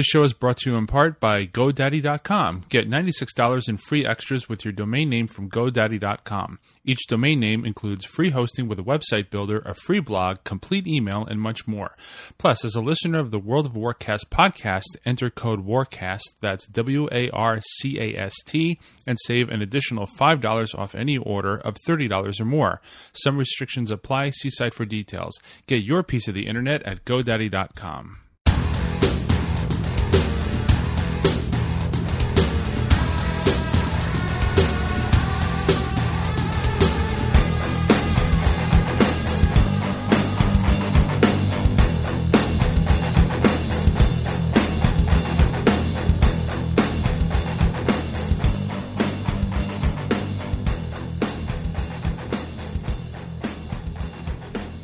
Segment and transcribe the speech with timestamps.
[0.00, 2.62] This show is brought to you in part by GoDaddy.com.
[2.70, 6.58] Get $96 in free extras with your domain name from GoDaddy.com.
[6.86, 11.26] Each domain name includes free hosting with a website builder, a free blog, complete email,
[11.26, 11.94] and much more.
[12.38, 17.06] Plus, as a listener of the World of Warcast podcast, enter code WARCAST, that's W
[17.12, 21.76] A R C A S T, and save an additional $5 off any order of
[21.86, 22.80] $30 or more.
[23.12, 24.30] Some restrictions apply.
[24.30, 25.38] See site for details.
[25.66, 28.16] Get your piece of the internet at GoDaddy.com.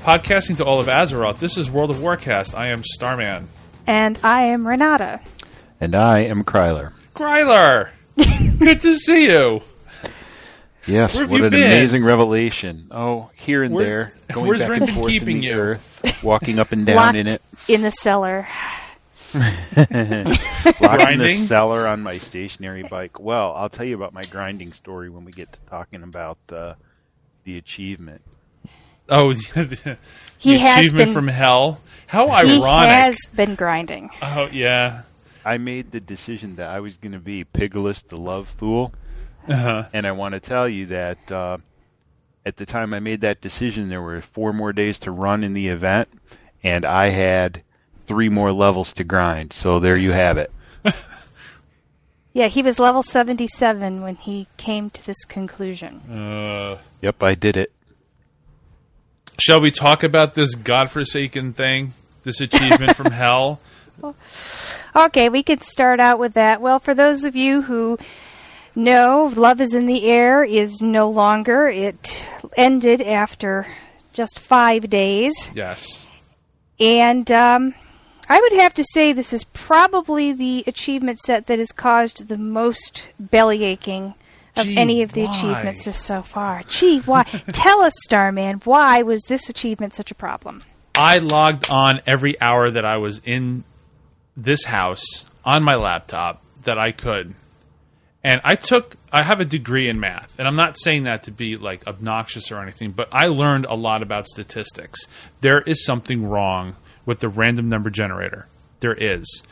[0.07, 2.57] Podcasting to all of Azeroth, this is World of Warcast.
[2.57, 3.49] I am Starman.
[3.89, 5.19] And I am Renata.
[5.81, 6.93] And I am Kryler.
[7.17, 7.89] Kryler!
[8.17, 9.63] Good to see you.
[10.87, 11.65] Yes, what you an been?
[11.65, 12.87] amazing revelation.
[12.93, 15.55] Oh, here and Where- there, going where's back Ren and forth keeping in the you?
[15.59, 18.47] earth, walking up and down Locked in it, in the cellar.
[19.35, 23.19] locked in the cellar on my stationary bike.
[23.19, 26.75] Well, I'll tell you about my grinding story when we get to talking about uh,
[27.43, 28.23] the achievement.
[29.09, 29.99] Oh, the
[30.39, 31.81] He has achievement been from hell.
[32.07, 32.47] How ironic!
[32.51, 32.89] he ironic.
[32.91, 34.11] has been grinding.
[34.23, 35.03] Oh, yeah.
[35.45, 38.93] I made the decision that I was going to be Pigless the Love Fool,
[39.49, 39.85] Uh-huh.
[39.93, 41.59] and I want to tell you that uh,
[42.45, 45.53] at the time I made that decision, there were four more days to run in
[45.55, 46.09] the event,
[46.65, 47.63] and I had
[48.07, 49.53] three more levels to grind.
[49.53, 50.51] So there you have it.
[52.33, 56.01] Yeah, he was level 77 when he came to this conclusion.
[56.01, 57.73] Uh, Yep, I did it.
[59.39, 61.93] Shall we talk about this godforsaken thing?
[62.23, 63.61] This achievement from hell?
[64.95, 66.61] Okay, we could start out with that.
[66.61, 67.99] Well, for those of you who
[68.75, 71.69] know, Love is in the Air is no longer.
[71.69, 72.27] It
[72.57, 73.67] ended after
[74.13, 75.51] just five days.
[75.55, 76.07] Yes.
[76.79, 77.75] And um,
[78.29, 82.39] I would have to say this is probably the achievement set that has caused the
[82.39, 84.15] most belly aching
[84.57, 85.37] of Gee, any of the why?
[85.37, 86.63] achievements just so far.
[86.69, 87.23] Gee, why?
[87.53, 90.63] Tell us, Starman, why was this achievement such a problem?
[90.95, 93.65] I logged on every hour that I was in
[94.37, 97.35] this house on my laptop that I could.
[98.25, 101.31] And I took I have a degree in math, and I'm not saying that to
[101.31, 104.99] be like obnoxious or anything, but I learned a lot about statistics.
[105.41, 106.75] There is something wrong
[107.07, 108.49] with the random number generator.
[108.81, 109.45] There is.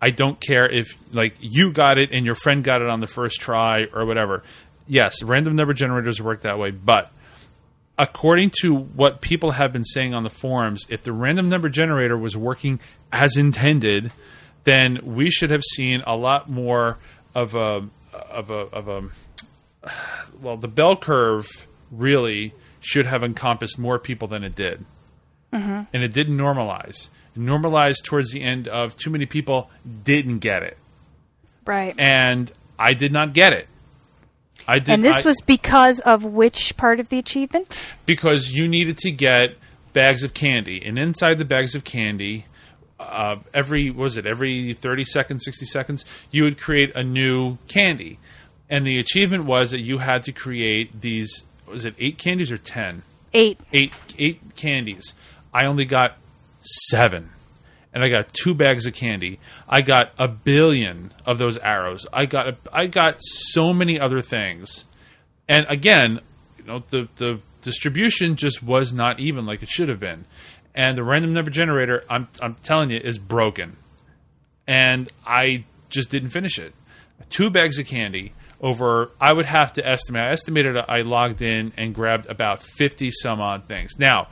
[0.00, 3.06] I don't care if like you got it and your friend got it on the
[3.06, 4.42] first try or whatever.
[4.86, 7.10] Yes, random number generators work that way, but
[7.98, 12.16] according to what people have been saying on the forums, if the random number generator
[12.16, 12.80] was working
[13.12, 14.12] as intended,
[14.64, 16.98] then we should have seen a lot more
[17.34, 19.02] of a of a of a
[20.40, 24.84] well, the bell curve really should have encompassed more people than it did,
[25.52, 27.08] and it didn't normalize.
[27.34, 29.70] It normalized towards the end of too many people
[30.04, 30.76] didn't get it,
[31.64, 31.94] Right.
[31.98, 33.68] and I did not get it.
[34.66, 34.90] I did.
[34.94, 37.80] And this I- was because of which part of the achievement?
[38.06, 39.56] because you needed to get
[39.94, 42.44] bags of candy, and inside the bags of candy,
[43.00, 47.56] uh, every what was it every thirty seconds, sixty seconds, you would create a new
[47.68, 48.18] candy,
[48.68, 51.44] and the achievement was that you had to create these.
[51.66, 53.02] Was it eight candies or ten?
[53.32, 53.60] Eight.
[53.72, 55.14] Eight eight candies.
[55.52, 56.16] I only got
[56.60, 57.30] seven.
[57.92, 59.40] And I got two bags of candy.
[59.68, 62.06] I got a billion of those arrows.
[62.12, 64.84] I got a, I got so many other things.
[65.48, 66.20] And again,
[66.58, 70.26] you know, the the distribution just was not even like it should have been.
[70.74, 73.76] And the random number generator, I'm I'm telling you, is broken.
[74.66, 76.74] And I just didn't finish it.
[77.30, 81.72] Two bags of candy over I would have to estimate I estimated I logged in
[81.76, 83.98] and grabbed about 50 some odd things.
[83.98, 84.28] Now,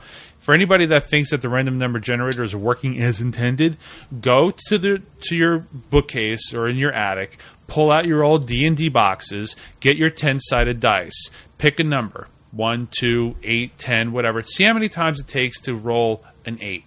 [0.47, 3.75] for anybody that thinks that the random number generator is working as intended,
[4.21, 8.87] go to the to your bookcase or in your attic, pull out your old D&D
[8.87, 14.41] boxes, get your 10-sided dice, pick a number, 1, 2, 8, 10, whatever.
[14.41, 16.85] See how many times it takes to roll an 8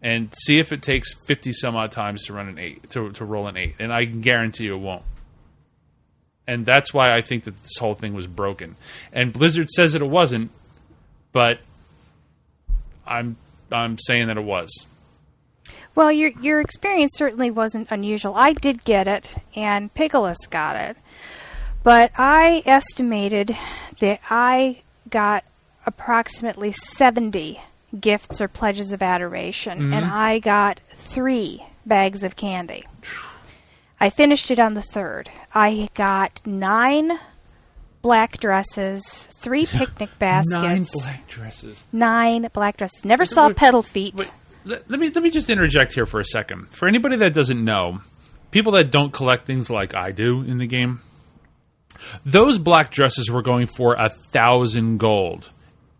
[0.00, 3.24] and see if it takes 50 some odd times to run an 8 to to
[3.24, 5.02] roll an 8 and I can guarantee you it won't.
[6.46, 8.76] And that's why I think that this whole thing was broken.
[9.12, 10.52] And Blizzard says that it wasn't,
[11.32, 11.58] but
[13.06, 13.36] I'm
[13.70, 14.86] I'm saying that it was.
[15.94, 18.34] Well, your your experience certainly wasn't unusual.
[18.34, 20.96] I did get it, and Pigalus got it,
[21.82, 23.56] but I estimated
[24.00, 25.44] that I got
[25.86, 27.60] approximately seventy
[27.98, 30.12] gifts or pledges of adoration, and mm-hmm.
[30.12, 32.84] I got three bags of candy.
[33.98, 35.30] I finished it on the third.
[35.54, 37.18] I got nine
[38.06, 41.84] black dresses, three picnic baskets, Nine black dresses.
[41.92, 43.04] nine black dresses.
[43.04, 44.14] Never saw Wait, Peddlefeet.
[44.14, 44.32] Wait,
[44.64, 46.68] let, let me let me just interject here for a second.
[46.70, 48.00] For anybody that doesn't know,
[48.52, 51.00] people that don't collect things like I do in the game,
[52.24, 55.50] those black dresses were going for a thousand gold.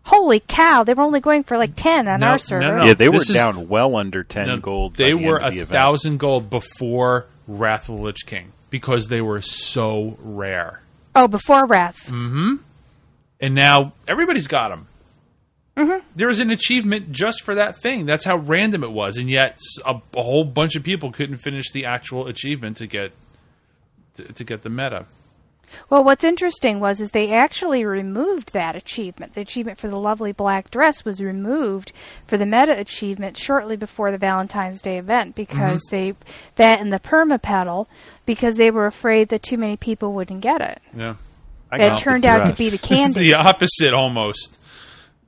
[0.03, 0.85] Holy cow!
[0.85, 2.77] They were only going for like ten on No, our server.
[2.77, 2.85] no.
[2.85, 4.93] yeah, they were is- down well under ten No, gold.
[4.93, 5.71] by They the were end of a the event.
[5.81, 10.81] thousand gold before Wrath of the Lich King because they were so rare.
[11.17, 11.97] Oh, before Wrath.
[12.05, 12.29] Mm.
[12.29, 12.55] Hmm.
[13.39, 14.87] And now everybody's got them.
[15.75, 16.05] Mm-hmm.
[16.15, 18.05] There was an achievement just for that thing.
[18.05, 21.85] That's how random it was, and yet a whole bunch of people couldn't finish the
[21.85, 23.11] actual achievement to get
[24.15, 25.05] to, to get the meta.
[25.89, 29.33] Well, what's interesting was is they actually removed that achievement.
[29.33, 31.91] The achievement for the lovely black dress was removed
[32.25, 36.13] for the meta achievement shortly before the Valentine's Day event because they
[36.55, 37.87] that and the perma pedal
[38.25, 40.81] because they were afraid that too many people wouldn't get it.
[40.95, 41.15] Yeah,
[41.71, 43.19] I It got the turned out to be the candy.
[43.19, 44.59] the opposite almost.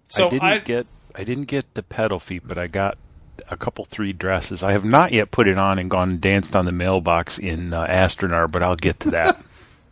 [0.08, 2.98] So I didn't I, get I didn't get the Peddlefeet, but I got
[3.50, 4.64] a couple three dresses.
[4.64, 7.74] I have not yet put it on and gone and danced on the mailbox in
[7.74, 9.42] uh, Astronar, but I'll get to that.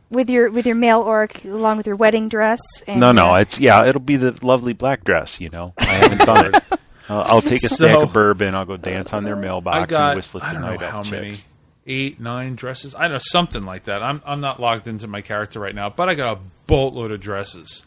[0.09, 2.59] with your with your male orc along with your wedding dress.
[2.88, 5.39] And no, no, uh, it's yeah, it'll be the lovely black dress.
[5.42, 6.63] You know, I haven't done it.
[7.09, 8.54] Uh, I'll take a stack So- of bourbon.
[8.54, 10.81] I'll go dance on their mailbox I got and whistle I the don't know night
[10.81, 11.45] how out many chicks.
[11.86, 12.95] eight nine dresses.
[12.95, 14.04] I don't know something like that.
[14.04, 17.21] I'm I'm not logged into my character right now, but I got a boatload of
[17.21, 17.86] dresses.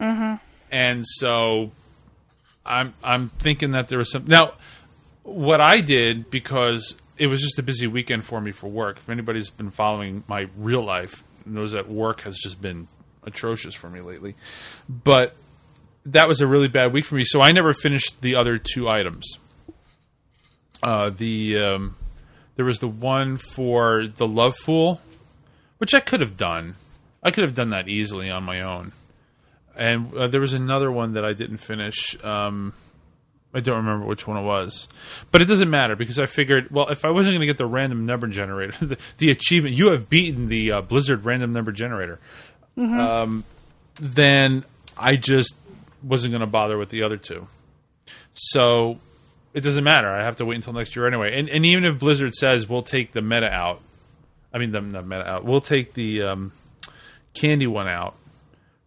[0.00, 0.36] Mm-hmm.
[0.72, 1.70] And so
[2.64, 4.54] I'm I'm thinking that there was some now.
[5.22, 8.96] What I did because it was just a busy weekend for me for work.
[8.96, 12.88] If anybody's been following my real life, knows that work has just been
[13.24, 14.34] atrocious for me lately.
[14.88, 15.34] But
[16.06, 18.88] that was a really bad week for me, so I never finished the other two
[18.88, 19.38] items.
[20.82, 21.96] Uh, the um,
[22.56, 25.00] there was the one for the Love Fool,
[25.78, 26.76] which I could have done.
[27.22, 28.92] I could have done that easily on my own.
[29.76, 32.16] And uh, there was another one that I didn't finish.
[32.24, 32.72] Um,
[33.56, 34.86] I don't remember which one it was,
[35.30, 37.64] but it doesn't matter because I figured, well, if I wasn't going to get the
[37.64, 42.18] random number generator, the, the achievement, you have beaten the uh, Blizzard random number generator,
[42.76, 43.44] um,
[43.98, 44.62] then
[44.98, 45.54] I just
[46.02, 47.48] wasn't going to bother with the other two.
[48.34, 48.98] So
[49.54, 50.10] it doesn't matter.
[50.10, 51.38] I have to wait until next year anyway.
[51.38, 53.80] And, and even if Blizzard says we'll take the meta out,
[54.52, 56.52] I mean the, the meta out, we'll take the um,
[57.32, 58.16] candy one out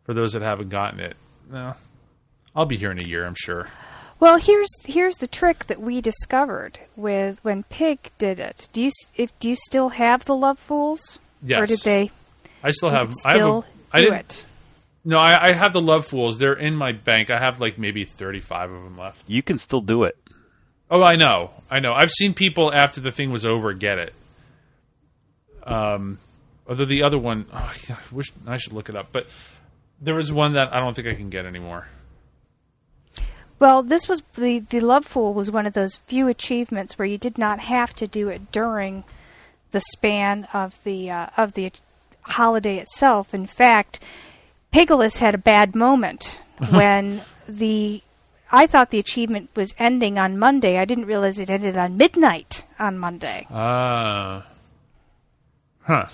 [0.04, 1.18] for those that haven't gotten it.
[1.52, 1.74] No,
[2.56, 3.68] I'll be here in a year, I'm sure.
[4.20, 8.68] Well, here's here's the trick that we discovered with when Pig did it.
[8.74, 11.20] Do you if do you still have the Love Fools?
[11.42, 12.12] Yes, Or did they
[12.64, 13.08] I still have.
[13.10, 13.36] could I have.
[13.38, 14.20] still A, I do didn't.
[14.20, 14.46] it?
[15.06, 16.38] No, I, I have the Love Fools.
[16.38, 17.30] They're in my bank.
[17.30, 19.30] I have like maybe thirty-five of them left.
[19.30, 20.18] You can still do it.
[20.92, 21.94] Oh, I know, I know.
[21.94, 24.14] I've seen people after the thing was over get it.
[25.64, 26.18] Um,
[26.68, 29.28] although the other one, oh, I wish I should look it up, but
[30.02, 31.88] there was one that I don't think I can get anymore.
[33.60, 37.18] Well, this was the the Love Fool was one of those few achievements where you
[37.18, 39.04] did not have to do it during
[39.72, 41.72] the span of the uh, of the
[42.22, 43.34] holiday itself.
[43.34, 44.00] In fact,
[44.72, 46.42] Pigalus had a bad moment
[46.72, 48.02] when the
[48.52, 50.78] I thought the achievement was ending on Monday.
[50.80, 53.46] I didn't realize it ended on midnight on Monday.
[53.52, 54.48] Ah,
[55.82, 56.06] huh.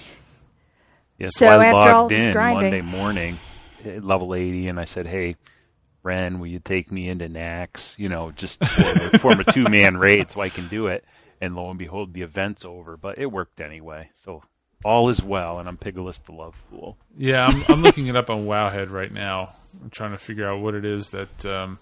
[1.18, 3.38] Yeah, So so, I after all logged this in grinding- Monday morning
[3.86, 5.38] at level 80 and I said, hey,
[6.06, 7.98] Ren, will you take me into Naxx?
[7.98, 11.04] You know, just for, form a two-man raid so I can do it.
[11.42, 14.10] And lo and behold, the event's over, but it worked anyway.
[14.14, 14.44] So
[14.84, 16.96] all is well, and I'm Pigalus the Love Fool.
[17.18, 19.56] Yeah, I'm, I'm looking it up on Wowhead right now.
[19.84, 21.46] I'm trying to figure out what it is that.
[21.46, 21.80] Um,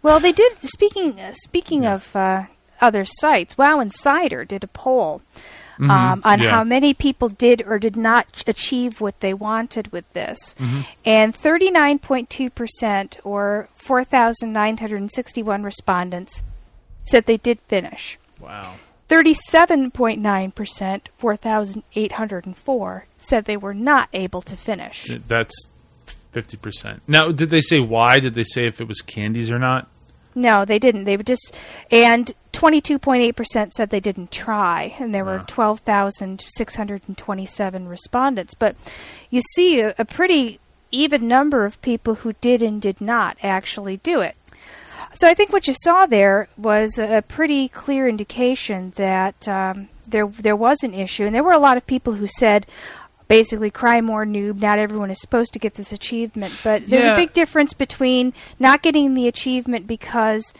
[0.00, 0.52] Well, they did.
[0.62, 2.44] Speaking uh, speaking of uh,
[2.80, 5.20] other sites, WoW Insider did a poll
[5.78, 6.50] um, on yeah.
[6.50, 10.54] how many people did or did not achieve what they wanted with this,
[11.04, 11.34] and
[12.02, 16.42] point two percent, or four thousand nine hundred and sixty one respondents,
[17.04, 18.18] said they did finish.
[18.38, 18.74] wow.
[19.08, 24.08] Thirty seven point nine percent, four thousand eight hundred and four, said they were not
[24.12, 25.10] able to finish.
[25.26, 25.54] That's
[26.30, 27.02] fifty percent.
[27.06, 28.20] Now, did they say why?
[28.20, 29.88] Did they say if it was candies or not?
[30.34, 31.04] No, they didn't.
[31.04, 31.54] They would just
[31.90, 38.54] and 22.8% said they didn't try, and there were 12,627 respondents.
[38.54, 38.76] But
[39.30, 43.96] you see a, a pretty even number of people who did and did not actually
[43.98, 44.36] do it.
[45.14, 49.88] So I think what you saw there was a, a pretty clear indication that um,
[50.06, 52.66] there there was an issue, and there were a lot of people who said.
[53.28, 54.60] Basically, cry more noob.
[54.60, 57.14] Not everyone is supposed to get this achievement, but there's Yeah.
[57.14, 60.52] a big difference between not getting the achievement because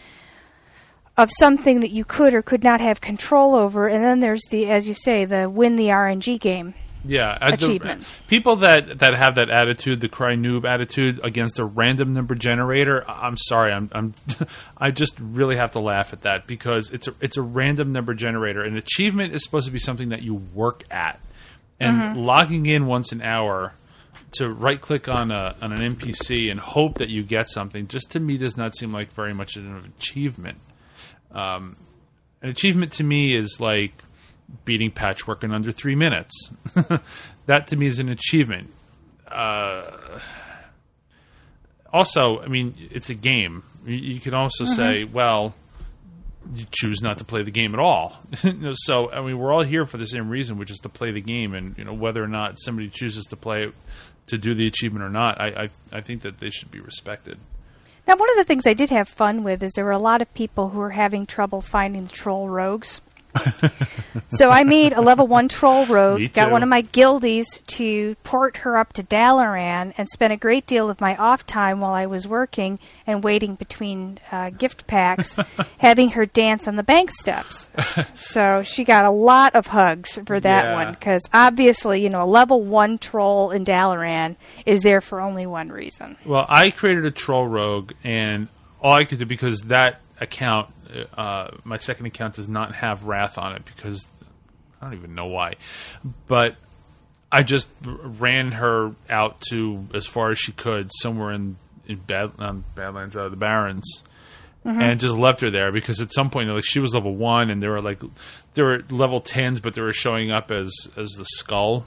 [1.17, 4.71] of something that you could or could not have control over, and then there's the,
[4.71, 6.75] as you say, the win the RNG game.
[7.05, 8.07] Yeah, uh, the- Achievement.
[8.29, 13.05] people that that have that attitude, the cry noob attitude against a random number generator.
[13.09, 14.15] I'm sorry, I'm, I'm
[14.79, 18.15] I just really have to laugh at that because it's a it's a random number
[18.15, 18.63] generator.
[18.63, 21.21] An achievement is supposed to be something that you work at,
[21.81, 22.21] and mm-hmm.
[22.21, 23.75] logging in once an hour
[24.33, 28.13] to right click on a on an NPC and hope that you get something just
[28.13, 30.59] to me does not seem like very much of an achievement.
[31.33, 31.77] Um,
[32.41, 33.93] an achievement to me is like
[34.65, 36.53] beating Patchwerk in under three minutes.
[37.47, 38.71] that to me is an achievement.
[39.29, 40.19] Uh,
[41.93, 43.63] also, I mean, it's a game.
[43.87, 45.55] You, you can also say, well,
[46.55, 48.17] you choose not to play the game at all.
[48.43, 50.89] You know, so, I mean, we're all here for the same reason, which is to
[50.89, 53.75] play the game, and you know whether or not somebody chooses to play it
[54.29, 57.39] to do the achievement or not, I, I, I think that they should be respected.
[58.07, 60.21] Now, one of the things I did have fun with is there were a lot
[60.21, 63.01] of people who were having trouble finding the troll rogues.
[64.29, 68.59] So I made a level one troll rogue, got one of my guildies to port
[68.59, 72.07] her up to Dalaran, and spent a great deal of my off time while I
[72.07, 75.37] was working and waiting between uh, gift packs,
[75.79, 77.69] having her dance on the bank steps.
[78.15, 80.75] so she got a lot of hugs for that Yeah.
[80.75, 84.37] one because obviously, you know, a level one troll in Dalaran
[84.67, 86.17] is there for only one reason.
[86.25, 88.49] Well, I created a troll rogue, and
[88.81, 90.69] all I could do because that account,
[91.17, 94.07] uh, my second account, does not have wrath on it because
[94.81, 95.55] I don't even know why,
[96.27, 96.57] but
[97.31, 101.57] I just ran her out to as far as she could somewhere in
[101.87, 104.05] in Bad, um, Badlands, uh, the Barrens.
[104.65, 107.61] And just left her there because at some point, like she was level one, and
[107.61, 108.01] there were like
[108.55, 111.85] there were level tens, but they were showing up as as the skull,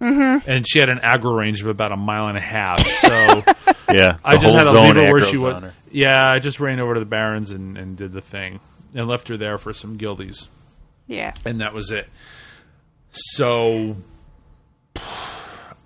[0.00, 0.50] mm-hmm.
[0.50, 2.80] and she had an aggro range of about a mile and a half.
[3.00, 3.42] So
[3.94, 5.62] Yeah, I the just whole had to zone leave her where aggro's she on was.
[5.64, 5.74] her.
[5.90, 8.60] Yeah, I just ran over to the Barrens and, and did the thing,
[8.94, 10.46] and left her there for some guildies,
[11.08, 11.34] Yeah.
[11.44, 12.08] and that was it.
[13.10, 13.96] So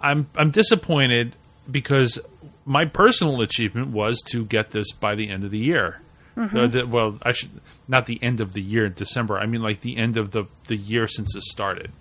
[0.01, 1.37] I'm I'm disappointed
[1.71, 2.19] because
[2.65, 6.01] my personal achievement was to get this by the end of the year.
[6.37, 7.51] Uh, the- well, I should
[7.89, 9.39] not the end of the year in December.
[9.39, 11.93] I mean, like the end of the the year since it started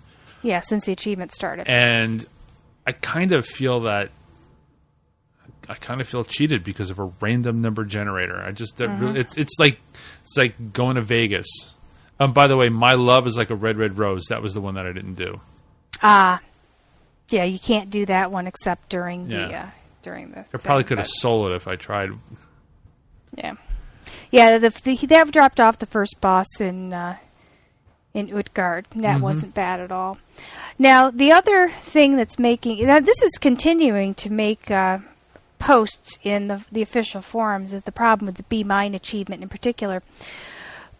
[0.44, 1.68] Yeah, since the achievement started.
[1.68, 2.24] and
[2.86, 4.10] I kind of feel that
[5.68, 8.38] I kind of feel cheated because of a random number generator.
[8.40, 9.78] I just that really, it's it's like
[10.20, 11.46] it's like going to Vegas.
[12.20, 14.26] Um, by the way, my love is like a red red rose.
[14.28, 15.40] That was the one that I didn't do.
[16.02, 16.40] Ah,
[17.30, 19.62] yeah, you can't do that one except during the Yeah.
[19.62, 19.70] uh,
[20.02, 20.40] during the.
[20.52, 22.10] I probably could have sold it if I tried.
[23.36, 23.54] Yeah,
[24.30, 24.58] yeah.
[24.58, 27.16] The, the that dropped off the first boss in uh,
[28.14, 28.86] in Utgarde.
[28.94, 30.18] That wasn't bad at all.
[30.78, 34.98] Now the other thing that's making now this is continuing to make uh,
[35.58, 39.48] posts in the the official forums of the problem with the Be Mine achievement in
[39.48, 40.02] particular.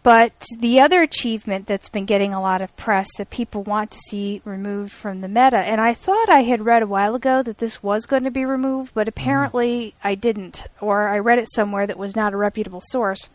[0.03, 3.97] But the other achievement that's been getting a lot of press that people want to
[3.97, 7.57] see removed from the meta, and I thought I had read a while ago that
[7.57, 11.87] this was going to be removed, but apparently I didn't, or I read it somewhere
[11.87, 13.29] that was not a reputable source,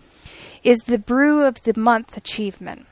[0.63, 2.87] is the Brew of the Month achievement.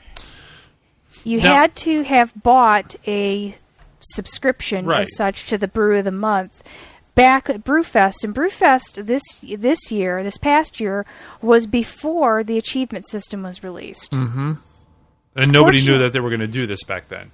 [1.24, 3.54] You Now- had to have bought a
[4.00, 5.02] subscription Right.
[5.02, 6.62] as such to the Brew of the Month
[7.14, 11.04] back at Brewfest, and Brewfest this this year, this past year,
[11.42, 14.14] was before the achievement system was released.
[14.14, 14.58] And
[15.52, 17.30] nobody knew that they were going to do this back then.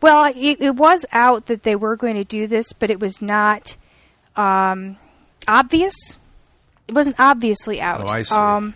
[0.00, 3.22] Well, it, it was out that they were going to do this, but it was
[3.22, 3.76] not
[4.36, 4.96] um,
[5.48, 5.94] obvious.
[6.88, 8.02] It wasn't obviously out.
[8.02, 8.34] Oh, I see.
[8.34, 8.74] Um,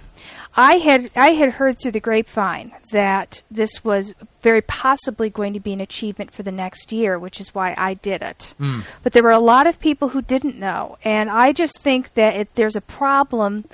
[0.56, 5.60] I had I had heard through the grapevine that this was very possibly going to
[5.60, 8.54] be an achievement for the next year, which is why I did it.
[8.58, 8.80] Hmm.
[9.02, 12.34] But there were a lot of people who didn't know, and I just think that
[12.34, 13.64] it, there's a problem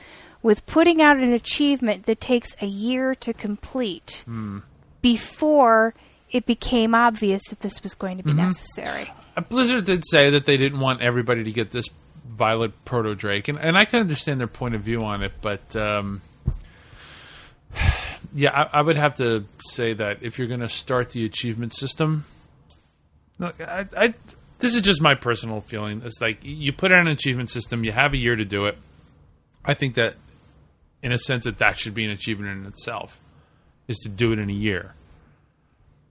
[0.42, 4.58] with putting out an achievement that takes a year to complete Hmm.
[5.02, 5.94] before
[6.30, 8.36] it became obvious that this was going to Mm-hmm.
[8.36, 9.10] be necessary.
[9.36, 11.86] Uh, Blizzard did say that they didn't want everybody to get this
[12.28, 15.74] Violet Proto Drake, and, and I can understand their point of view on it, but
[15.76, 16.20] um,
[18.34, 21.74] yeah, I, I would have to say that if you're going to start the achievement
[21.74, 22.24] system,
[23.38, 24.14] look, I, I,
[24.58, 26.02] this is just my personal feeling.
[26.04, 28.78] It's like you put out an achievement system, you have a year to do it.
[29.64, 30.14] I think that,
[31.02, 33.20] in a sense, that that should be an achievement in itself,
[33.88, 34.94] is to do it in a year.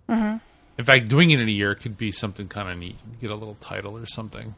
[0.10, 0.38] Mm-hmm.
[0.78, 2.98] In fact, doing it in a year could be something kind of neat.
[3.22, 4.56] Get a little title or something.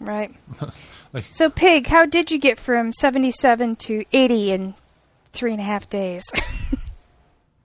[0.00, 0.34] Right.
[1.12, 4.74] Like- so, Pig, how did you get from 77 to 80 in
[5.34, 6.24] three and a half days?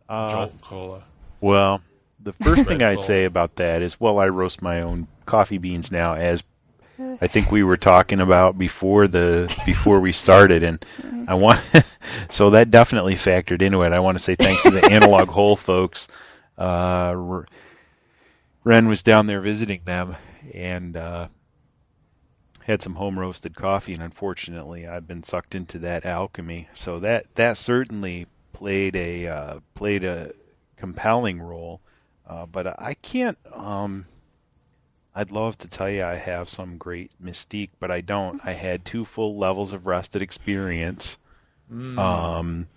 [0.09, 1.03] Uh, Jolt Cola.
[1.39, 1.81] Well,
[2.19, 5.91] the first thing I'd say about that is, well, I roast my own coffee beans
[5.91, 6.41] now as
[7.21, 10.83] I think we were talking about before the before we started, and
[11.27, 11.61] I want
[12.29, 13.93] so that definitely factored into it.
[13.93, 16.07] I want to say thanks to the Analog Hole folks.
[16.57, 17.43] Uh,
[18.63, 20.17] Ren was down there visiting them
[20.53, 21.27] and uh,
[22.69, 26.69] had some home roasted coffee, and unfortunately, I've been sucked into that alchemy.
[26.75, 30.33] So that that certainly played a uh, played a
[30.77, 31.81] compelling role.
[32.27, 33.39] Uh, but I can't.
[33.51, 34.05] Um,
[35.15, 38.39] I'd love to tell you I have some great mystique, but I don't.
[38.45, 41.17] I had two full levels of rested experience.
[41.73, 41.97] Mm.
[41.97, 42.67] Um,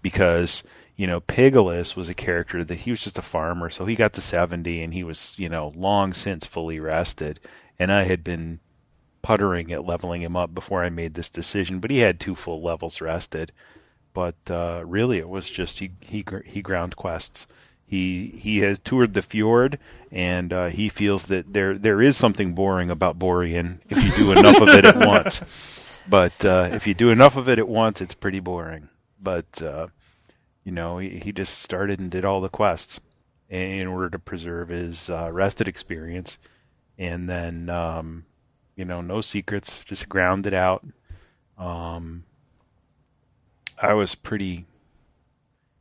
[0.00, 0.62] because
[0.96, 4.12] you know Pigalus was a character that he was just a farmer, so he got
[4.12, 7.40] to 70 and he was you know long since fully rested,
[7.80, 8.60] and I had been
[9.22, 12.62] puttering at leveling him up before I made this decision, but he had two full
[12.62, 13.52] levels rested.
[14.12, 17.46] But uh, really, it was just he he he ground quests.
[17.86, 19.78] He he has toured the fjord,
[20.10, 24.32] and uh, he feels that there there is something boring about Borean if you do
[24.32, 25.40] enough of it at once.
[26.08, 28.88] But uh, if you do enough of it at once, it's pretty boring.
[29.22, 29.88] But uh,
[30.64, 32.98] you know, he, he just started and did all the quests
[33.48, 36.38] in order to preserve his uh, rested experience,
[36.98, 38.24] and then um,
[38.76, 40.84] you know, no secrets, just ground it out.
[41.58, 42.24] Um,
[43.80, 44.66] I was pretty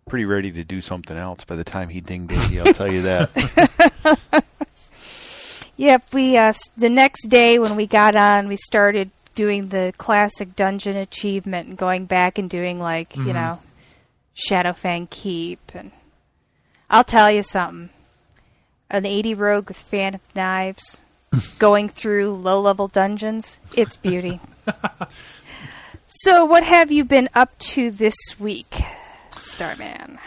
[0.07, 3.03] pretty ready to do something else by the time he dinged 80, I'll tell you
[3.03, 4.43] that.
[5.77, 10.55] yep, we uh, the next day when we got on, we started doing the classic
[10.55, 13.27] dungeon achievement and going back and doing like, mm-hmm.
[13.27, 13.59] you know,
[14.35, 15.91] Shadowfang Keep and
[16.89, 17.89] I'll tell you something.
[18.89, 21.01] An 80 rogue with fan of knives
[21.57, 24.39] going through low-level dungeons, it's beauty.
[26.07, 28.81] so, what have you been up to this week?
[29.37, 30.19] Starman?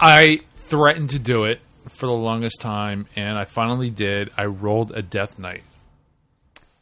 [0.00, 4.30] I threatened to do it for the longest time, and I finally did.
[4.36, 5.62] I rolled a Death Knight.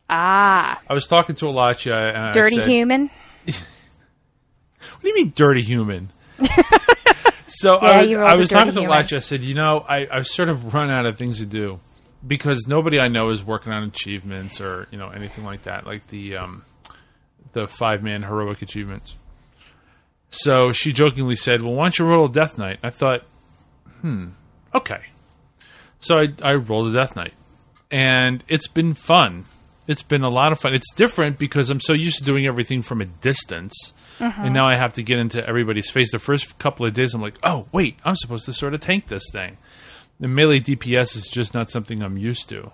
[0.08, 0.80] Ah.
[0.88, 3.10] I was talking to Alachia, and dirty said, human.
[3.44, 6.10] what do you mean, dirty human?
[7.46, 9.16] so yeah, I, I, was talking to Alachia.
[9.16, 11.80] I said, you know, I, I've sort of run out of things to do
[12.26, 16.06] because nobody I know is working on achievements or you know anything like that, like
[16.08, 16.64] the um,
[17.52, 19.16] the five man heroic achievements.
[20.30, 23.22] So she jokingly said, "Well, why don't you roll a Death Knight?" I thought,
[24.00, 24.28] "Hmm,
[24.74, 25.00] okay."
[25.98, 27.34] So I, I rolled a Death Knight,
[27.90, 29.46] and it's been fun.
[29.86, 30.72] It's been a lot of fun.
[30.72, 34.42] It's different because I'm so used to doing everything from a distance, uh-huh.
[34.44, 36.12] and now I have to get into everybody's face.
[36.12, 39.08] The first couple of days, I'm like, "Oh, wait, I'm supposed to sort of tank
[39.08, 39.56] this thing."
[40.20, 42.70] The melee DPS is just not something I'm used to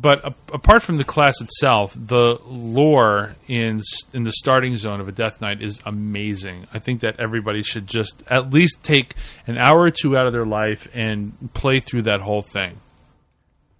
[0.00, 3.80] but a- apart from the class itself, the lore in
[4.12, 6.66] in the starting zone of a Death Knight is amazing.
[6.72, 9.14] I think that everybody should just at least take
[9.46, 12.80] an hour or two out of their life and play through that whole thing.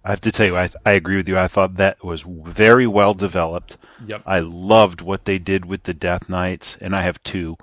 [0.03, 1.37] I have to tell you, I, I agree with you.
[1.37, 3.77] I thought that was very well developed.
[4.05, 4.23] Yep.
[4.25, 7.57] I loved what they did with the Death Knights, and I have two,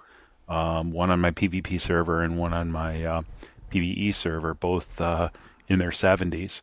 [0.46, 3.22] um, one on my PvP server and one on my uh,
[3.74, 5.30] PvE server, both uh,
[5.68, 6.60] in their 70s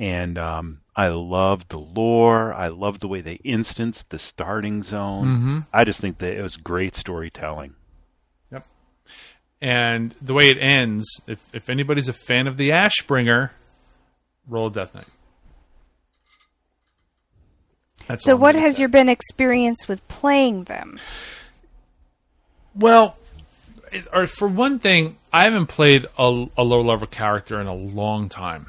[0.00, 2.54] and um, I loved the lore.
[2.54, 5.26] I loved the way they instanced the starting zone.
[5.26, 5.58] Mm-hmm.
[5.74, 7.74] I just think that it was great storytelling.
[8.50, 8.66] Yep.
[9.60, 13.50] And the way it ends, if if anybody's a fan of the Ashbringer,
[14.48, 15.04] roll Death Knight.
[18.06, 18.80] That's so, what has say.
[18.80, 20.98] your been experience with playing them?
[22.74, 23.16] Well,
[24.12, 28.28] or for one thing, I haven't played a, a low level character in a long
[28.28, 28.66] time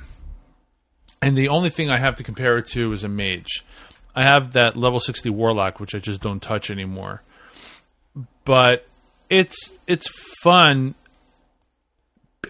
[1.21, 3.63] and the only thing I have to compare it to is a mage.
[4.15, 7.21] I have that level 60 warlock, which I just don't touch anymore.
[8.43, 8.88] But
[9.29, 10.07] it's it's
[10.41, 10.95] fun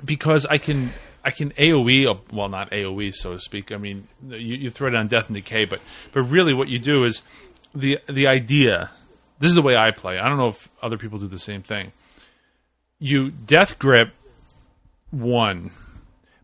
[0.03, 3.71] because I can I can AOE uh, well not AOE so to speak.
[3.71, 5.81] I mean you, you throw it on death and decay, but
[6.13, 7.21] but really what you do is
[7.75, 8.89] the the idea.
[9.39, 10.17] This is the way I play.
[10.17, 11.91] I don't know if other people do the same thing.
[13.01, 14.13] You death grip
[15.09, 15.71] one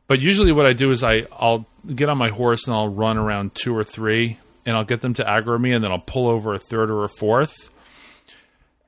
[0.07, 3.17] but usually, what I do is I I'll get on my horse and I'll run
[3.17, 6.27] around two or three, and I'll get them to aggro me, and then I'll pull
[6.27, 7.69] over a third or a fourth,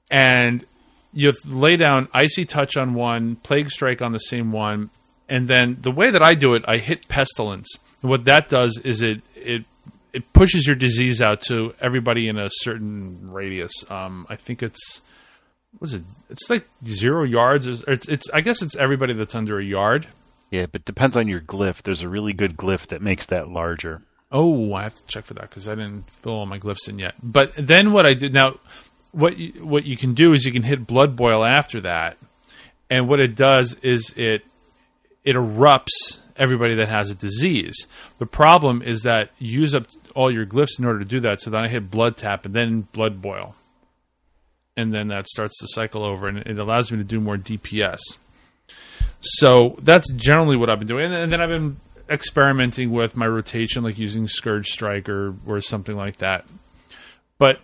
[0.09, 0.63] and
[1.13, 4.91] you lay down icy touch on one, plague strike on the same one,
[5.27, 7.67] and then the way that I do it, I hit pestilence.
[8.01, 9.65] And what that does is it it
[10.13, 13.73] it pushes your disease out to everybody in a certain radius.
[13.91, 15.01] Um, I think it's
[15.79, 16.03] was it?
[16.29, 17.67] It's like zero yards.
[17.67, 20.07] It's, it's I guess it's everybody that's under a yard.
[20.51, 21.83] Yeah, but depends on your glyph.
[21.83, 24.01] There's a really good glyph that makes that larger.
[24.31, 26.99] Oh, I have to check for that because I didn't fill all my glyphs in
[26.99, 27.15] yet.
[27.21, 28.59] But then what I did now,
[29.11, 32.17] what you, what you can do is you can hit blood boil after that,
[32.89, 34.43] and what it does is it
[35.23, 37.87] it erupts everybody that has a disease.
[38.17, 41.41] The problem is that you use up all your glyphs in order to do that.
[41.41, 43.55] So then I hit blood tap and then blood boil,
[44.79, 47.99] and then that starts the cycle over, and it allows me to do more DPS.
[49.19, 53.83] So that's generally what I've been doing, and then I've been experimenting with my rotation,
[53.83, 56.45] like using Scourge Strike or, or something like that.
[57.37, 57.59] But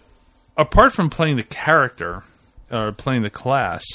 [0.57, 2.23] apart from playing the character
[2.69, 3.85] or playing the class,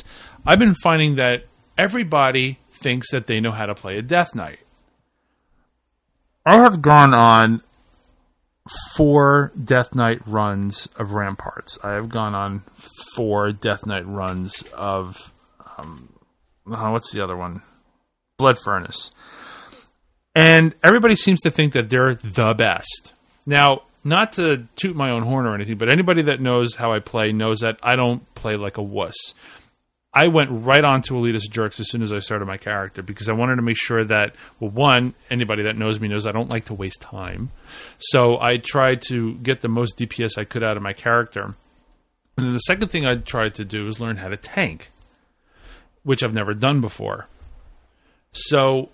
[0.47, 1.45] I've been finding that
[1.77, 4.61] everybody thinks that they know how to play a Death Knight.
[6.47, 7.63] I have gone on
[8.95, 11.79] four Death Knight runs of Ramparts.
[11.83, 12.61] I have gone on
[13.15, 15.33] four Death Knight runs of
[15.79, 16.13] um,
[16.67, 17.63] oh, what's the other one?
[18.39, 19.11] Blood Furnace.
[20.35, 23.13] And everybody seems to think that they're the best.
[23.47, 27.01] Now, not to toot my own horn or anything, but anybody that knows how I
[27.01, 29.35] play knows that I don't play like a wuss.
[30.13, 33.29] I went right on to Elitist Jerks as soon as I started my character because
[33.29, 36.51] I wanted to make sure that, well, one, anybody that knows me knows I don't
[36.51, 37.51] like to waste time.
[37.99, 41.55] So I tried to get the most DPS I could out of my character.
[42.37, 44.91] And then the second thing I tried to do is learn how to tank,
[46.03, 47.29] which I've never done before.
[48.33, 48.89] So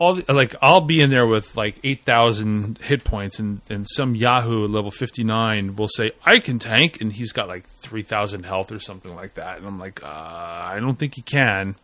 [0.00, 3.86] all the, like I'll be in there with like eight thousand hit points, and and
[3.88, 8.02] some Yahoo level fifty nine will say I can tank, and he's got like three
[8.02, 11.76] thousand health or something like that, and I'm like, uh, I don't think he can.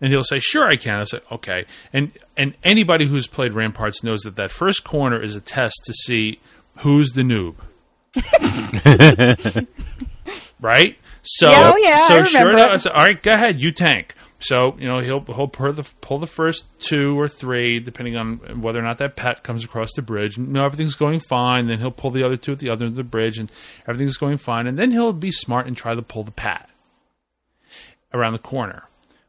[0.00, 4.02] And he'll say, "Sure, I can." I say, "Okay." And and anybody who's played Ramparts
[4.02, 6.40] knows that that first corner is a test to see
[6.78, 7.54] who's the noob,
[10.60, 10.96] right?
[11.22, 12.62] So, Yeah, oh, yeah, so I sure remember.
[12.64, 15.72] enough, I said, "All right, go ahead, you tank." So you know he'll he'll pull
[15.72, 19.64] the pull the first two or three, depending on whether or not that pet comes
[19.64, 20.36] across the bridge.
[20.36, 21.66] And, you know everything's going fine.
[21.66, 23.50] Then he'll pull the other two at the other end of the bridge, and
[23.86, 24.66] everything's going fine.
[24.66, 26.68] And then he'll be smart and try to pull the pat
[28.12, 28.88] around the corner,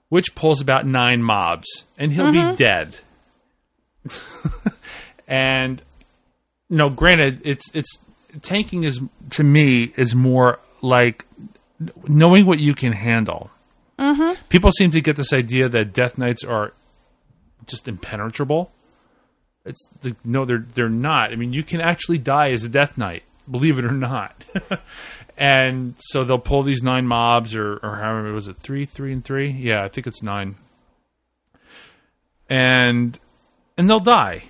[0.10, 2.56] which pulls about nine mobs, and he'll be mm-hmm.
[2.56, 2.97] dead.
[5.28, 5.82] and
[6.69, 7.99] you no, granted, it's it's
[8.41, 8.99] tanking is
[9.32, 11.26] to me is more like
[12.08, 13.52] knowing what you can handle.
[14.49, 16.73] People seem to get this idea that Death Knights are
[17.67, 18.71] just impenetrable.
[19.65, 21.32] It's the, no, they're they're not.
[21.32, 24.43] I mean, you can actually die as a Death Knight, believe it or not.
[25.38, 29.23] and so they'll pull these nine mobs, or or however was it three, three, and
[29.23, 29.49] three?
[29.49, 30.58] Yeah, I think it's nine.
[32.49, 33.17] And
[33.77, 34.43] and they'll die.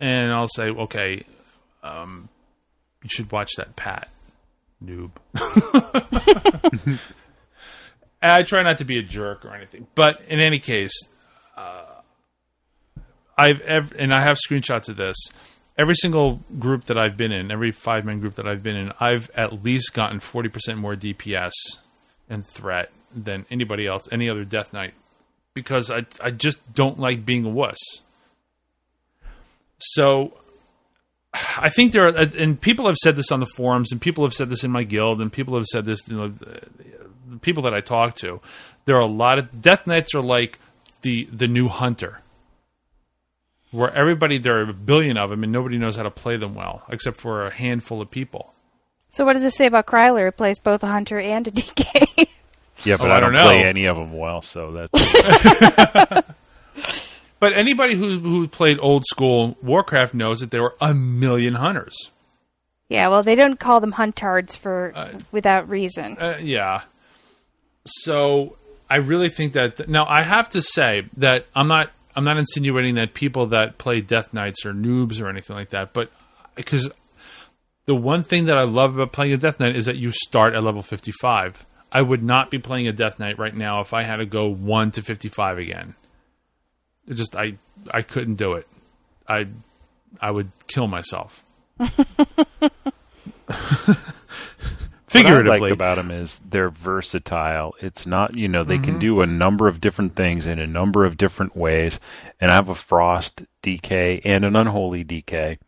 [0.00, 1.24] And I'll say, okay,
[1.82, 2.28] um,
[3.02, 4.08] you should watch that Pat
[4.82, 5.10] noob.
[8.22, 10.92] I try not to be a jerk or anything, but in any case,
[11.56, 11.84] uh,
[13.36, 15.16] I've ev- and I have screenshots of this.
[15.78, 18.92] Every single group that I've been in, every five man group that I've been in,
[19.00, 21.52] I've at least gotten forty percent more DPS
[22.28, 24.92] and threat than anybody else, any other Death Knight,
[25.54, 27.78] because I I just don't like being a wuss.
[29.78, 30.34] So
[31.32, 34.34] I think there are, and people have said this on the forums, and people have
[34.34, 36.32] said this in my guild, and people have said this, you know,
[37.30, 38.40] the people that I talk to.
[38.84, 40.58] There are a lot of Death Knights are like
[41.02, 42.20] the the new hunter,
[43.70, 46.54] where everybody there are a billion of them, and nobody knows how to play them
[46.54, 48.52] well, except for a handful of people.
[49.10, 52.28] So what does this say about Kryler, who plays both a hunter and a DK?
[52.84, 56.22] Yeah, but Oh, I I don't don't play any of them well, so that's
[57.40, 62.10] But anybody who who played old school Warcraft knows that there were a million hunters.
[62.90, 64.92] yeah, well, they don't call them huntards for
[65.32, 66.18] without reason.
[66.18, 66.82] Uh, yeah.
[67.84, 68.56] So
[68.88, 72.96] I really think that now I have to say that I'm not I'm not insinuating
[72.96, 76.90] that people that play Death Knights are noobs or anything like that, but uh, because
[77.86, 80.54] the one thing that I love about playing a Death Knight is that you start
[80.54, 81.66] at level 55.
[81.92, 84.48] I would not be playing a Death Knight right now if I had to go
[84.48, 85.94] 1 to 55 again.
[87.08, 87.56] It just I
[87.90, 88.66] I couldn't do it.
[89.28, 89.46] I
[90.20, 91.44] I would kill myself.
[95.12, 95.60] What I Figuratively.
[95.60, 97.74] like about them is they're versatile.
[97.80, 101.04] It's not, you know, they can do a number of different things in a number
[101.04, 101.98] of different ways.
[102.40, 105.58] And I have a Frost DK and an Unholy DK.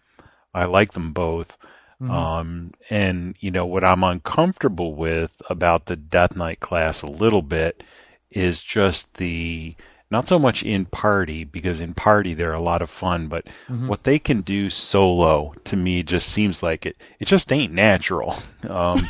[0.55, 1.57] I like them both.
[2.01, 7.43] Um, and, you know, what I'm uncomfortable with about the Death Knight class a little
[7.43, 7.83] bit
[8.31, 9.77] is just the,
[10.13, 14.05] not so much in party, because in party they're a lot of fun, but what
[14.05, 18.37] they can do solo to me just seems like it, it just ain't natural.
[18.69, 19.09] Um,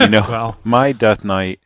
[0.00, 1.60] you know, my Death Knight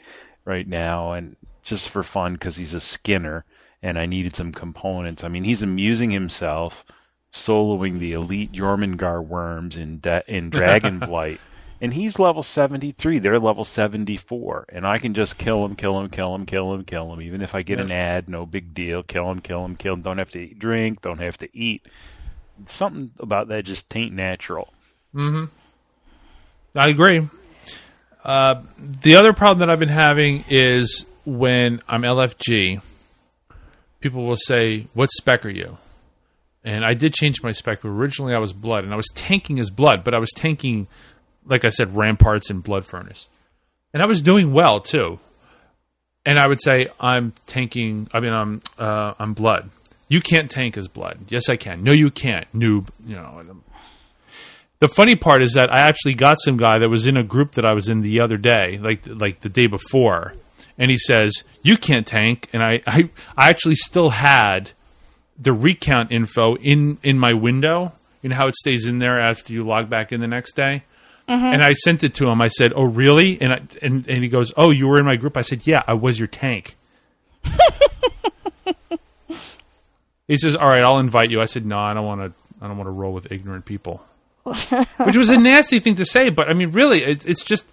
[0.44, 1.34] right now, and
[1.64, 3.44] just for fun because he's a Skinner,
[3.82, 5.24] and I needed some components.
[5.24, 6.84] I mean, he's amusing himself,
[7.32, 11.40] soloing the elite Jormungar worms in De- in Dragon Blight,
[11.80, 13.18] and he's level 73.
[13.18, 16.84] They're level 74, and I can just kill him, kill him, kill him, kill him,
[16.84, 17.22] kill him.
[17.22, 19.02] Even if I get an ad, no big deal.
[19.02, 20.02] Kill him, kill him, kill him.
[20.02, 21.86] Don't have to eat, drink, don't have to eat.
[22.66, 24.72] Something about that just ain't natural.
[25.12, 25.46] Hmm.
[26.74, 27.28] I agree.
[28.24, 28.62] Uh,
[29.02, 32.82] the other problem that I've been having is when I'm LFG,
[34.00, 35.78] people will say, "What spec are you?"
[36.64, 37.82] And I did change my spec.
[37.82, 40.88] But originally, I was blood, and I was tanking as blood, but I was tanking,
[41.46, 43.28] like I said, ramparts and blood furnace,
[43.92, 45.18] and I was doing well too.
[46.24, 48.08] And I would say, "I'm tanking.
[48.12, 49.70] I mean, I'm uh, I'm blood.
[50.08, 51.18] You can't tank as blood.
[51.28, 51.82] Yes, I can.
[51.82, 52.88] No, you can't, noob.
[53.06, 53.42] You know."
[54.78, 57.52] the funny part is that I actually got some guy that was in a group
[57.52, 60.34] that I was in the other day, like like the day before,
[60.78, 64.72] and he says you can't tank, and I I, I actually still had
[65.38, 67.92] the recount info in in my window.
[68.22, 70.82] You know how it stays in there after you log back in the next day.
[71.28, 71.44] Mm-hmm.
[71.44, 72.40] And I sent it to him.
[72.40, 75.16] I said, "Oh, really?" And I, and and he goes, "Oh, you were in my
[75.16, 76.76] group." I said, "Yeah, I was your tank."
[80.28, 82.32] he says, "All right, I'll invite you." I said, "No, I don't want to.
[82.64, 84.04] I don't want to roll with ignorant people."
[85.04, 86.30] which was a nasty thing to say.
[86.30, 87.66] But I mean, really, it's, it's just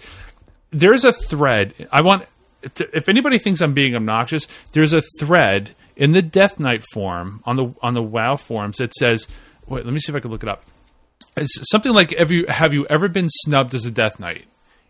[0.71, 1.73] there's a thread.
[1.91, 2.27] I want
[2.63, 7.55] if anybody thinks I'm being obnoxious, there's a thread in the Death Knight forum on
[7.55, 9.27] the on the WoW forums that says,
[9.67, 10.63] "Wait, let me see if I can look it up."
[11.35, 14.45] It's something like, "Have you have you ever been snubbed as a Death Knight?"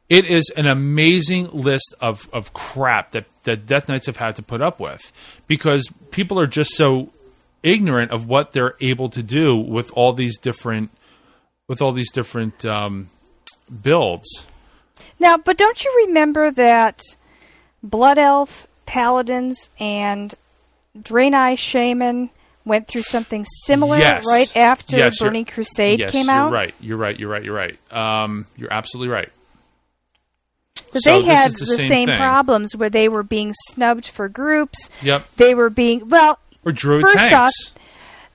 [0.10, 4.44] It is an amazing list of, of crap that, that Death Knights have had to
[4.44, 5.12] put up with
[5.48, 7.10] because people are just so
[7.64, 10.92] ignorant of what they're able to do with all these different
[11.68, 13.10] with all these different um,
[13.82, 14.46] builds.
[15.20, 17.02] Now, but don't you remember that
[17.82, 20.36] Blood Elf, Paladins, and
[20.98, 22.30] Draenei Shaman
[22.66, 24.26] went through something similar Yes.
[24.28, 26.52] right after Yes, Burning Crusade yes, came you're out?
[26.52, 26.74] right.
[26.80, 27.20] You're right.
[27.20, 27.44] You're right.
[27.44, 27.78] You're right.
[27.92, 29.30] Um, you're absolutely right.
[30.92, 34.28] But So they had the, the same same problems where they were being snubbed for
[34.30, 34.90] groups.
[35.02, 35.26] Yep.
[35.38, 36.40] They were being well.
[36.66, 37.74] Or Druid First tanks.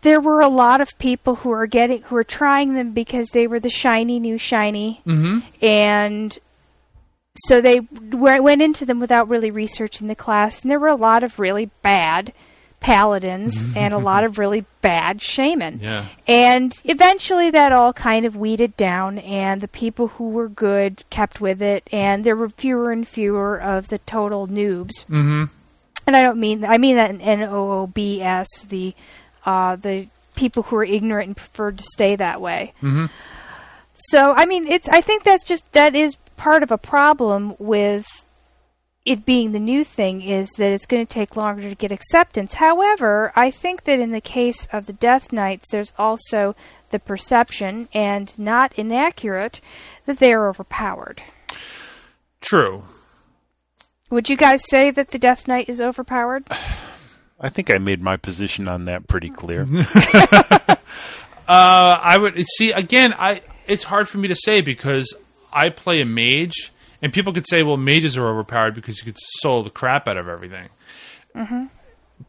[0.03, 3.47] There were a lot of people who were getting who were trying them because they
[3.49, 5.41] were the shiny new shiny, mm-hmm.
[5.65, 6.39] and
[7.47, 10.63] so they w- went into them without really researching the class.
[10.63, 12.33] And there were a lot of really bad
[12.81, 15.81] paladins and a lot of really bad shaman.
[15.83, 16.07] Yeah.
[16.27, 21.41] And eventually that all kind of weeded down, and the people who were good kept
[21.41, 25.05] with it, and there were fewer and fewer of the total noobs.
[25.07, 25.45] Mm-hmm.
[26.07, 28.95] And I don't mean I mean that in N O O B S, the
[29.45, 32.73] uh, the people who are ignorant and preferred to stay that way.
[32.83, 33.07] Mm-hmm.
[33.95, 38.07] So I mean, it's I think that's just that is part of a problem with
[39.09, 42.55] it being the new thing is that it's going to take longer to get acceptance.
[42.55, 46.55] However, I think that in the case of the Death Knights, there's also
[46.91, 49.61] the perception, and not inaccurate,
[50.07, 51.23] that they are overpowered.
[52.41, 52.85] True.
[54.11, 56.45] Would you guys say that the Death Knight is overpowered?
[57.41, 59.67] I think I made my position on that pretty clear.
[61.49, 63.15] Uh, I would see again.
[63.15, 65.15] I it's hard for me to say because
[65.51, 69.19] I play a mage, and people could say, "Well, mages are overpowered because you could
[69.19, 70.69] soul the crap out of everything."
[71.35, 71.67] Eh,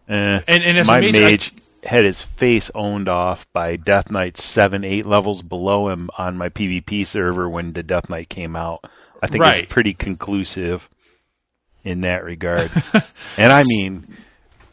[0.08, 1.52] And, and as my a mage,
[1.84, 6.38] I- had his face owned off by Death Knight seven, eight levels below him on
[6.38, 8.84] my PvP server when the Death Knight came out.
[9.22, 9.64] I think Right.
[9.64, 10.88] it's pretty conclusive
[11.86, 12.70] in that regard.
[13.38, 14.18] and I mean,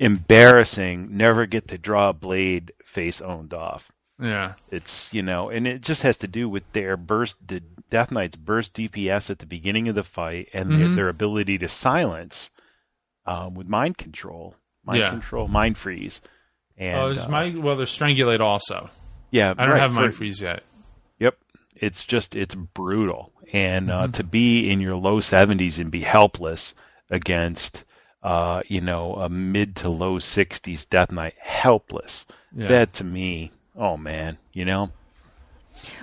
[0.01, 1.17] embarrassing.
[1.17, 3.91] Never get to draw a blade face owned off.
[4.21, 7.37] yeah, It's you know, and it just has to do with their burst,
[7.97, 10.97] Death Knight's burst DPS at the beginning of the fight, and their, Mhm.
[10.97, 12.51] their ability to silence
[13.25, 14.55] um, with mind control,
[14.85, 15.09] mind Yeah.
[15.11, 16.21] control, mind freeze.
[16.77, 18.91] And oh, there's uh, my well, there's strangulate also.
[19.31, 20.63] yeah, I don't right, have for- mind freeze yet.
[21.19, 21.39] Yep,
[21.75, 23.99] it's just it's brutal, and Mm-hmm.
[24.05, 26.75] uh, to be in your low 70s and be helpless
[27.11, 27.85] against.
[28.23, 32.27] Uh, you know, a mid to low 60s Death Knight, helpless.
[32.53, 32.67] Yeah.
[32.69, 34.91] That to me, oh man, you know,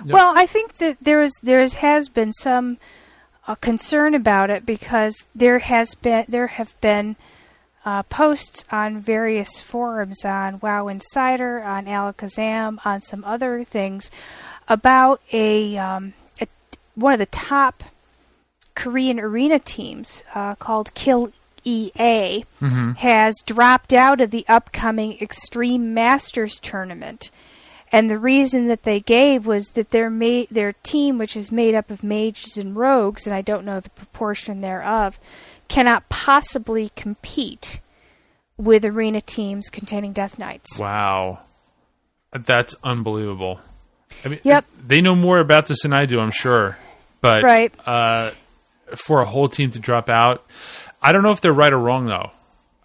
[0.04, 2.78] Well, I think that there is there is, has been some
[3.46, 7.16] uh, concern about it because there has been there have been
[7.84, 14.10] uh, posts on various forums on WoW Insider, on Allakhazam, on some other things
[14.68, 16.46] about a, um, a
[16.94, 17.84] one of the top
[18.74, 21.32] Korean arena teams uh, called Kill
[21.64, 22.44] EA
[22.98, 27.30] has dropped out of the upcoming Extreme Masters tournament.
[27.94, 31.74] And the reason that they gave was that their ma- their team, which is made
[31.76, 35.20] up of mages and rogues, and I don't know the proportion thereof,
[35.68, 37.80] cannot possibly compete
[38.56, 40.76] with arena teams containing Death Knights.
[40.78, 41.40] Wow,
[42.32, 43.60] that's unbelievable.
[44.24, 44.64] I mean, Yep.
[44.86, 46.76] they know more about this than I do, I'm sure.
[47.20, 47.72] but Right.
[47.88, 48.32] uh,
[48.96, 50.44] for a whole team to drop out,
[51.00, 52.30] I don't know if they're right or wrong though.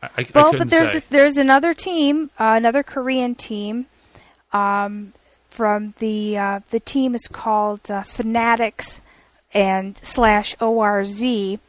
[0.02, 1.04] I, I, I Well, but there's say.
[1.10, 3.88] there's another team, uh, another Korean team,
[4.52, 5.14] um,
[5.50, 9.02] from the uh, the team is called uh, Fanatics
[9.54, 11.60] and slash ORZ.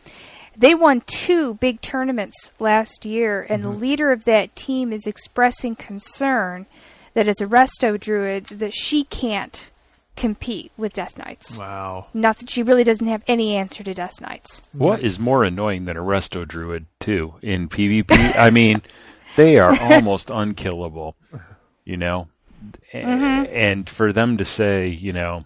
[0.56, 3.72] They won two big tournaments last year, and Mm-hmm.
[3.72, 6.66] the leader of that team is expressing concern
[7.14, 9.70] that as a resto druid that she can't
[10.16, 11.56] compete with Death Knights.
[11.56, 12.06] wow.
[12.12, 14.60] Not that she really doesn't have any answer to Death Knights.
[14.72, 18.36] What is more annoying than a resto druid too in PvP?
[18.36, 18.82] I mean,
[19.36, 21.16] they are almost unkillable.
[21.86, 22.28] You know,
[22.92, 25.44] A- and for them to say, you know,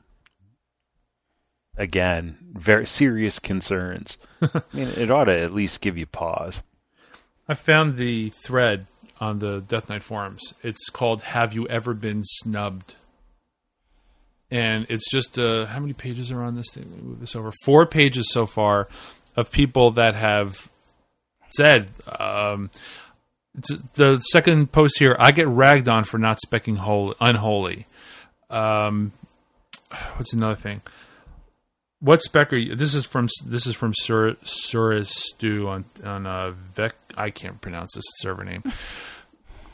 [1.77, 4.17] again, very serious concerns.
[4.43, 6.63] I mean, it ought to at least give you pause.
[7.49, 8.87] I found the thread
[9.21, 10.55] on the Death Knight forums.
[10.63, 12.97] It's called "Have You Ever Been Snubbed?"
[14.51, 16.85] And it's just uh, how many pages are on this thing?
[16.91, 17.51] Let me move this over.
[17.65, 18.89] Four pages so far
[19.37, 20.71] of people that have
[21.51, 21.89] said.
[22.07, 22.79] Um, t-
[23.55, 27.87] the second post here, I get ragged on for not specking holy, unholy.
[28.51, 29.13] Um,
[30.17, 30.83] what's another thing?
[32.01, 32.75] What spec are you?
[32.75, 36.95] This is from this is from Sur Suris Stew on on uh, Vec.
[37.17, 38.63] I can't pronounce this server name.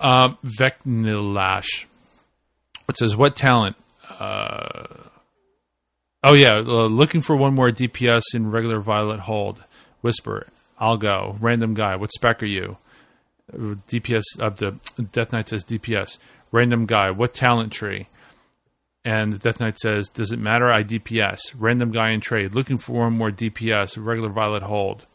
[0.00, 1.86] Um, Vek'nilash.
[2.88, 3.76] It says what talent?
[4.08, 4.86] Uh,
[6.22, 9.64] oh yeah, uh, looking for one more DPS in regular Violet Hold.
[10.00, 10.46] Whisper.
[10.78, 11.36] I'll go.
[11.40, 11.96] Random guy.
[11.96, 12.78] What spec are you?
[13.52, 14.72] DPS up to
[15.12, 16.18] Death Knight says DPS.
[16.52, 17.10] Random guy.
[17.10, 18.08] What talent tree?
[19.04, 20.70] And Death Knight says, "Does it matter?
[20.70, 21.40] I DPS.
[21.56, 23.96] Random guy in trade, looking for one more DPS.
[23.96, 25.06] Regular Violet hold."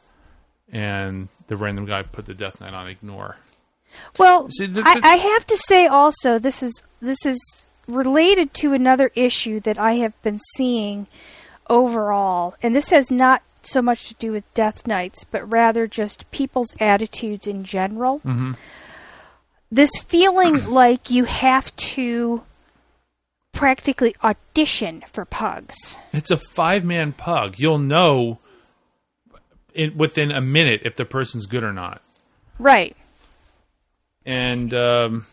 [0.71, 3.38] And the random guy put the Death Knight on ignore.
[4.17, 8.74] Well, See, the- I, I have to say also this is this is related to
[8.74, 11.06] another issue that I have been seeing
[11.69, 16.30] overall, and this has not so much to do with Death Knights, but rather just
[16.32, 18.19] people's attitudes in general.
[18.19, 18.54] Mm-hmm.
[19.71, 22.43] This feeling like you have to
[23.51, 25.97] practically audition for pugs.
[26.12, 27.56] It's a five-man pug.
[27.58, 28.39] You'll know
[29.73, 32.01] in, within a minute if the person's good or not.
[32.60, 32.95] Right.
[34.25, 35.25] And um,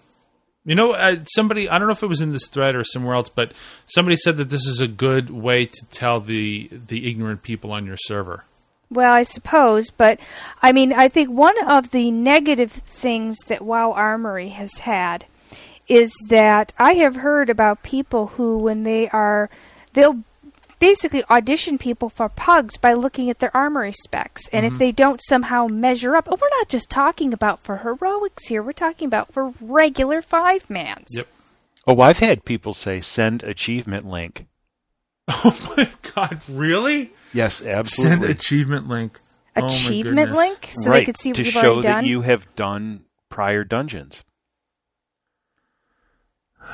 [0.64, 3.14] you know, uh, somebody I don't know if it was in this thread or somewhere
[3.14, 3.52] else, but
[3.86, 7.86] somebody said that this is a good way to tell the the ignorant people on
[7.86, 8.44] your server.
[8.90, 10.20] Well, I suppose, but
[10.60, 15.24] I mean, I think one of the negative things that WoW Armory has had
[15.88, 19.50] is that I have heard about people who, when they are,
[19.94, 20.22] they'll
[20.82, 24.78] basically audition people for pugs by looking at their armory specs, and if mm-hmm.
[24.80, 28.72] they don't somehow measure up, oh, we're not just talking about for heroics here; we're
[28.72, 31.06] talking about for regular five mans.
[31.10, 31.28] Yep.
[31.86, 34.46] Oh, I've had people say send achievement link.
[35.28, 37.12] Oh my god, really?
[37.32, 38.26] Yes, absolutely.
[38.26, 39.20] Send achievement link.
[39.54, 40.36] Oh Achievement goodness.
[40.36, 42.06] link, so right they could see what to you've show that done.
[42.06, 44.24] you have done prior dungeons.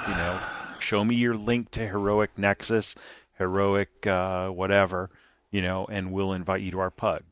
[0.06, 0.40] You know,
[0.80, 2.94] show me your link to heroic nexus,
[3.38, 5.10] heroic uh, whatever,
[5.50, 7.22] you know, and we'll invite you to our pug.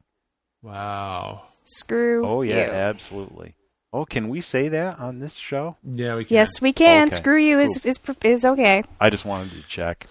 [0.62, 1.42] Wow.
[1.64, 2.72] Screw Oh yeah, you.
[2.72, 3.54] absolutely.
[3.92, 5.76] Oh, can we say that on this show?
[5.82, 6.34] Yeah, we can.
[6.34, 7.08] Yes, we can.
[7.08, 8.84] Okay, Screw you is, is is okay.
[9.00, 10.06] I just wanted to check.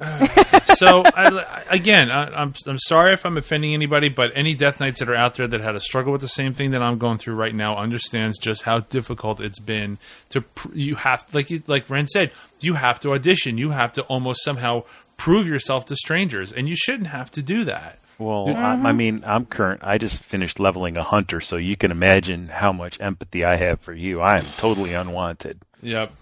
[0.64, 5.00] so I, again, I, I'm I'm sorry if I'm offending anybody, but any Death Knights
[5.00, 7.18] that are out there that had a struggle with the same thing that I'm going
[7.18, 9.98] through right now understands just how difficult it's been
[10.30, 14.02] to you have like you, like Ren said, you have to audition, you have to
[14.02, 14.84] almost somehow
[15.18, 17.98] prove yourself to strangers, and you shouldn't have to do that.
[18.18, 19.82] Well, I, I mean, I'm current.
[19.84, 23.80] I just finished leveling a hunter, so you can imagine how much empathy I have
[23.80, 24.20] for you.
[24.20, 25.60] I am totally unwanted.
[25.82, 26.12] Yep.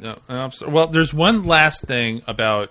[0.00, 0.54] yep.
[0.54, 2.70] So- well, there's one last thing about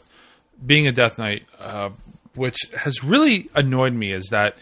[0.65, 1.89] being a Death Knight, uh,
[2.33, 4.57] which has really annoyed me, is that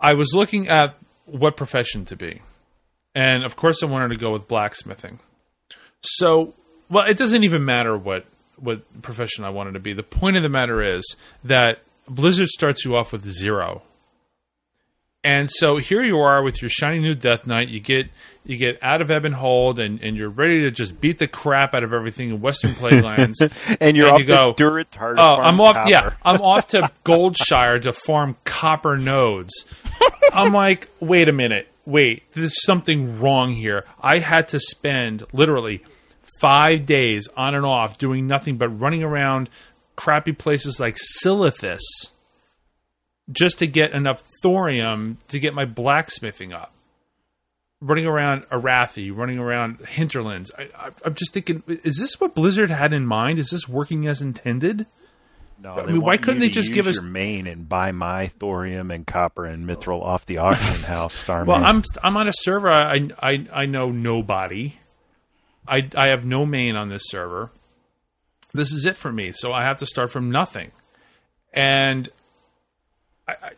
[0.00, 0.96] I was looking at
[1.26, 2.40] what profession to be,
[3.14, 5.18] and of course, I wanted to go with blacksmithing.
[6.00, 6.54] So,
[6.88, 8.24] well, it doesn't even matter what
[8.64, 9.92] what profession I wanted to be.
[9.92, 13.82] The point of the matter is that Blizzard starts you off with zero.
[15.22, 17.68] And so here you are with your shiny new Death Knight.
[17.68, 18.08] You get
[18.44, 21.82] you get out of Ebonhold, and, and you're ready to just beat the crap out
[21.82, 23.36] of everything in Western Plaguelands.
[23.80, 25.14] And you're And off you go, to Duratard.
[25.16, 25.76] Oh, I'm off.
[25.76, 25.88] copper.
[25.88, 29.64] Yeah, I'm off to Goldshire to farm copper nodes.
[30.30, 32.30] I'm like, wait a minute, wait.
[32.32, 33.86] There's something wrong here.
[34.02, 35.82] I had to spend literally
[36.44, 39.48] five days on and off doing nothing but running around
[39.96, 41.80] crappy places like Silithus
[43.32, 46.72] just to get enough thorium to get my blacksmithing up.
[47.80, 50.50] Running around Arathi, running around Hinterlands.
[50.58, 53.38] I, I, I'm just thinking, is this what Blizzard had in mind?
[53.38, 54.86] Is this working as intended?
[55.58, 58.90] No, I mean, why couldn't they just give us- your main and buy my thorium
[58.90, 61.46] and copper and mithril off the auction house, Starman?
[61.46, 62.70] Well, I'm I'm on a server.
[62.70, 64.74] I I I know nobody.
[65.66, 67.50] I I have no main on this server.
[68.52, 69.32] This is it for me.
[69.32, 70.70] So I have to start from nothing,
[71.52, 72.08] and
[73.26, 73.50] I, I,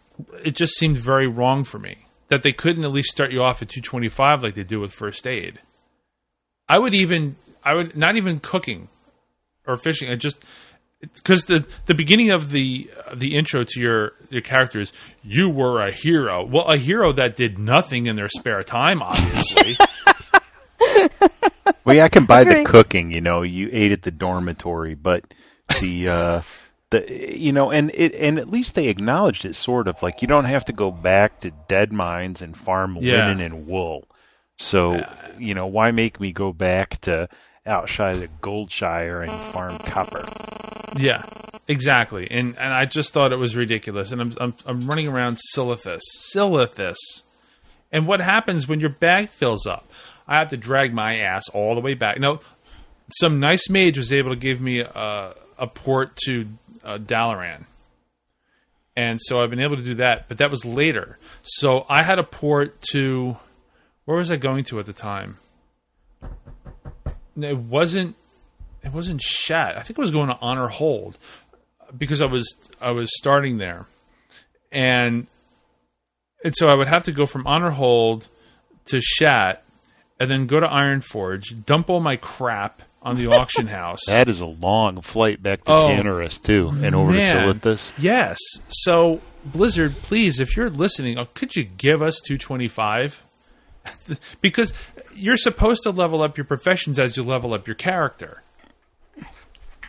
[0.45, 3.63] it just seemed very wrong for me that they couldn't at least start you off
[3.63, 5.61] at 225 like they do with first aid.
[6.69, 8.89] I would even I would not even cooking
[9.67, 10.11] or fishing.
[10.11, 10.45] I just
[11.01, 14.93] because the the beginning of the the intro to your your character is
[15.23, 16.45] you were a hero.
[16.45, 19.77] Well, a hero that did nothing in their spare time, obviously.
[21.85, 23.11] well, yeah, I can buy the cooking.
[23.11, 25.25] You know, you ate at the dormitory, but
[25.81, 26.43] the uh,
[26.91, 30.29] the you know, and it and at least they acknowledged it, sort of like you
[30.29, 33.27] don't have to go back to dead mines and farm Yeah.
[33.27, 34.07] linen and wool.
[34.59, 35.05] So
[35.39, 37.29] you know, why make me go back to
[37.67, 40.25] outside of Goldshire and farm copper?
[40.97, 41.23] yeah,
[41.69, 42.27] exactly.
[42.31, 44.13] And and I just thought it was ridiculous.
[44.13, 46.01] And I'm I'm, I'm running around Silithus,
[46.35, 46.97] Silithus,
[47.93, 49.91] and what happens when your bag fills up?
[50.27, 52.19] I have to drag my ass all the way back.
[52.19, 52.41] Now,
[53.09, 56.49] some nice mage was able to give me a, a port to
[56.85, 57.67] uh, Dalaran.
[58.97, 61.19] And so I've been able to do that, but that was later.
[61.43, 63.37] So I had a port to
[64.07, 65.37] where was I going to at the time?
[67.37, 68.17] It wasn't
[68.83, 69.77] it wasn't Shat.
[69.77, 71.19] I think I was going to Honor Hold
[71.97, 73.87] because I was I was starting there.
[74.73, 75.27] And
[76.43, 78.29] and so I would have to go from Honor Hold
[78.87, 79.66] to Shat
[80.19, 84.01] and then go to Ironforge, dump all my crap on the auction house.
[84.07, 87.55] That is a long flight back to Oh, Tanaris too, and over man.
[87.55, 87.93] to Silithus.
[87.99, 88.39] Yes.
[88.69, 93.25] So Blizzard, please, if you're listening, uh, could you give us 225?
[94.41, 94.73] because
[95.15, 98.43] you're supposed to level up your professions as you level up your character.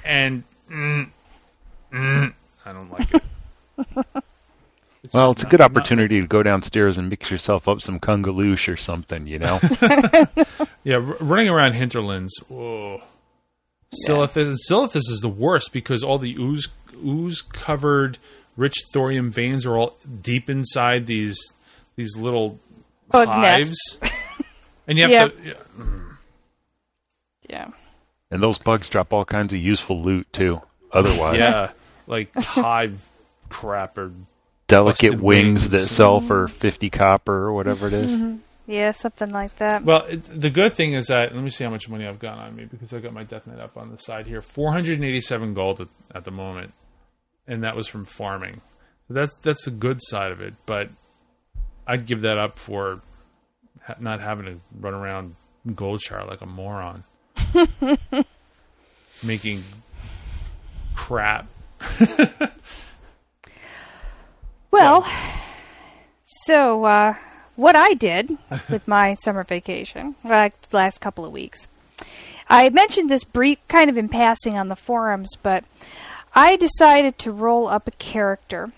[0.06, 1.10] And mm,
[1.92, 2.34] mm,
[2.66, 3.24] I don't like it.
[5.08, 7.68] It's Well, just it's a not- good not- opportunity to go downstairs and mix yourself
[7.70, 9.60] up some kungaloosh or something, you know.
[10.84, 12.34] Yeah, r- running around hinterlands.
[12.50, 12.54] Oh.
[12.56, 13.02] Whoa.
[14.08, 16.68] Silithus, Silithus is the worst because all the ooze
[17.06, 18.18] ooze covered
[18.56, 21.38] rich thorium veins are all deep inside these
[21.98, 22.60] these little
[23.12, 23.98] Bug hives,
[24.88, 25.36] and you have Yep.
[25.38, 25.44] to.
[25.44, 25.54] yeah,
[27.50, 27.68] Yeah.
[28.32, 30.62] and those bugs drop all kinds of useful loot too.
[30.92, 31.72] Otherwise, Yeah,
[32.08, 33.02] like hive
[33.50, 34.12] crap or
[34.68, 35.70] delicate Busted wings, wings.
[35.70, 36.58] that sell for mm-hmm.
[36.58, 38.12] fifty copper or whatever it is.
[38.12, 38.38] Mm-hmm.
[38.70, 39.86] Yeah, something like that.
[39.86, 42.38] Well, it, the good thing is that let me see how much money I've got
[42.38, 44.42] on me because I got my Death Knight up on the side here.
[44.42, 46.74] Four hundred and eighty-seven gold at, at the moment,
[47.48, 48.62] and that was from farming.
[49.08, 50.54] So that's that's the good side of it.
[50.66, 50.90] But
[51.88, 53.02] I'd give that up for
[53.84, 55.36] ha- not having to run around
[55.68, 57.06] Goldshire like a moron,
[59.26, 59.64] making
[60.94, 61.48] crap.
[64.72, 65.08] Well,
[66.24, 67.16] so uh,
[67.56, 68.38] what I did
[68.70, 71.68] with my summer vacation, like the last couple of weeks,
[72.50, 75.66] I mentioned this brief, kind of in passing on the forums, but
[76.34, 78.72] I decided to roll up a character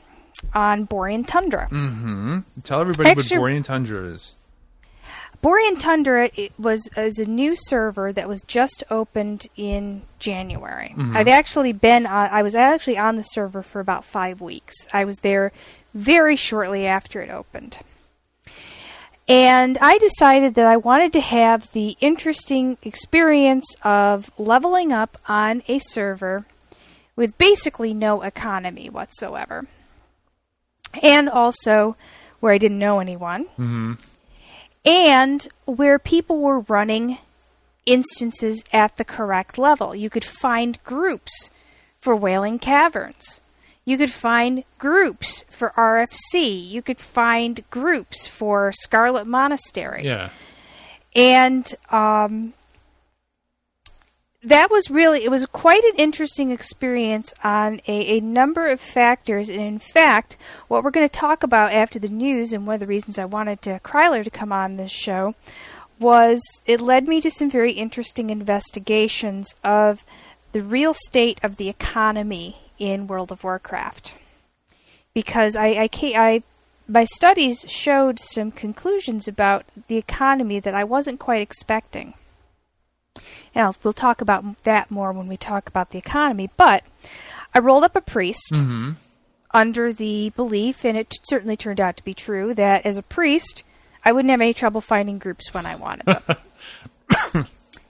[0.54, 1.68] on Borean Tundra.
[1.70, 2.40] Mm-hmm.
[2.64, 4.36] Tell everybody Actually- what Borean Tundra is.
[5.42, 10.94] Borean Tundra it was is a new server that was just opened in January.
[11.14, 14.76] I've actually been on, I was actually on the server for about five weeks.
[14.92, 15.54] I was there
[15.94, 17.80] very shortly after it opened.
[19.28, 25.62] And I decided that I wanted to have the interesting experience of leveling up on
[25.68, 26.46] a server
[27.16, 29.68] with basically no economy whatsoever.
[31.04, 31.96] And also
[32.40, 33.94] where I didn't know anyone mm-hmm.
[34.84, 37.20] and where people were running
[37.86, 39.94] instances at the correct level.
[39.94, 41.52] You could find groups
[42.02, 43.42] for Wailing Caverns.
[43.90, 46.70] You could find groups for RFC.
[46.70, 50.06] You could find groups for Scarlet Monastery.
[50.06, 50.30] Yeah.
[51.16, 52.54] And um,
[54.44, 59.50] that was really, it was quite an interesting experience on a, a number of factors.
[59.50, 60.38] And in fact,
[60.68, 63.26] what we're going to talk about after the news, and one of the reasons I
[63.26, 65.34] wanted to Kryler to come on this show,
[65.98, 70.06] was it led me to some very interesting investigations of
[70.52, 74.16] the real state of the economy in World of Warcraft.
[75.14, 76.44] Because I, I, I
[76.88, 82.16] my studies showed some conclusions about the economy that I wasn't quite expecting.
[83.54, 86.50] And I'll, we'll talk about that more when we talk about the economy.
[86.58, 86.84] But
[87.54, 88.54] I rolled up a priest
[89.52, 93.64] under the belief, and it certainly turned out to be true, that as a priest,
[94.04, 96.38] I wouldn't have any trouble finding groups when I wanted them.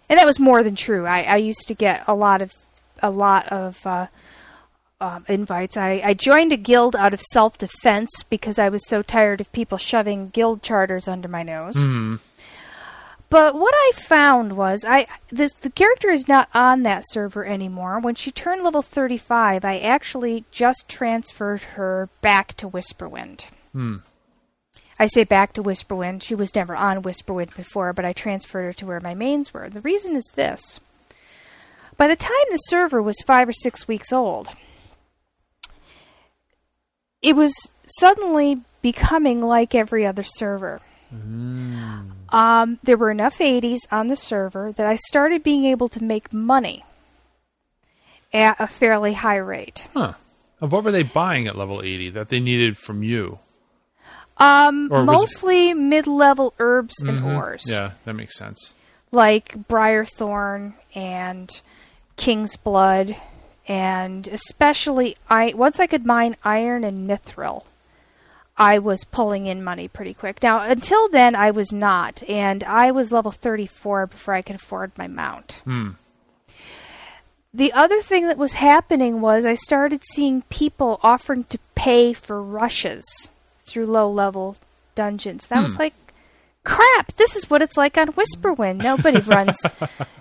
[0.10, 1.06] and that was more than true.
[1.06, 2.54] I, I used to get a lot of
[3.02, 4.08] a lot of uh,
[5.02, 5.78] um, invites.
[5.78, 9.52] I, I joined a guild out of self defense because I was so tired of
[9.52, 11.76] people shoving guild charters under my nose.
[11.76, 12.20] Mm.
[13.30, 18.00] But what I found was I this the character is not on that server anymore.
[18.00, 23.46] When she turned level 35, I actually just transferred her back to Whisperwind.
[23.72, 23.98] Hmm.
[25.02, 26.24] I say back to Whisperwind.
[26.24, 29.70] She was never on Whisperwind before, but I transferred her to where my mains were.
[29.70, 30.82] The reason is this.
[31.96, 34.50] By the time the server was 5 or 6 weeks old,
[37.22, 37.54] it was
[38.00, 40.80] suddenly becoming like every other server.
[41.12, 46.32] Um, there were enough 80s on the server that I started being able to make
[46.32, 46.86] money
[48.32, 49.88] at a fairly high rate.
[49.96, 50.14] Huh.
[50.62, 53.40] And what were they buying at level 80 that they needed from you?
[54.38, 57.36] Um, Or was it- mostly mid-level herbs and Mhm.
[57.38, 58.76] ores, Yeah, that makes sense.
[59.12, 61.50] like Briarthorn and
[62.18, 63.16] King's Blood,
[63.70, 65.54] and especially I.
[65.56, 67.64] Once I could mine iron and mithril,
[68.58, 70.44] I was pulling in money pretty quick.
[70.44, 74.92] Now, until then, I was not, and I was level 34 before I could afford
[74.98, 75.62] my mount.
[75.64, 75.90] Hmm.
[77.54, 82.44] The other thing that was happening was I started seeing people offering to pay for
[82.44, 83.06] rushes
[83.66, 84.56] through low level
[84.96, 85.48] dungeons.
[85.50, 85.80] And I was Hmm.
[85.80, 85.94] like,
[86.64, 88.84] crap, this is what it's like on Whisperwind.
[88.84, 89.58] Nobody runs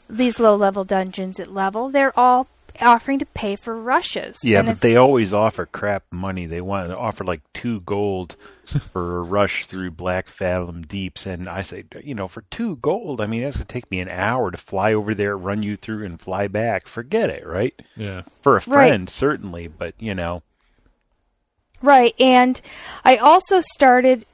[0.08, 1.90] these low level dungeons at level.
[1.90, 2.46] They're all
[2.82, 4.38] offering to pay for rushes.
[4.44, 6.46] Yeah, And but if- they always offer crap money.
[6.46, 8.36] They want to offer like two gold
[8.92, 13.26] for a rush through Blackfathom Deeps, and I say, you know, for two gold, I
[13.26, 16.20] mean, that's gonna take me an hour to fly over there, run you through, and
[16.20, 16.86] fly back.
[16.88, 17.74] Forget it, right?
[17.96, 18.22] Yeah.
[18.42, 18.64] For a Right.
[18.64, 20.42] friend, certainly, but you know,
[21.80, 22.60] Right, and
[23.04, 24.26] I also started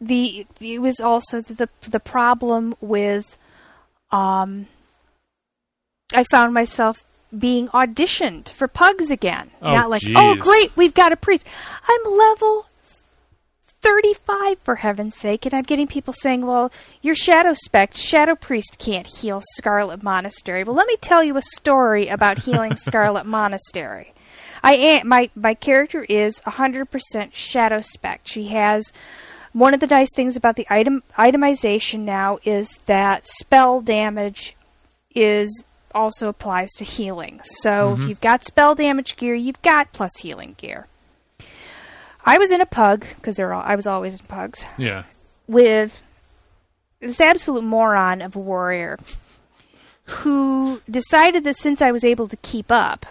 [0.00, 3.36] the it was also the the problem with
[4.10, 4.66] um
[6.14, 7.04] I found myself
[7.36, 9.50] being auditioned for pugs again.
[9.60, 11.46] Oh, Not like, "Oh, great, we've got a priest."
[11.88, 12.66] I'm level
[13.80, 18.76] 35 for heaven's sake and I'm getting people saying, "Well, your shadow spec, shadow priest
[18.78, 24.14] can't heal Scarlet Monastery." Well, let me tell you a story about healing Scarlet Monastery.
[24.62, 28.22] I am my my character is 100% shadow spec.
[28.24, 28.92] She has
[29.52, 34.56] one of the nice things about the item itemization now is that spell damage
[35.14, 35.64] is
[35.98, 37.40] also applies to healing.
[37.42, 40.86] So if you've got spell damage gear, you've got plus healing gear.
[42.24, 45.04] I was in a pug because they're all, I was always in pugs Yeah.
[45.46, 46.02] with
[47.00, 48.98] this absolute moron of a warrior
[50.04, 53.06] who decided that since I was able to keep up,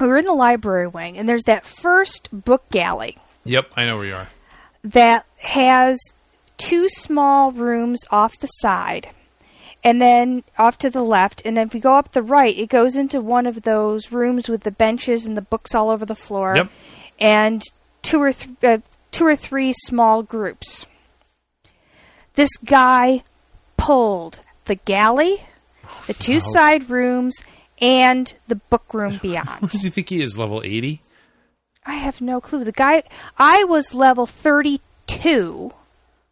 [0.00, 3.96] we were in the library wing, and there's that first book galley Yep, I know
[3.96, 4.28] where you are.
[4.84, 5.98] that has
[6.56, 9.10] two small rooms off the side
[9.88, 12.96] and then off to the left and if you go up the right it goes
[12.96, 16.56] into one of those rooms with the benches and the books all over the floor
[16.56, 16.70] Yep.
[17.18, 17.62] and
[18.02, 18.78] two or th- uh,
[19.10, 20.84] two or three small groups
[22.34, 23.22] this guy
[23.76, 25.40] pulled the galley
[26.06, 27.42] the two side rooms
[27.80, 31.00] and the book room beyond Does he think he is level 80?
[31.86, 32.64] I have no clue.
[32.64, 33.02] The guy,
[33.38, 35.72] I was level 32,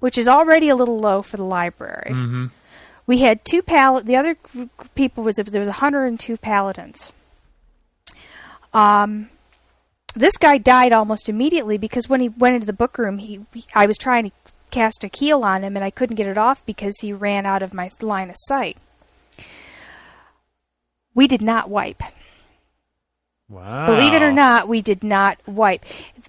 [0.01, 2.11] which is already a little low for the library.
[2.13, 2.51] Mhm.
[3.07, 4.03] We had two pal.
[4.03, 4.37] The other
[4.95, 7.13] people was there was 102 paladins.
[8.75, 9.31] Um,
[10.15, 13.65] this guy died almost immediately because when he went into the book room, he, he
[13.75, 14.37] I was trying to
[14.71, 17.63] cast a keel on him and I couldn't get it off because he ran out
[17.63, 18.77] of my line of sight.
[21.15, 22.03] We did not wipe.
[23.49, 23.87] Wow.
[23.87, 25.85] Believe it or not, we did not wipe.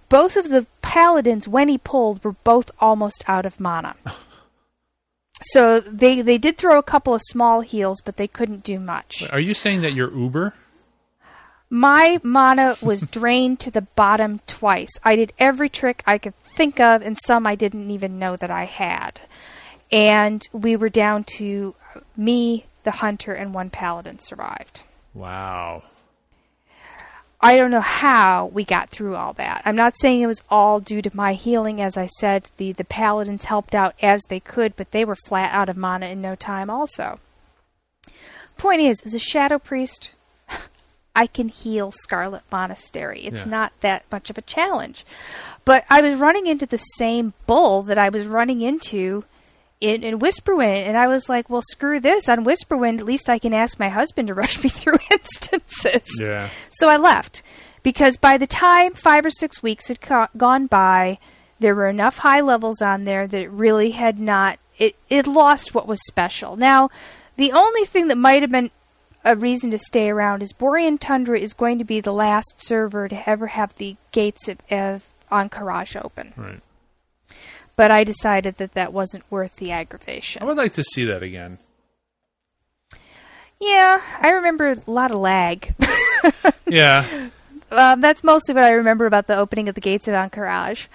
[0.07, 3.95] Both of the paladins, when he pulled, were both almost out of mana.
[5.41, 9.23] so they they did throw a couple of small heals, but they couldn't do much.
[9.31, 10.53] Are you saying that you're Uber?
[11.69, 14.91] My mana was drained to the bottom twice.
[15.03, 18.51] I did every trick I could think of, and some I didn't even know that
[18.51, 19.21] I had.
[19.91, 21.75] And we were down to
[22.15, 24.83] me, the hunter, and one paladin survived.
[25.13, 25.83] Wow.
[27.39, 29.61] I don't know how we got through all that.
[29.63, 31.79] I'm not saying it was all due to my healing.
[31.79, 35.53] As I said, the, the paladins helped out as they could, but they were flat
[35.53, 37.19] out of mana in no time, also.
[38.57, 40.15] Point is, as a shadow priest,
[41.15, 43.21] I can heal Scarlet Monastery.
[43.25, 43.51] It's Yeah.
[43.51, 45.05] not that much of a challenge.
[45.63, 49.25] But I was running into the same bull that I was running into
[49.79, 52.27] in, in Whisperwind, and I was like, well, screw this.
[52.27, 56.07] On Whisperwind, at least I can ask my husband to rush me through instances.
[56.19, 56.49] Yeah.
[56.71, 57.43] So I left
[57.83, 61.19] because by the time five or six weeks had co- gone by,
[61.59, 64.59] there were enough high levels on there that it really had not.
[64.77, 66.55] It it lost what was special.
[66.55, 66.89] Now,
[67.35, 68.69] the only thing that might have been
[69.23, 73.07] a reason to stay around is Borean Tundra is going to be the last server
[73.07, 76.33] to ever have the gates of, of Ahn'Qiraj open.
[76.37, 76.61] Right.
[77.77, 80.41] But I decided that that wasn't worth the aggravation.
[80.41, 81.59] I would like to see that again.
[83.59, 85.73] Yeah, I remember a lot of lag.
[86.69, 87.29] Yeah.
[87.71, 90.87] um, that's mostly what I remember about the opening of the gates of Ahn'Qiraj.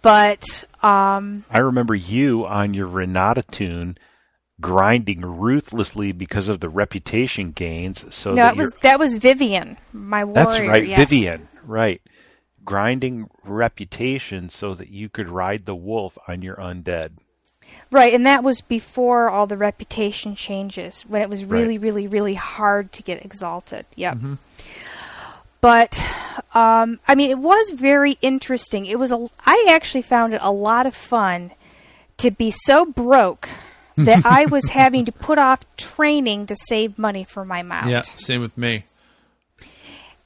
[0.00, 3.98] But um, I remember you on your Renata tune
[4.60, 8.04] grinding ruthlessly because of the reputation gains.
[8.14, 10.44] So no, that that was you're- that was Vivian, my warrior.
[10.44, 10.98] that's right, yes.
[11.00, 12.00] Vivian, right?
[12.64, 17.12] Grinding reputation so that you could ride the wolf on your undead.
[17.90, 21.60] Right, and that was before all the reputation changes, when it was Right.
[21.62, 23.86] really, really, really hard to get exalted.
[23.96, 24.18] Yep.
[25.60, 25.96] But,
[26.54, 28.84] um, I mean, it was very interesting.
[28.86, 29.28] It was a.
[29.44, 31.52] I actually found it a lot of fun
[32.18, 33.48] to be so broke
[33.96, 37.90] that I was having to put off training to save money for my mount.
[37.90, 38.02] Yeah.
[38.02, 38.84] Same with me.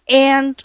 [0.09, 0.63] And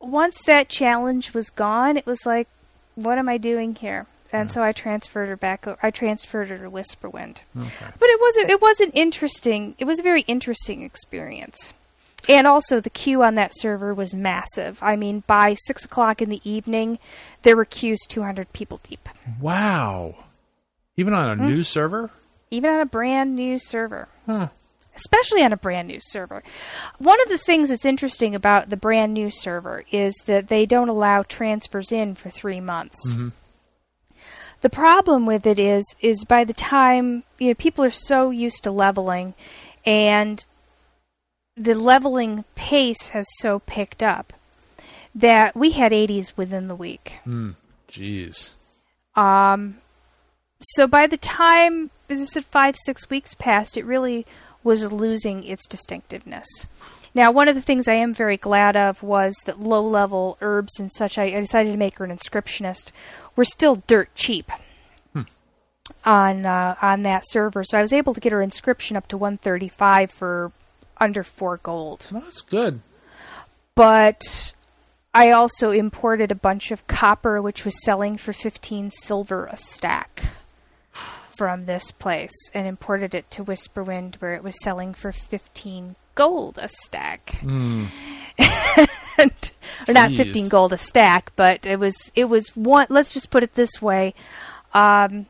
[0.00, 2.48] once that challenge was gone, it was like,
[2.94, 4.06] what am I doing here?
[4.30, 5.66] And so I transferred her back.
[5.82, 7.38] I transferred her to Whisperwind.
[7.56, 7.86] Okay.
[7.98, 9.74] But it was a, it was an interesting.
[9.78, 11.72] It was a very interesting experience.
[12.28, 14.82] And also, the queue on that server was massive.
[14.82, 16.98] I mean, by six o'clock in the evening,
[17.42, 19.08] there were queues 200 people deep,
[19.40, 20.14] Wow.
[20.98, 21.48] Even on a Hmm?
[21.48, 22.10] new server?
[22.50, 24.08] even on a brand new server.
[24.26, 24.48] Huh.
[24.98, 26.42] Especially on a brand new server.
[26.98, 30.88] One of the things that's interesting about the brand new server is that they don't
[30.88, 33.12] allow transfers in for three months.
[33.12, 33.28] Mm-hmm.
[34.60, 38.64] The problem with it is, is by the time you know people are so used
[38.64, 39.34] to leveling,
[39.86, 40.44] and
[41.56, 44.32] the leveling pace has so picked up
[45.14, 47.14] that we had 80s within the week.
[47.24, 47.50] Hmm.
[47.88, 48.54] Jeez.
[49.16, 49.78] Um,
[50.60, 54.26] so by the time as I said five six weeks passed, it really
[54.68, 56.46] was losing its distinctiveness.
[57.14, 60.78] Now, one of the things I am very glad of was that low level herbs
[60.78, 61.18] and such.
[61.18, 62.92] I, I decided to make her an inscriptionist.
[63.34, 64.50] Were still dirt cheap
[66.04, 69.16] on uh, on that server, so I was able to get her inscription up to
[69.16, 70.52] 135 for
[70.98, 72.80] under four gold Well, that's good.
[73.74, 74.52] but
[75.14, 80.22] I also imported a bunch of copper, which was selling for 15 silver a stack
[81.38, 86.58] from this place, and imported it to Whisperwind, where it was selling for 15 gold
[86.60, 87.40] a stack.
[87.42, 87.88] and,
[89.86, 92.88] or not 15 gold a stack, but it was it was one.
[92.90, 94.14] Let's just put it this way.
[94.74, 95.26] Um,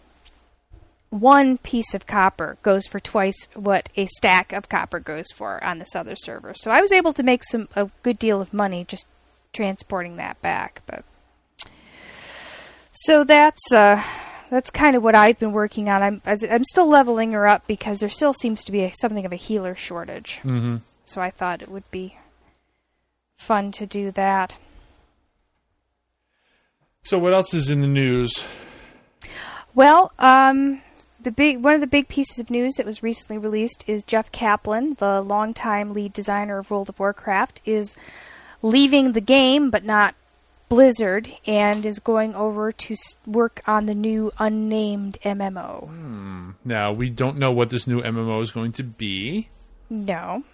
[1.11, 5.79] one piece of copper goes for twice what a stack of copper goes for on
[5.79, 6.55] this other server.
[6.55, 9.07] So I was able to make some a good deal of money just
[9.53, 10.83] transporting that back.
[10.87, 11.05] But
[12.93, 14.03] so that's uh,
[14.51, 16.03] that's kind of what I've been working on.
[16.03, 19.27] I'm as- I'm still leveling her up because there still seems to be a, something
[19.27, 20.41] of a healer shortage.
[20.43, 20.77] Mm-hmm.
[21.05, 22.17] So I thought it would be
[23.37, 24.57] fun to do that.
[27.03, 28.45] So, what else is in the news?
[29.75, 30.83] Well, um,
[31.21, 34.31] the big one of the big pieces of news that was recently released is Jeff
[34.33, 37.97] Kaplan, the longtime lead designer of World of Warcraft, is
[38.61, 40.15] leaving the game, but not
[40.69, 42.97] Blizzard, and is going over to
[43.27, 46.55] work on the new unnamed MMO.
[46.65, 49.49] Now, we don't know what this new MMO is going to be.
[49.91, 50.45] No,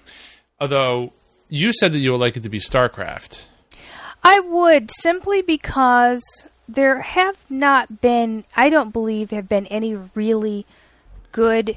[0.61, 1.13] Although,
[1.49, 3.45] you said that you would like it to be StarCraft.
[4.23, 6.23] I would simply because
[6.69, 10.65] there have not been, I don't believe, have been any really
[11.33, 11.77] good,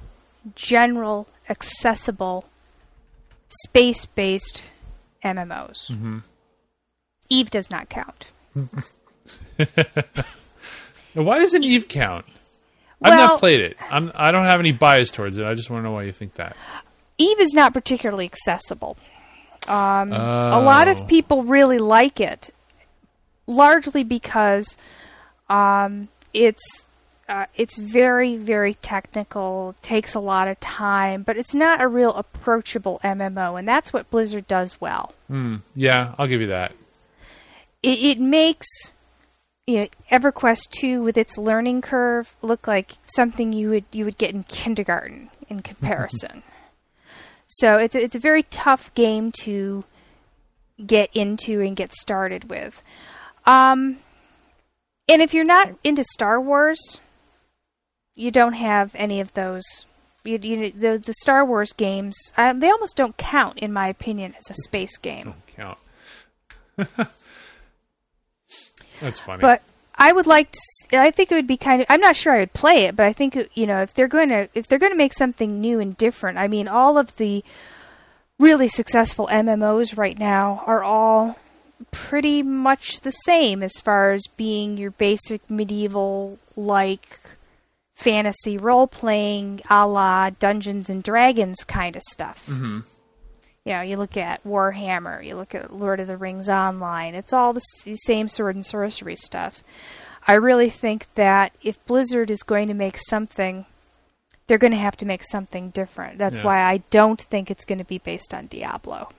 [0.55, 2.45] general, accessible,
[3.49, 4.63] space based
[5.23, 5.91] MMOs.
[5.91, 6.19] Mm-hmm.
[7.29, 8.31] Eve does not count.
[11.13, 12.25] Why doesn't Eve count?
[13.01, 13.77] I've not played it.
[13.91, 15.45] I'm, I don't have any bias towards it.
[15.45, 16.55] I just want to know why you think that.
[17.19, 18.97] Eve is not particularly accessible.
[19.67, 20.91] Um, A lot Oh.
[20.91, 22.49] of people really like it,
[23.45, 24.77] largely because
[25.49, 26.87] um, it's
[27.29, 32.13] uh, it's very very technical, takes a lot of time, but it's not a real
[32.13, 35.13] approachable MMO, and that's what Blizzard does well.
[35.27, 35.57] Hmm.
[35.75, 36.71] Yeah, I'll give you that.
[37.87, 38.67] It, it makes
[39.67, 44.17] you know, EverQuest two with its learning curve look like something you would you would
[44.17, 46.41] get in kindergarten in comparison.
[47.47, 49.83] so it's a, it's a very tough game to
[50.85, 52.81] get into and get started with.
[53.45, 53.97] Um,
[55.09, 57.01] and if you're not into Star Wars,
[58.15, 59.63] you don't have any of those.
[60.23, 64.33] You, you, the the Star Wars games, uh, they almost don't count, in my opinion,
[64.37, 65.35] as a space game.
[65.55, 65.77] Don't
[66.77, 67.07] Count.
[69.01, 69.41] That's funny.
[69.41, 69.61] But
[69.95, 70.97] I would like to.
[70.97, 71.87] I think it would be kind of.
[71.89, 74.29] I'm not sure I would play it, but I think you know if they're going
[74.29, 76.37] to if they're going to make something new and different.
[76.37, 77.43] I mean, all of the
[78.39, 81.39] really successful MMOs right now are all
[81.91, 87.19] pretty much the same as far as being your basic medieval like
[87.95, 92.45] fantasy role playing a la Dungeons and Dragons kind of stuff.
[92.45, 92.79] hmm
[93.67, 97.33] You know, you look at Warhammer, you look at Lord of the Rings Online, it's
[97.33, 99.61] all the same sword and sorcery stuff.
[100.25, 103.65] I really think that if Blizzard is going to make something,
[104.47, 106.17] they're going to have to make something different.
[106.17, 106.45] That's Yeah.
[106.45, 109.09] why I don't think it's going to be based on Diablo.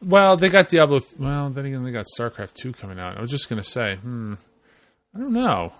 [0.00, 1.00] Well, they got Diablo.
[1.00, 3.16] th- Well, then again, they got StarCraft two coming out.
[3.18, 4.34] I was just gonna say, hmm,
[5.14, 5.72] I don't know.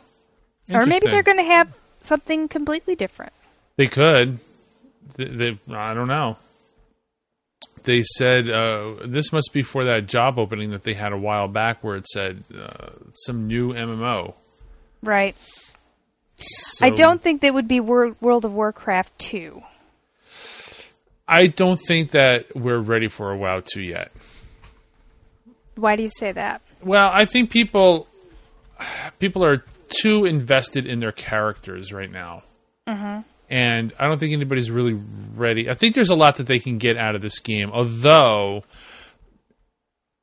[0.72, 3.32] Or maybe they're going to have something completely different.
[3.76, 4.38] They could.
[5.14, 6.36] They, they, I don't know.
[7.84, 11.48] They said uh, this must be for that job opening that they had a while
[11.48, 14.34] back, where it said uh, some new MMO.
[15.02, 15.36] Right.
[16.36, 19.62] So, I don't think they would be World of Warcraft 2.
[21.28, 24.10] I don't think that we're ready for a WoW two yet.
[25.76, 26.62] Why do you say that?
[26.82, 28.08] Well, I think people
[29.18, 32.44] people are too invested in their characters right now,
[32.86, 33.20] mm-hmm.
[33.48, 35.00] And I don't think anybody's really
[35.34, 35.70] ready.
[35.70, 38.64] I think there's a lot that they can get out of this game, although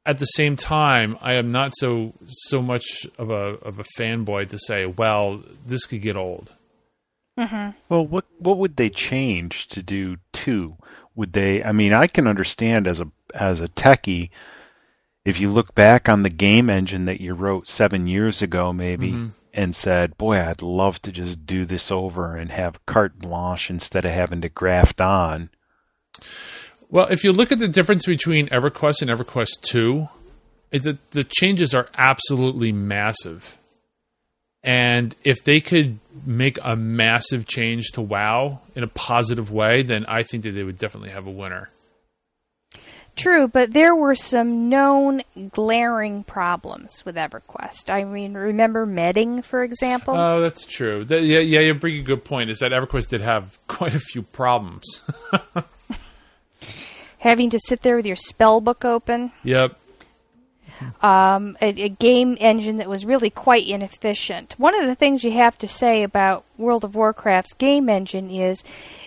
[0.05, 4.49] at the same time, I am not so so much of a of a fanboy
[4.49, 6.53] to say, well, this could get old.
[7.39, 7.77] Mm-hmm.
[7.89, 10.77] Well, what what would they change to do two?
[11.15, 11.63] Would they?
[11.63, 14.29] I mean, I can understand as a as a techie,
[15.25, 19.11] if you look back on the game engine that you wrote seven years ago, maybe,
[19.11, 19.27] mm-hmm.
[19.55, 24.05] And said, "Boy, I'd love to just do this over and have carte blanche instead
[24.05, 25.49] of having to graft on."
[26.89, 30.07] Well, if you look at the difference between EverQuest and EverQuest 2,
[30.71, 33.59] the, the changes are absolutely massive.
[34.63, 40.05] And if they could make a massive change to WoW in a positive way, then
[40.07, 41.69] I think that they would definitely have a winner.
[43.15, 47.89] True, but there were some known glaring problems with EverQuest.
[47.89, 50.15] I mean, remember Medding, for example?
[50.17, 51.05] Oh, that's true.
[51.05, 52.49] That, yeah, yeah, you bring a good point.
[52.49, 55.01] Is that EverQuest did have quite a few problems.
[57.19, 59.31] Having to sit there with your spell book open.
[59.43, 59.79] yep.
[61.01, 64.55] um, a, a game engine that was really quite inefficient.
[64.57, 68.63] One of the things you have to say about World of Warcraft's game engine is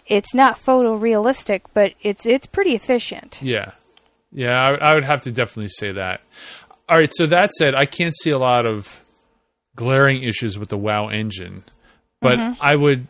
[0.07, 3.41] it's not photorealistic, but it's it's pretty efficient.
[3.43, 3.73] Yeah,
[4.33, 6.20] yeah, I, I would have to definitely say that.
[6.89, 9.05] All right, so that said, I can't see a lot of
[9.76, 11.64] glaring issues with the WoW engine,
[12.20, 13.07] but I would,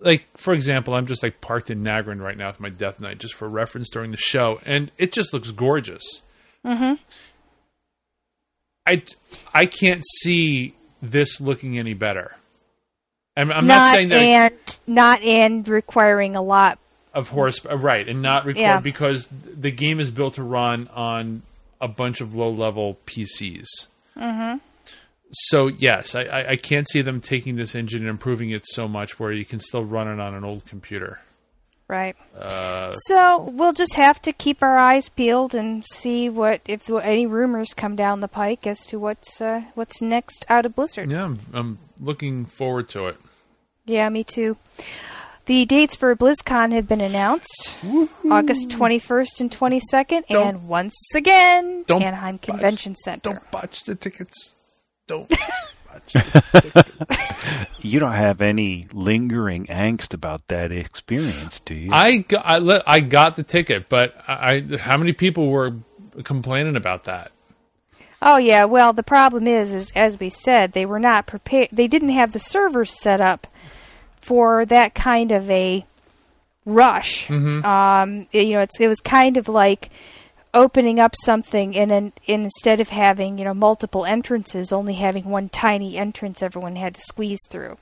[0.00, 3.18] like, for example, I'm just like parked in Nagrand right now with my Death Knight,
[3.18, 6.22] just for reference during the show, and it just looks gorgeous.
[6.64, 6.94] Mm-hmm.
[8.86, 9.02] I
[9.52, 12.36] I can't see this looking any better.
[13.36, 16.78] I'm, I'm not, saying that and not and requiring a lot.
[17.14, 18.80] Of horse uh, right and not record Yeah.
[18.80, 21.42] because the game is built to run on
[21.80, 23.66] a bunch of low level PCs.
[24.16, 24.58] Mm-hmm.
[25.32, 28.86] So yes, I, I, I can't see them taking this engine and improving it so
[28.86, 31.20] much where you can still run it on an old computer.
[31.88, 32.16] Right.
[32.38, 37.26] Uh, So we'll just have to keep our eyes peeled and see what if any
[37.26, 41.10] rumors come down the pike as to what's uh, what's next out of Blizzard.
[41.10, 43.16] yeah, I'm, I'm looking forward to it.
[43.84, 44.56] Yeah, me too.
[45.46, 47.76] The dates for BlizzCon have been announced
[48.30, 53.34] August 21st and 22nd, Don't- and once again, don't Anaheim Convention Center.
[53.34, 54.56] Don't botch the tickets.
[55.06, 55.28] Don't
[55.92, 57.74] botch the tickets.
[57.80, 61.90] You don't have any lingering angst about that experience, do you?
[61.92, 65.74] I got, I, let, I got the ticket, but I, I how many people were
[66.24, 67.32] complaining about that?
[68.22, 71.68] Oh yeah, well the problem is, is as we said, they were not prepared.
[71.70, 73.46] They didn't have the servers set up
[74.24, 75.84] for that kind of a
[76.64, 77.30] rush.
[77.30, 79.90] Um, it- you know, it's it was kind of like
[80.52, 85.48] opening up something and then instead of having you know multiple entrances, only having one
[85.48, 87.76] tiny entrance everyone had to squeeze through.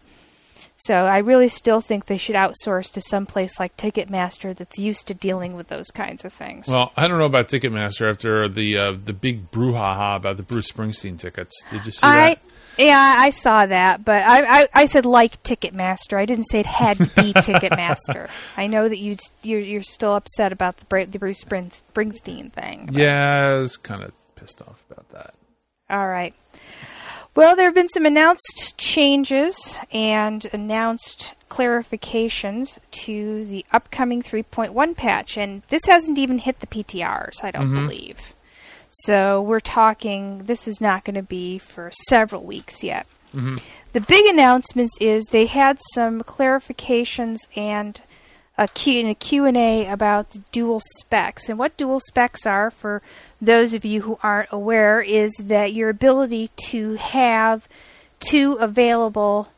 [0.77, 5.07] So I really still think they should outsource to some place like Ticketmaster that's used
[5.09, 6.67] to dealing with those kinds of things.
[6.67, 10.73] Well, I don't know about Ticketmaster after the uh, the big brouhaha about the Bruce
[10.73, 11.63] Springsteen tickets.
[11.71, 12.39] Did you see I that?
[12.79, 16.17] Yeah, I saw that, but I, I I said like Ticketmaster.
[16.17, 18.29] I didn't say it had to be Ticketmaster.
[18.57, 22.87] I know that you you're, you're still upset about the Bra- the Bruce Springsteen thing.
[22.87, 25.35] but- Yeah, I was kind of pissed off about that.
[25.91, 26.35] All right.
[27.35, 35.39] Well, there have been some announced changes and announced clarifications to the upcoming 3.1 patch,
[35.39, 37.87] and this hasn't even hit the PTRs, I don't mm-hmm.
[37.87, 38.35] believe.
[38.93, 43.07] So we're talking, this is not going to be for several weeks yet.
[43.93, 48.01] The big announcements is they had some clarifications and
[48.59, 51.49] a Q in a Q&A about the dual specs.
[51.49, 53.01] And what dual specs are for
[53.41, 57.67] those of you who aren't aware is that your ability to have
[58.21, 59.49] two available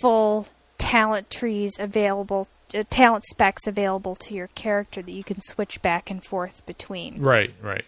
[0.00, 5.80] full talent trees available uh, talent specs available to your character that you can switch
[5.80, 7.20] back and forth between.
[7.20, 7.84] Right, right.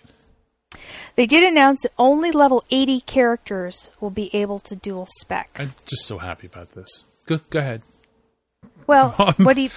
[1.16, 5.50] They did announce that only level 80 characters will be able to dual spec.
[5.58, 7.04] I'm just so happy about this.
[7.26, 7.82] Go, go ahead.
[8.86, 9.70] Well, what do you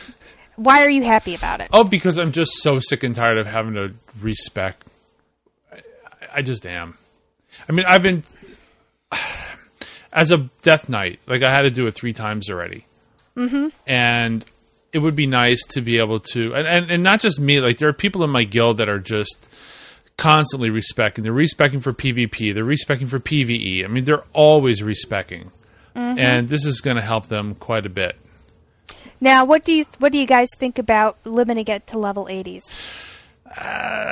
[0.56, 1.70] why are you happy about it?
[1.74, 4.84] Oh, because I'm just so sick and tired of having to respec.
[5.72, 5.80] I,
[6.36, 6.98] I just am.
[7.68, 8.24] I mean, I've been
[10.14, 12.86] as a Death Knight, like I had to do it three times already,
[13.36, 13.70] mm-hmm.
[13.88, 14.46] and
[14.94, 17.60] it would be nice to be able to, and, and and not just me.
[17.60, 19.50] Like there are people in my guild that are just
[20.22, 21.24] constantly respecting.
[21.24, 22.54] They're respecting for PvP.
[22.54, 23.84] They're respecting for PvE.
[23.84, 25.52] I mean, they're always respecting,
[25.96, 28.16] and this is going to help them quite a bit.
[29.20, 33.10] Now, what do you what do you guys think about limiting it to level 80s?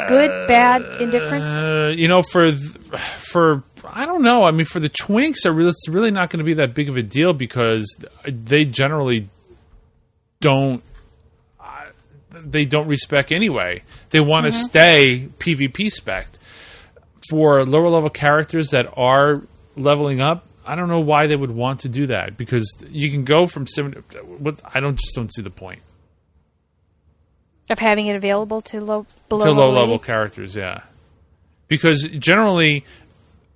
[0.08, 1.44] Good, bad, indifferent?
[1.44, 2.76] Uh, you know, for th-
[3.18, 4.44] for I don't know.
[4.44, 6.98] I mean, for the twinks, really, it's really not going to be that big of
[6.98, 7.86] a deal because
[8.26, 9.30] they generally
[10.42, 10.84] don't.
[12.44, 13.84] They don't respect anyway.
[14.10, 14.62] They want to mm-hmm.
[14.62, 16.28] stay PvP spec.
[17.30, 19.44] For lower level characters that are
[19.76, 23.24] leveling up, I don't know why they would want to do that because you can
[23.24, 24.04] go from seven.
[24.24, 25.82] What I don't just don't see the point
[27.70, 30.84] Of having it available to low below to low level level characters, yeah.
[31.68, 32.84] Because generally,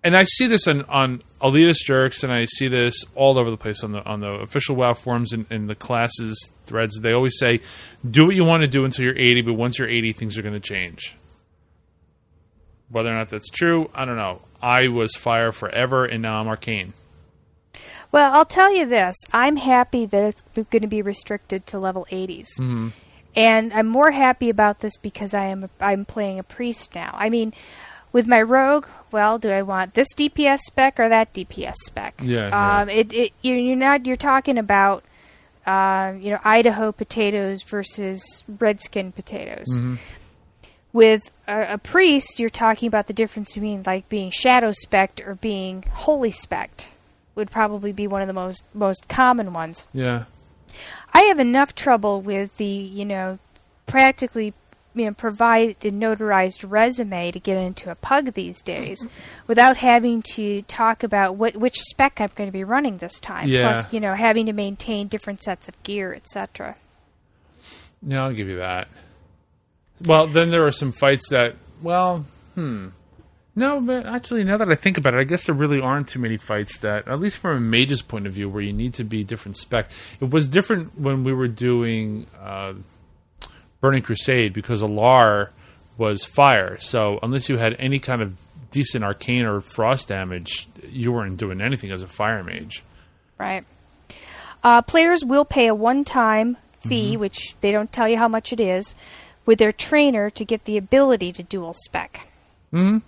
[0.03, 3.57] and I see this on on elitist jerks, and I see this all over the
[3.57, 6.99] place on the on the official WoW forums and, and the classes threads.
[6.99, 7.61] They always say,
[8.09, 10.41] "Do what you want to do until you're 80, but once you're 80, things are
[10.41, 11.15] going to change."
[12.89, 14.41] Whether or not that's true, I don't know.
[14.61, 16.93] I was fire forever, and now I'm arcane.
[18.11, 19.15] Well, I'll tell you this.
[19.33, 22.47] I'm happy that it's going to be restricted to level 80s.
[22.59, 22.89] Mm-hmm.
[23.35, 27.15] And I'm more happy about this because I am I'm playing a priest now.
[27.17, 27.51] I mean,
[28.13, 32.21] with my rogue, well, do I want this DPS spec or that DPS spec?
[32.23, 32.81] Yeah, yeah.
[32.81, 35.03] Um, it, it you're, you're not you're talking about
[35.65, 39.67] uh, you know Idaho potatoes versus redskin potatoes.
[39.73, 39.95] Mm-hmm.
[40.93, 45.35] With a, a priest, you're talking about the difference between like being shadow spec or
[45.35, 46.85] being holy spec.
[47.35, 49.87] Would probably be one of the most most common ones.
[49.91, 50.25] Yeah,
[51.13, 53.39] I have enough trouble with the, you know,
[53.85, 54.53] practically
[54.95, 59.07] you know, provide a notarized resume to get into a pug these days
[59.47, 63.47] without having to talk about what which spec I'm going to be running this time.
[63.47, 63.73] Yeah.
[63.73, 66.75] Plus, you know, having to maintain different sets of gear, etc.
[68.01, 68.87] yeah, I'll give you that.
[70.05, 72.25] Well, then there are some fights that, well,
[72.55, 72.89] hmm.
[73.55, 76.17] No, but actually, now that I think about it, I guess there really aren't too
[76.17, 79.03] many fights that, at least from a mage's point of view, where you need to
[79.03, 79.91] be different spec.
[80.19, 82.73] It was different when we were doing uh,
[83.83, 85.49] Burning Crusade because Al'ar
[85.97, 86.77] was fire.
[86.79, 88.39] So unless you had any kind of
[88.71, 92.81] decent arcane or frost damage, you weren't doing anything as a fire mage.
[93.37, 93.65] Right.
[94.63, 98.61] Uh, players will pay a one-time fee, which they don't tell you how much it
[98.61, 98.95] is,
[99.45, 102.29] with their trainer to get the ability to dual spec.
[102.71, 102.99] Hmm.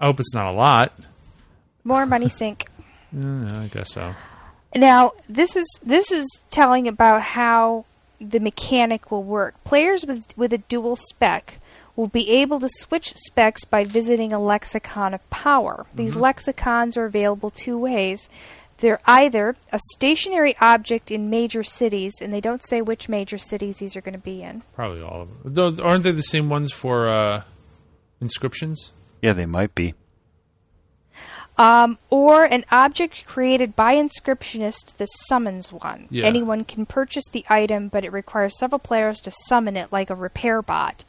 [0.00, 0.92] I hope it's not a lot.
[1.84, 2.66] More money sink.
[3.18, 4.14] Uh, I guess so.
[4.76, 7.86] Now, this is this is telling about how
[8.20, 9.62] the mechanic will work.
[9.64, 11.60] Players with with a dual spec
[11.96, 15.86] will be able to switch specs by visiting a lexicon of power.
[15.94, 18.30] These lexicons are available two ways.
[18.78, 23.78] They're either a stationary object in major cities, and they don't say which major cities
[23.78, 24.62] these are going to be in.
[24.74, 25.40] Probably all of them.
[25.44, 27.42] Though, aren't they the same ones for uh,
[28.20, 28.92] inscriptions?
[29.20, 29.94] Yeah, they might be.
[31.58, 36.06] Um, or an object created by inscriptionist that summons one.
[36.08, 36.24] Yeah.
[36.24, 40.14] Anyone can purchase the item, but it requires several players to summon it like a
[40.14, 41.04] repair bot.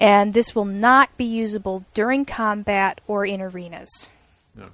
[0.00, 4.10] And this will not be usable during combat or in arenas.
[4.56, 4.70] No.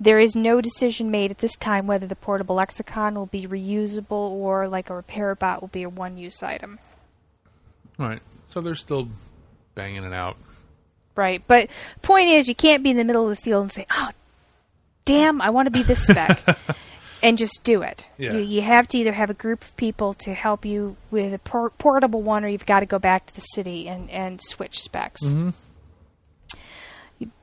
[0.00, 4.30] There is no decision made at this time whether the portable lexicon will be reusable
[4.30, 6.78] or, like a repair bot, will be a one use item.
[7.98, 8.22] All right.
[8.46, 9.08] So they're still
[9.74, 10.38] banging it out.
[11.16, 11.42] Right.
[11.46, 11.70] But
[12.02, 14.08] point is, you can't be in the middle of the field and say, "Oh,
[15.04, 16.40] damn, I want to be this spec,"
[17.22, 18.08] and just do it.
[18.18, 18.34] Yeah.
[18.34, 21.38] You, you have to either have a group of people to help you with a
[21.38, 24.80] por- portable one, or you've got to go back to the city and and switch
[24.80, 25.22] specs.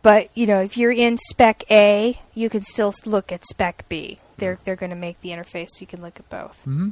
[0.02, 4.20] But you know, if you're in spec A, you can still look at spec B.
[4.38, 6.60] They're they're going to make the interface so you can look at both.
[6.62, 6.90] Mm-hmm.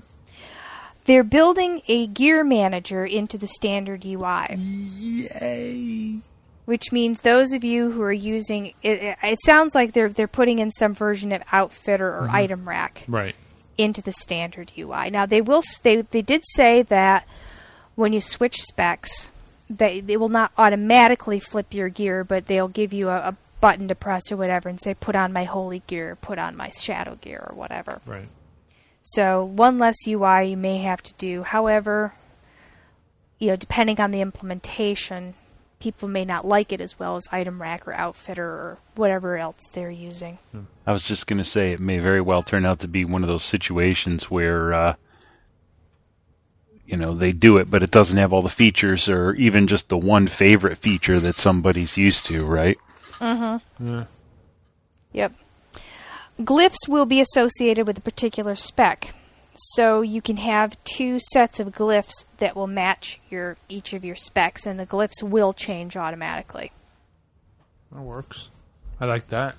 [1.05, 4.55] They're building a gear manager into the standard UI.
[4.57, 6.19] Yay!
[6.69, 10.59] Which means those of you who are using it, it, sounds like they're they're putting
[10.59, 12.35] in some version of outfitter or mm-hmm.
[12.35, 13.35] item rack Right.
[13.75, 15.09] into the standard UI.
[15.09, 17.27] Now they will they they did say that
[17.95, 19.29] when you switch specs,
[19.67, 23.87] they they will not automatically flip your gear, but they'll give you a, a button
[23.87, 27.15] to press or whatever and say put on my holy gear, put on my shadow
[27.15, 27.99] gear or whatever.
[28.05, 28.29] Right.
[29.01, 31.41] So one less UI you may have to do.
[31.41, 32.13] However,
[33.39, 35.33] you know, depending on the implementation,
[35.79, 39.65] people may not like it as well as item rack or outfitter or whatever else
[39.73, 40.37] they're using.
[40.85, 43.23] I was just going to say it may very well turn out to be one
[43.23, 44.95] of those situations where, uh,
[46.85, 49.89] you know, they do it, but it doesn't have all the features or even just
[49.89, 52.77] the one favorite feature that somebody's used to, right?
[53.19, 53.61] Mhm.
[53.79, 54.03] Yeah.
[55.13, 55.33] Yep.
[56.41, 59.13] Glyphs will be associated with a particular spec.
[59.73, 64.15] So you can have two sets of glyphs that will match your each of your
[64.15, 66.71] specs and the glyphs will change automatically.
[67.91, 68.49] That works.
[68.99, 69.55] I like that.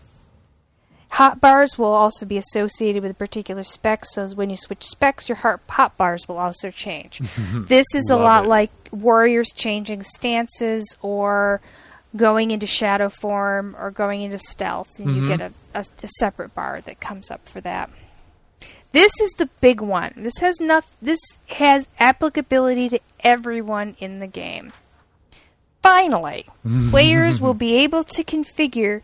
[1.10, 4.84] Hot bars will also be associated with a particular spec, so as when you switch
[4.84, 7.18] specs, your hot bars will also change.
[7.52, 8.48] this is a lot it.
[8.48, 11.60] like warriors changing stances or
[12.16, 15.28] going into shadow form or going into stealth, and you mm-hmm.
[15.28, 17.90] get a, a, a separate bar that comes up for that.
[18.92, 20.12] This is the big one.
[20.16, 20.94] This has enough.
[21.00, 24.72] This has applicability to everyone in the game.
[25.82, 26.46] Finally,
[26.90, 29.02] players will be able to configure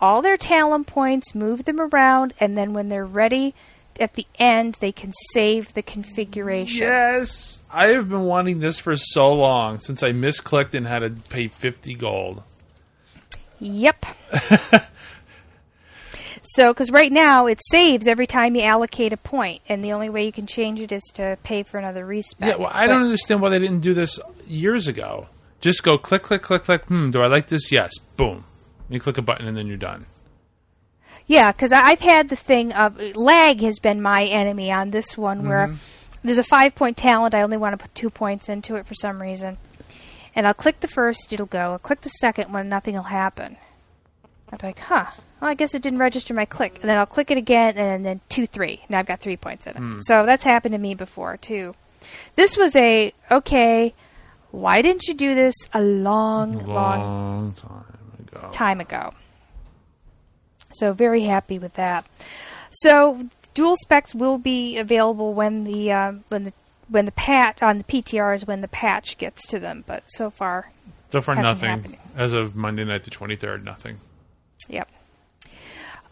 [0.00, 3.54] all their talent points, move them around, and then when they're ready
[3.98, 6.76] at the end, they can save the configuration.
[6.76, 11.10] Yes, I have been wanting this for so long since I misclicked and had to
[11.28, 12.42] pay fifty gold.
[13.60, 14.06] Yep.
[16.50, 20.08] so, because right now it saves every time you allocate a point, and the only
[20.08, 22.48] way you can change it is to pay for another respec.
[22.48, 25.28] Yeah, well, I don't understand why they didn't do this years ago.
[25.60, 26.84] Just go click, click, click, click.
[26.86, 27.72] Hmm, do I like this?
[27.72, 27.98] Yes.
[28.16, 28.44] Boom.
[28.88, 30.06] You click a button and then you're done.
[31.26, 35.46] Yeah, because I've had the thing of lag has been my enemy on this one,
[35.46, 35.74] where
[36.24, 37.34] there's a five point talent.
[37.34, 39.58] I only want to put two points into it for some reason,
[40.34, 41.72] and I'll click the first, it'll go.
[41.72, 43.58] I'll click the second one, nothing will happen.
[44.52, 45.06] I'm like, huh.
[45.40, 48.04] Well, I guess it didn't register my click, and then I'll click it again, and
[48.04, 48.82] then two, three.
[48.88, 50.04] Now I've got three points in it.
[50.04, 51.74] So that's happened to me before too.
[52.36, 53.94] This was a okay.
[54.50, 57.84] Why didn't you do this a long, long Long time
[58.26, 58.48] ago.
[58.50, 59.12] time ago.
[60.72, 62.06] So very happy with that.
[62.70, 66.52] So dual specs will be available when the uh, when the
[66.88, 69.84] when the patch on the PTRs when the patch gets to them.
[69.86, 70.72] But so far,
[71.10, 71.98] So far, nothing.
[72.16, 73.98] As of Monday night, the 23rd, nothing.
[74.68, 74.88] Yep.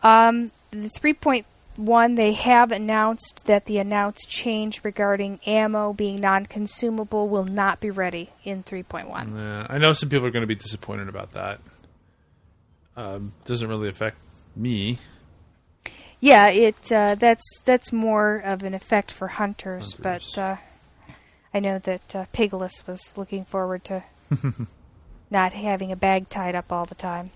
[0.02, 6.20] Um, the three point one they have announced that the announced change regarding ammo being
[6.20, 9.36] non-consumable will not be ready in three point one.
[9.36, 11.60] Yeah, I know some people are going to be disappointed about that.
[12.96, 14.16] Um, doesn't really affect
[14.54, 14.98] me.
[16.20, 20.32] Yeah, it uh, that's that's more of an effect for hunters, Hunters.
[20.34, 20.56] but uh,
[21.52, 24.04] I know that uh, Pigalus was looking forward to
[25.30, 27.32] not having a bag tied up all the time.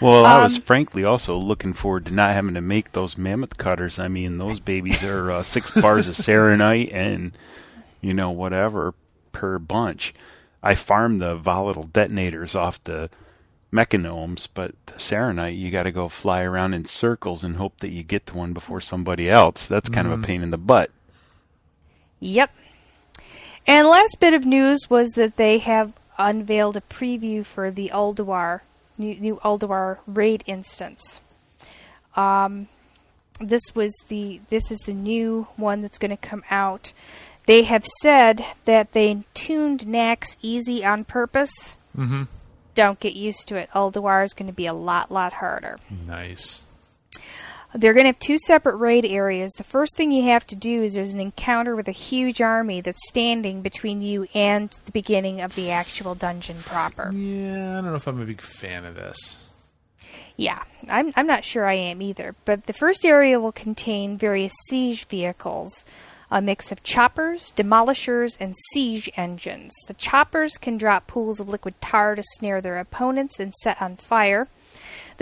[0.00, 3.56] Well, I was Um, frankly also looking forward to not having to make those mammoth
[3.56, 3.98] cutters.
[3.98, 7.32] I mean, those babies are uh, six bars of saronite and,
[8.00, 8.94] you know, whatever
[9.30, 10.12] per bunch.
[10.62, 13.10] I farm the volatile detonators off the
[13.72, 17.90] mechagnomes, but the saronite, you got to go fly around in circles and hope that
[17.90, 19.66] you get to one before somebody else.
[19.66, 20.90] That's kind of a pain in the butt.
[22.20, 22.50] Yep.
[23.66, 28.60] And last bit of news was that they have unveiled a preview for the Ulduar
[28.98, 31.20] new, new Ulduar raid instance.
[32.16, 32.68] Um,
[33.40, 36.92] this was the this is the new one that's going to come out.
[37.46, 41.76] They have said that they tuned Naxx easy on purpose.
[41.96, 42.24] Mm-hmm.
[42.74, 43.68] Don't get used to it.
[43.74, 45.78] Ulduar is going to be a lot lot harder.
[46.06, 46.62] Nice.
[47.74, 49.52] They're going to have two separate raid areas.
[49.52, 52.80] The first thing you have to do is there's an encounter with a huge army
[52.82, 57.10] that's standing between you and the beginning of the actual dungeon proper.
[57.12, 59.48] Yeah, I don't know if I'm a big fan of this.
[60.36, 62.34] Yeah, I'm, I'm not sure I am either.
[62.44, 65.84] But the first area will contain various siege vehicles,
[66.30, 69.72] a mix of choppers, demolishers, and siege engines.
[69.88, 73.96] The choppers can drop pools of liquid tar to snare their opponents and set on
[73.96, 74.48] fire.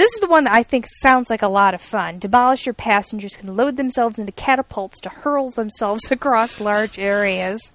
[0.01, 2.21] This is the one that I think sounds like a lot of fun.
[2.21, 7.71] Demolisher passengers can load themselves into catapults to hurl themselves across large areas.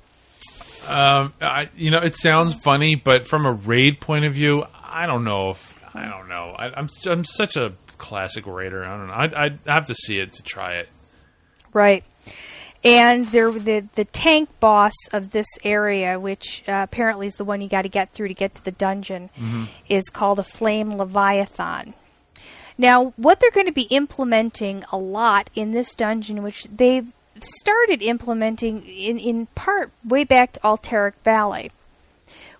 [0.88, 5.05] Um, I, you know, it sounds funny, but from a raid point of view, I
[5.05, 6.55] don't know if I don't know.
[6.57, 8.84] I, I'm I'm such a classic raider.
[8.84, 9.13] I don't know.
[9.13, 10.89] I'd, I'd have to see it to try it.
[11.73, 12.03] Right.
[12.84, 17.61] And there, the the tank boss of this area, which uh, apparently is the one
[17.61, 19.30] you got to get through to get to the dungeon,
[19.88, 21.93] is called a flame leviathan.
[22.78, 27.07] Now, what they're going to be implementing a lot in this dungeon, which they've
[27.39, 31.71] started implementing in, in part way back to Alterac Valley,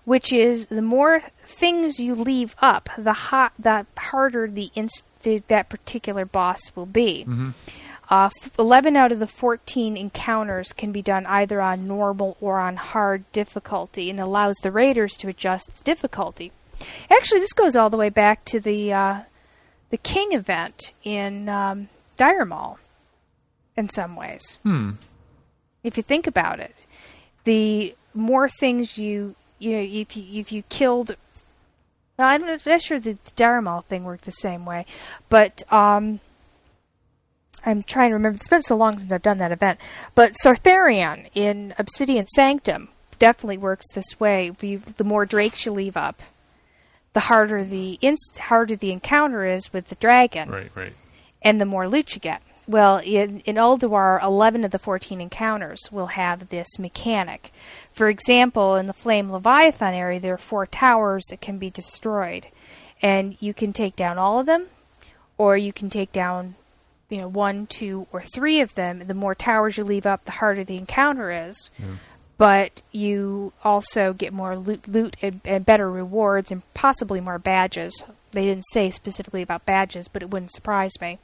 [0.04, 5.42] which is the more things you leave up, the hot, the harder the, inst- the
[5.48, 7.24] that particular boss will be.
[8.08, 12.58] Uh, f- 11 out of the 14 encounters can be done either on normal or
[12.60, 16.52] on hard difficulty and allows the raiders to adjust difficulty.
[17.10, 19.20] Actually, this goes all the way back to the uh,
[19.90, 22.78] the King event in um, Dire Maul
[23.76, 24.58] in some ways.
[24.62, 24.92] Hmm.
[25.82, 26.86] If you think about it,
[27.44, 31.16] the more things you you know if you if you killed
[32.18, 34.86] well, I'm not sure the Dire Maul thing worked the same way,
[35.28, 36.20] but um,
[37.64, 38.36] I'm trying to remember.
[38.36, 39.78] It's been so long since I've done that event.
[40.14, 44.52] But Sartharion in Obsidian Sanctum definitely works this way.
[44.60, 46.22] You, the more drakes you leave up,
[47.16, 50.92] the harder the inst- harder the encounter is with the dragon Right, right.
[51.40, 52.42] and the more loot you get.
[52.68, 57.52] Well, in, in Ulduar, 11 of the 14 encounters will have this mechanic.
[57.94, 62.48] For example, in the Flame Leviathan area, there are four towers that can be destroyed.
[63.00, 64.66] And you can take down all of them,
[65.38, 66.54] or you can take down,
[67.08, 69.04] you know, one, two, or three of them.
[69.06, 71.70] The more towers you leave up, the harder the encounter is.
[72.38, 78.04] But you also get more loot, loot and, and better rewards, and possibly more badges.
[78.32, 81.18] They didn't say specifically about badges, but it wouldn't surprise me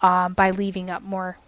[0.00, 1.38] um, by leaving up more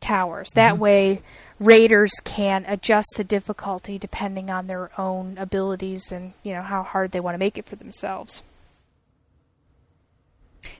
[0.00, 0.50] towers.
[0.54, 1.22] That way,
[1.60, 7.12] raiders can adjust the difficulty depending on their own abilities and you know how hard
[7.12, 8.42] they want to make it for themselves.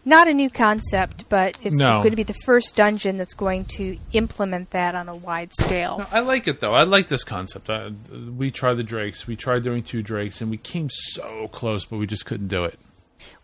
[0.05, 1.99] Not a new concept, but it's No.
[1.99, 5.99] going to be the first dungeon that's going to implement that on a wide scale.
[5.99, 6.73] No, I like it though.
[6.75, 7.69] I like this concept.
[7.69, 7.91] Uh,
[8.37, 9.27] we tried the drakes.
[9.27, 12.65] We tried doing two drakes, and we came so close, but we just couldn't do
[12.65, 12.79] it.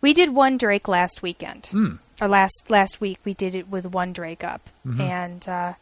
[0.01, 1.69] We did one Drake last weekend,
[2.21, 3.19] or last last week.
[3.23, 5.73] We did it with one Drake up, and uh,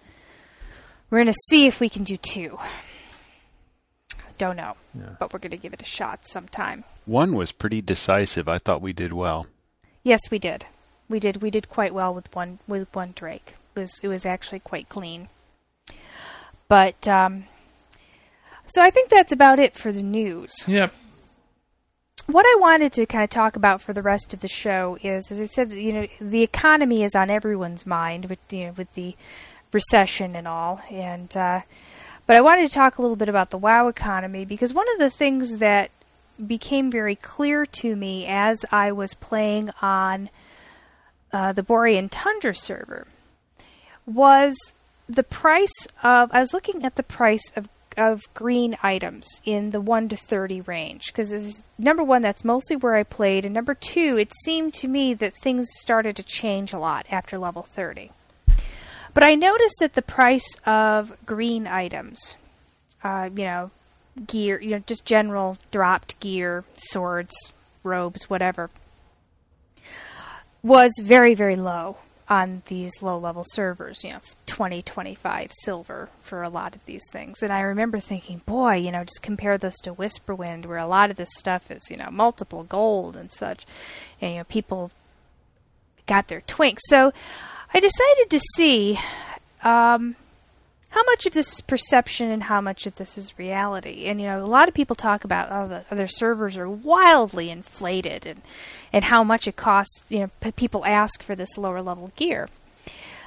[1.09, 2.57] we're going to see if we can do two.
[4.37, 5.15] Don't know, Yeah.
[5.19, 6.83] but we're going to give it a shot sometime.
[7.05, 8.47] One was pretty decisive.
[8.47, 9.47] I thought we did well.
[10.07, 10.65] Yes, we did.
[11.09, 11.41] We did.
[11.41, 13.55] We did quite well with one with one Drake.
[13.75, 15.27] It was it was actually quite clean.
[16.69, 17.43] But um,
[18.67, 20.63] so I think that's about it for the news.
[20.65, 20.93] Yep.
[22.27, 25.29] what I wanted to kind of talk about for the rest of the show is,
[25.29, 28.93] as I said, you know, the economy is on everyone's mind with you know with
[28.93, 29.13] the
[29.73, 31.61] recession and all, and uh,
[32.25, 34.99] but I wanted to talk a little bit about the WoW economy because one of
[34.99, 35.91] the things that
[36.45, 40.29] became very clear to me as I was playing on
[41.31, 43.07] uh, the Borean Tundra server
[44.05, 44.55] was
[45.09, 46.29] the price of.
[46.31, 47.67] I was looking at the price of
[47.97, 52.95] of green items in the 1 to 30 range because number one that's mostly where
[52.95, 56.77] i played and number two it seemed to me that things started to change a
[56.77, 58.11] lot after level 30
[59.15, 62.35] but i noticed that the price of green items
[63.03, 63.71] uh, you know
[64.25, 67.35] gear you know just general dropped gear swords
[67.83, 68.69] robes whatever
[70.63, 71.97] was very very low
[72.29, 77.03] on these low level servers, you know, 20, 25 silver for a lot of these
[77.11, 77.41] things.
[77.41, 81.09] And I remember thinking, boy, you know, just compare this to Whisperwind, where a lot
[81.09, 83.65] of this stuff is, you know, multiple gold and such.
[84.19, 84.91] And, you know, people
[86.05, 86.79] got their twinks.
[86.85, 87.13] So
[87.73, 88.99] I decided to see
[89.63, 90.15] um,
[90.89, 94.05] how much of this is perception and how much of this is reality.
[94.05, 97.49] And, you know, a lot of people talk about, oh, the other servers are wildly
[97.49, 98.41] inflated and
[98.93, 100.03] and how much it costs.
[100.09, 102.47] You know, p- people ask for this lower level gear.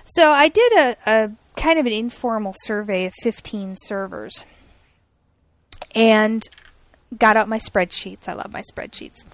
[0.04, 4.44] So I did a, a kind of an informal survey of 15 servers,
[5.94, 6.48] and
[7.18, 8.28] got out my spreadsheets.
[8.28, 9.24] I love my spreadsheets.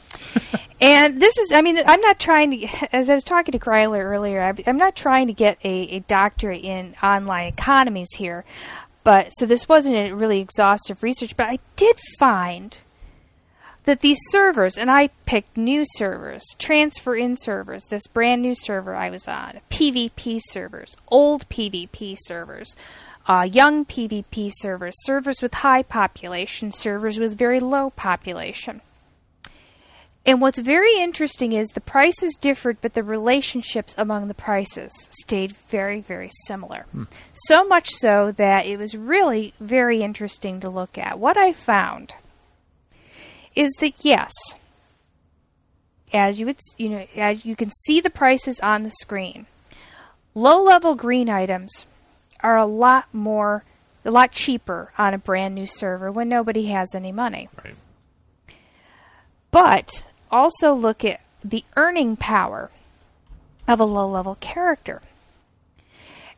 [0.80, 4.02] and this is, I mean, I'm not trying to, as I was talking to Greiler
[4.02, 8.44] earlier, I'm not trying to get a, a doctorate in online economies here.
[9.04, 12.76] But so this wasn't a really exhaustive research, but I did find
[13.84, 18.96] that these servers, and I picked new servers, transfer in servers, this brand new server
[18.96, 22.74] I was on, PvP servers, old PvP servers,
[23.26, 28.80] uh, young PvP servers, servers with high population, servers with very low population.
[30.24, 35.52] And what's very interesting is the prices differed, but the relationships among the prices stayed
[35.68, 36.86] very, very similar.
[37.32, 41.20] So much so that it was really very interesting to look at.
[41.20, 42.14] What I found
[43.54, 44.32] is that yes,
[46.12, 49.46] as you would, you know, as you can see the prices on the screen,
[50.34, 51.86] low-level green items
[52.40, 53.64] are a lot more,
[54.04, 57.48] a lot cheaper on a brand new server when nobody has any money.
[57.64, 57.74] Right.
[59.50, 62.70] But also look at the earning power
[63.68, 65.02] of a low level character.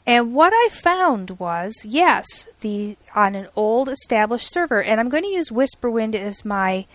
[0.06, 5.24] And what I found was, yes, the on an old established server, and I'm going
[5.24, 6.86] to use Whisperwind as my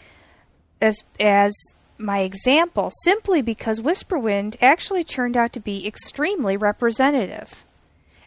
[0.81, 1.53] as as
[1.99, 7.65] my example simply because Whisperwind actually turned out to be extremely representative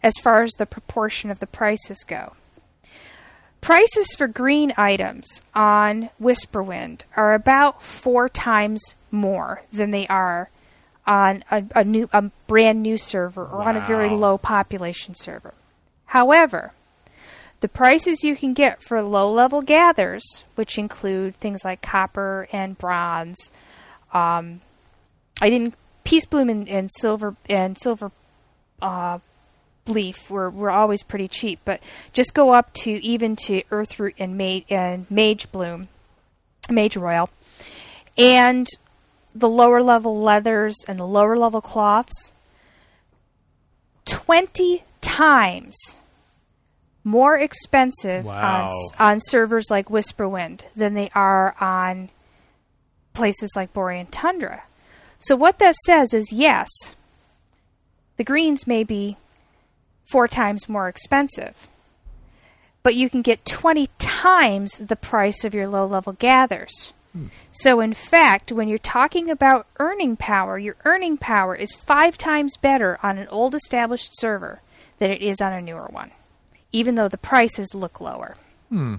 [0.06, 2.34] as far as the proportion of the prices go.
[3.60, 10.48] Prices for green items on Whisperwind are about four times more than they are
[11.08, 15.54] on a, a new, a brand new server or on a very low population server.
[16.04, 16.70] However,
[17.58, 22.78] the prices you can get for low level gathers, which include things like copper and
[22.78, 23.50] bronze,
[24.14, 24.60] um,
[25.42, 25.74] I didn't
[26.04, 28.12] peace bloom and, and silver and silver
[28.80, 29.18] uh,
[29.88, 31.80] leaf were, were always pretty cheap, but
[32.12, 35.88] just go up to even to earthroot and mage and mage bloom,
[36.70, 37.28] mage royal,
[38.18, 38.66] and
[39.34, 42.32] the lower level leathers and the lower level cloths.
[44.04, 45.76] Twenty times
[47.02, 48.66] more expensive Wow.
[48.66, 52.10] on on servers like Whisperwind than they are on
[53.14, 54.62] places like Borean Tundra.
[55.18, 56.68] So what that says is yes,
[58.16, 59.16] the greens may be
[60.10, 61.68] four times more expensive,
[62.82, 66.92] but you can get 20 times the price of your low level gathers.
[67.12, 67.26] Hmm.
[67.50, 72.56] So, in fact, when you're talking about earning power, your earning power is five times
[72.56, 74.60] better on an old established server
[74.98, 76.10] than it is on a newer one,
[76.72, 78.36] even though the prices look lower.
[78.68, 78.96] Hmm.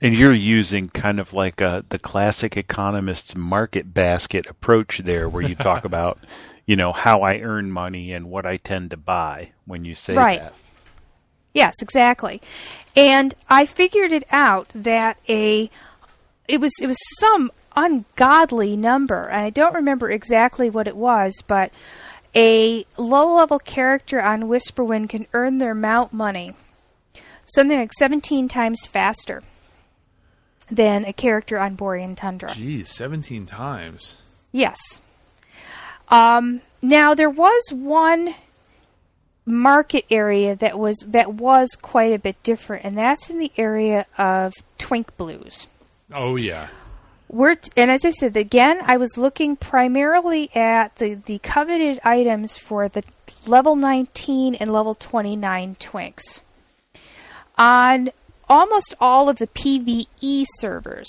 [0.00, 5.42] And you're using kind of like a, the classic economist's market basket approach there, where
[5.42, 6.18] you talk about,
[6.66, 10.14] you know, how I earn money and what I tend to buy when you say
[10.14, 10.40] Right.
[10.40, 10.54] that.
[11.52, 12.42] Yes, exactly.
[12.94, 15.70] And I figured it out that a
[16.48, 19.24] it was it was some ungodly number.
[19.24, 21.70] and I don't remember exactly what it was, but
[22.34, 26.52] a low level character on Whisperwind can earn their mount money
[27.46, 29.42] something like 17 times faster
[30.70, 32.52] than a character on Borean Tundra.
[32.54, 34.18] Geez, 17 times.
[34.52, 34.78] Yes.
[36.08, 38.34] Um, now there was one
[39.44, 44.06] market area that was that was quite a bit different, and that's in the area
[44.18, 45.68] of twink blues.
[46.12, 46.68] Oh, yeah.
[47.28, 52.00] We're t- and as I said again, I was looking primarily at the the coveted
[52.04, 53.02] items for the
[53.46, 56.40] level 19 and level 29 twinks.
[57.58, 58.10] On
[58.48, 61.08] almost all of the PVE servers,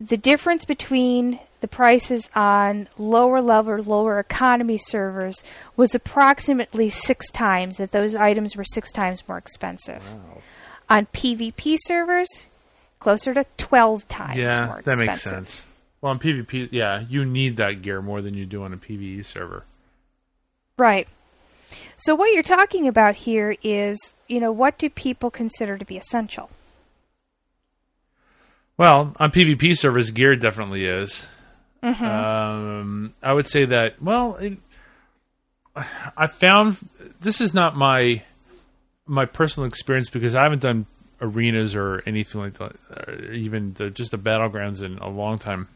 [0.00, 5.42] the difference between the prices on lower level, lower economy servers
[5.76, 10.04] was approximately six times, that those items were six times more expensive.
[10.88, 12.28] On PvP servers,
[13.00, 15.64] closer to 12 times yeah, more that makes sense.
[16.00, 19.24] Well, on PvP, yeah, you need that gear more than you do on a PvE
[19.24, 19.64] server.
[20.76, 21.08] Right.
[21.98, 25.96] So what you're talking about here is, you know, what do people consider to be
[25.96, 26.48] essential?
[28.76, 31.26] Well, on PvP servers, gear definitely is.
[31.82, 34.00] Um, I would say that.
[34.00, 34.58] Well, it,
[36.16, 36.76] I found
[37.20, 38.22] this is not my
[39.06, 40.86] my personal experience because I haven't done
[41.20, 42.76] arenas or anything like that,
[43.08, 45.68] or even the, just the battlegrounds in a long time.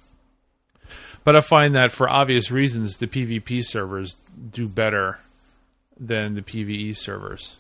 [1.25, 4.17] But I find that for obvious reasons, the PvP servers
[4.53, 5.19] do better
[5.99, 7.57] than the PvE servers.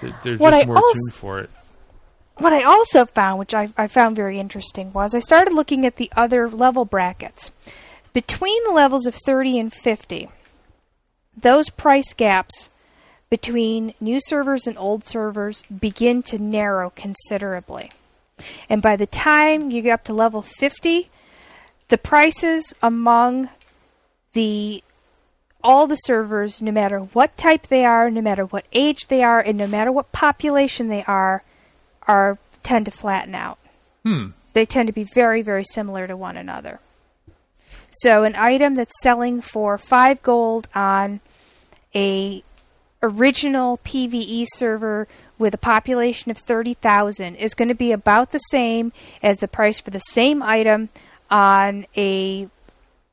[0.00, 1.50] They're, just I more als- tuned for it.
[2.38, 5.96] What I also found, which I, I found very interesting, was I started looking at
[5.96, 7.50] the other level brackets.
[8.12, 10.30] Between the levels of 30 and 50,
[11.36, 12.70] those price gaps
[13.28, 17.90] between new servers and old servers begin to narrow considerably.
[18.68, 21.10] And by the time you get up to level 50,
[21.88, 23.48] the prices among
[24.32, 24.82] the
[25.62, 29.40] all the servers, no matter what type they are, no matter what age they are,
[29.40, 31.42] and no matter what population they are,
[32.06, 33.58] are tend to flatten out.
[34.04, 34.28] Hmm.
[34.52, 36.80] They tend to be very, very similar to one another.
[37.90, 41.20] So an item that's selling for five gold on
[41.94, 42.42] a
[43.02, 45.08] original PVE server
[45.38, 48.92] with a population of 30,000 is going to be about the same
[49.22, 50.90] as the price for the same item
[51.30, 52.48] on a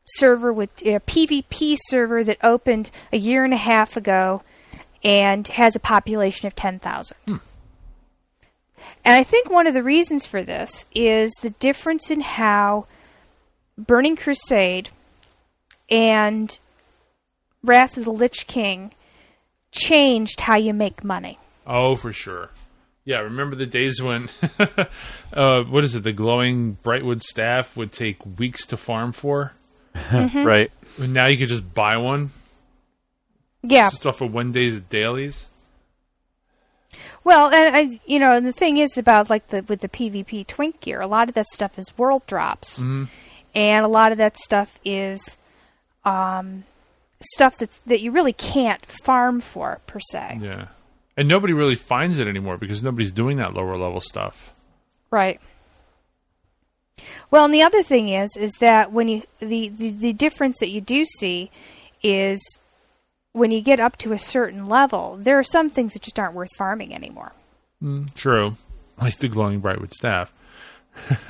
[0.08, 4.42] server with a PvP server that opened a year and a half ago
[5.04, 7.16] and has a population of 10,000.
[7.28, 7.40] And
[9.06, 12.88] I think one of the reasons for this is the difference in how
[13.78, 14.90] Burning Crusade
[15.90, 16.58] and
[17.64, 18.94] Wrath of the Lich King
[19.72, 21.40] changed how you make money.
[21.66, 22.50] Oh, for sure.
[23.06, 24.28] Yeah, remember the days when,
[25.34, 29.54] uh, what is it, the glowing Brightwood staff would take weeks to farm for?
[30.10, 30.44] Mm-hmm.
[30.44, 30.72] Right.
[31.00, 32.32] And now you could just buy one
[33.62, 33.90] Yeah.
[33.90, 35.48] just off of one day's dailies.
[37.24, 40.48] Well, and I, you know, and the thing is about like the with the PvP
[40.48, 44.38] Twink gear, a lot of that stuff is world drops, and a lot of that
[44.38, 45.38] stuff is
[46.06, 46.64] um,
[47.20, 50.40] stuff that that you really can't farm for per se.
[50.42, 50.68] Yeah.
[51.18, 54.54] And nobody really finds it anymore because nobody's doing that lower level stuff.
[55.12, 55.42] Right.
[57.32, 60.70] Well, and the other thing is, is that when you the, the the difference that
[60.70, 61.52] you do see
[62.04, 62.60] is
[63.34, 66.34] when you get up to a certain level, there are some things that just aren't
[66.34, 67.34] worth farming anymore.
[68.16, 68.56] True.
[69.00, 70.34] Like the glowing brightwood staff.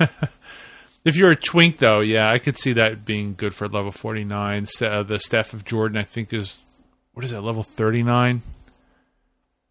[1.04, 4.66] if you're a twink, though, yeah, I could see that being good for level 49.
[4.80, 6.58] Uh, the staff of Jordan, I think, is
[7.12, 8.40] what is that level 39?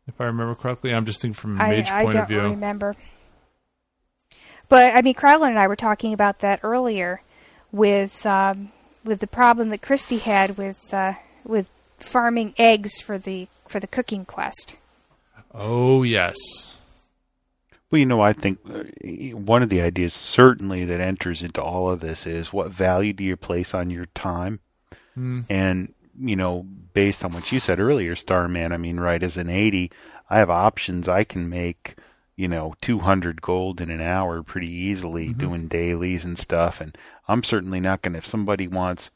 [0.08, 2.28] If I remember correctly, I'm just thinking from a I, mage I point don't of
[2.28, 2.40] view.
[2.40, 2.96] i remember.
[4.70, 7.22] But I mean, Crowler and I were talking about that earlier,
[7.72, 8.72] with um,
[9.04, 11.14] with the problem that Christy had with uh,
[11.44, 11.70] with
[12.00, 14.76] farming eggs for the for the cooking quest.
[15.54, 16.38] Oh yes,
[17.90, 18.84] Well, you know, I think uh,
[19.38, 23.24] one of the ideas certainly that enters into all of this is what value do
[23.24, 24.60] you place on your time?
[25.50, 26.64] And, you know,
[26.94, 29.92] based on what you said earlier, Starman, I mean, right, as an 80,
[30.30, 31.08] I have options.
[31.08, 31.96] I can make,
[32.38, 36.80] you know, 200 gold in an hour pretty easily doing dailies and stuff.
[36.80, 36.96] And
[37.28, 39.10] I'm certainly not going to, if somebody wants,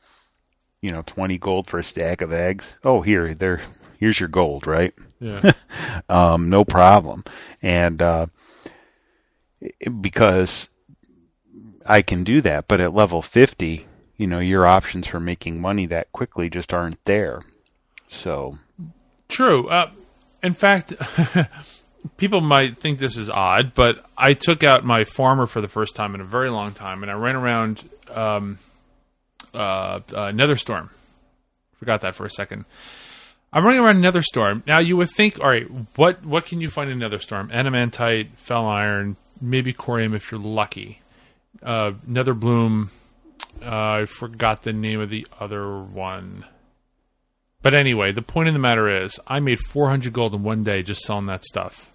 [0.81, 3.61] you know, 20 gold for a stack of eggs, oh, here, there,
[3.99, 4.93] here's your gold, right?
[5.19, 5.52] yeah,
[6.10, 7.23] um, no problem.
[7.61, 8.26] And uh,
[10.02, 10.69] because
[11.85, 13.85] I can do that, but at level 50,
[14.18, 17.41] you know, your options for making money that quickly just aren't there.
[18.07, 18.57] So,
[19.30, 19.68] true.
[19.69, 19.91] Uh,
[20.41, 20.93] in fact,
[22.18, 25.95] people might think this is odd, but I took out my farmer for the first
[25.95, 28.57] time in a very long time, and I ran around um,
[29.53, 29.99] uh, uh,
[30.32, 30.90] Netherstorm.
[31.78, 32.65] Forgot that for a second.
[33.53, 34.65] I'm running around Netherstorm.
[34.65, 37.52] Now you would think, all right, what what can you find in Netherstorm?
[37.52, 41.02] Adamantite, Fel Iron, maybe Khorium if you're lucky.
[41.61, 42.90] Uh, Netherbloom.
[43.61, 46.45] Uh, I forgot the name of the other one.
[47.62, 50.82] But anyway, the point of the matter is, I made 400 gold in one day
[50.82, 51.94] just selling that stuff.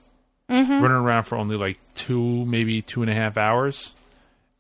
[0.49, 0.81] Mm-hmm.
[0.81, 3.95] Running around for only like two, maybe two and a half hours,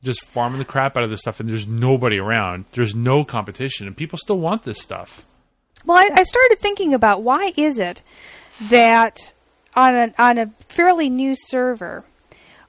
[0.02, 2.64] just farming the crap out of this stuff, and there's nobody around.
[2.72, 5.24] There's no competition, and people still want this stuff.
[5.84, 8.02] Well, I, I started thinking about why is it
[8.68, 9.32] that
[9.76, 12.04] on a, on a fairly new server,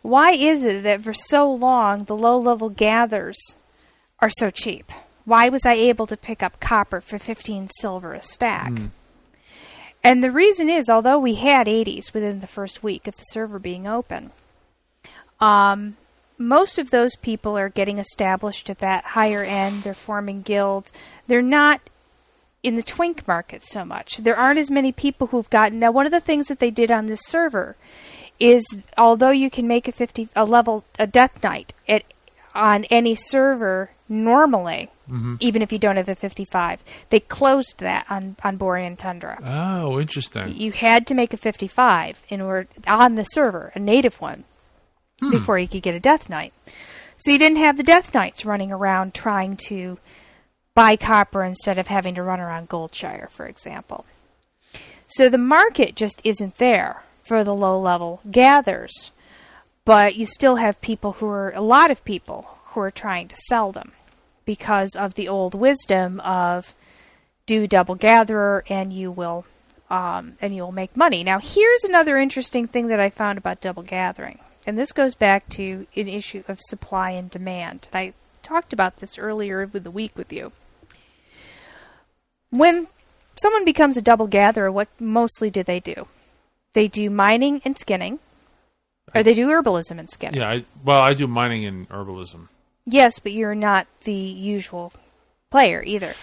[0.04, 3.58] why is it that for so long the low level gathers
[4.20, 4.92] are so cheap?
[5.28, 8.72] Why was I able to pick up copper for 15 silver a stack?
[10.02, 13.60] And the reason is, although we had 80s within the first week of the server
[13.60, 14.32] being open,
[15.42, 15.98] um,
[16.38, 19.84] most of those people are getting established at that higher end.
[19.84, 20.94] They're forming guilds.
[21.28, 21.82] They're not
[22.64, 24.20] in the twink market so much.
[24.20, 25.80] There aren't as many people who've gotten.
[25.80, 27.76] Now, one of the things that they did on this server
[28.40, 28.66] is,
[28.98, 32.04] although you can make a fifty a level a death knight at
[32.56, 35.36] on any server normally, mm-hmm.
[35.40, 39.40] even if you don't have a fifty five, they closed that on on Borean Tundra.
[39.44, 40.56] Oh, interesting.
[40.56, 44.44] You had to make a fifty five in order on the server, a native one,
[45.20, 45.32] hmm.
[45.32, 46.54] before you could get a death knight.
[47.18, 49.98] So you didn't have the death knights running around trying to
[50.76, 54.06] buy copper instead of having to run around Goldshire, for example.
[55.08, 59.12] So the market just isn't there for the low level gathers,
[59.86, 63.36] but you still have people who are, a lot of people who are trying to
[63.48, 63.94] sell them
[64.48, 66.74] because of the old wisdom of
[67.46, 69.46] do double gatherer and you will
[69.90, 71.24] um, and you will make money.
[71.24, 75.48] Now here's another interesting thing that I found about double gathering, and this goes back
[75.50, 77.90] to an issue of supply and demand.
[77.94, 80.52] I talked about this earlier with the week with you.
[82.50, 82.88] When
[83.36, 86.08] someone becomes a double gatherer, what mostly do they do?
[86.74, 88.20] They do mining and skinning,
[89.14, 90.40] or they do herbalism and skinning.
[90.40, 92.48] Yeah, I, well, I do mining and herbalism.
[92.90, 94.94] Yes, but you're not the usual
[95.52, 96.14] player either.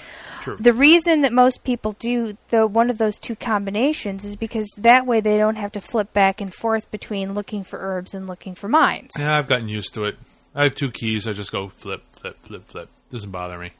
[0.40, 0.56] True.
[0.58, 5.06] The reason that most people do the one of those two combinations is because that
[5.06, 8.54] way they don't have to flip back and forth between looking for herbs and looking
[8.54, 9.12] for mines.
[9.18, 10.16] Yeah, I've gotten used to it.
[10.54, 11.28] I have two keys.
[11.28, 12.88] I just go flip, flip, flip, flip.
[13.10, 13.72] Doesn't bother me.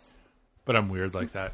[0.65, 1.53] But I'm weird like that.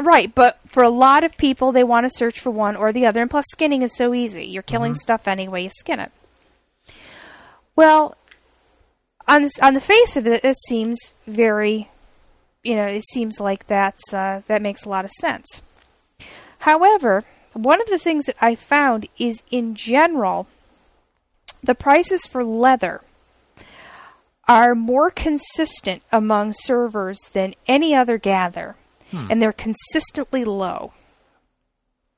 [0.00, 3.06] Right, but for a lot of people, they want to search for one or the
[3.06, 3.20] other.
[3.20, 4.44] And plus, skinning is so easy.
[4.44, 5.00] You're killing mm-hmm.
[5.00, 6.12] stuff anyway, you skin it.
[7.74, 8.16] Well,
[9.28, 11.90] on this, on the face of it, it seems very,
[12.62, 15.62] you know, it seems like that's uh, that makes a lot of sense.
[16.60, 20.46] However, one of the things that I found is, in general,
[21.62, 23.02] the prices for leather
[24.48, 28.76] are more consistent among servers than any other gather
[29.12, 30.92] and they're consistently low.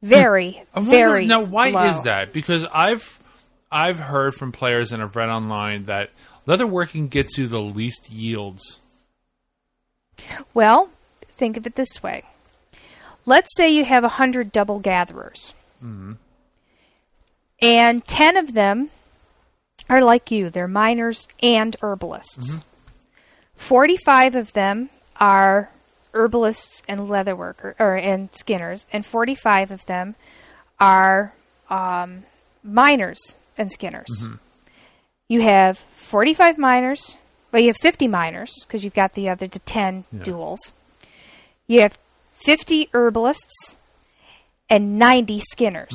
[0.02, 1.84] Very, wonder- very now why low.
[1.84, 2.32] is that?
[2.32, 3.18] Because I've
[3.70, 6.10] I've heard from players and I've read online that
[6.50, 8.80] leatherworking gets you the least yields.
[10.52, 10.90] Well,
[11.28, 12.24] think of it this way.
[13.24, 15.54] Let's say you have 100 double gatherers.
[15.82, 16.14] Mm-hmm.
[17.62, 18.90] And 10 of them
[19.88, 22.50] are like you, they're miners and herbalists.
[22.50, 22.58] Mm-hmm.
[23.54, 25.70] 45 of them are
[26.12, 30.16] herbalists and leatherworker or and skinners and 45 of them
[30.80, 31.32] are
[31.68, 32.24] um,
[32.64, 34.08] miners and skinners.
[34.24, 34.34] Mm-hmm.
[35.30, 37.16] You have 45 miners,
[37.52, 40.58] well, you have 50 miners because you've got the other to 10 duals.
[41.68, 41.96] You have
[42.32, 43.76] 50 herbalists
[44.68, 45.88] and 90 skinners.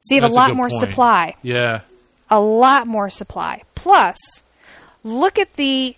[0.00, 0.80] So you have That's a a lot good more point.
[0.80, 1.34] supply.
[1.42, 1.80] Yeah.
[2.30, 3.62] A lot more supply.
[3.74, 4.16] Plus,
[5.02, 5.96] look at the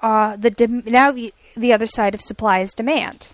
[0.00, 3.28] uh, the dem- now the other side of supply is demand.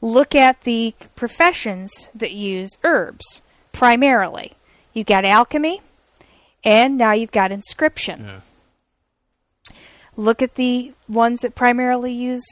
[0.00, 3.42] Look at the professions that use herbs
[3.72, 4.52] primarily.
[4.92, 5.80] You've got alchemy,
[6.64, 8.24] and now you've got inscription.
[8.24, 9.74] Yeah.
[10.16, 12.44] Look at the ones that primarily use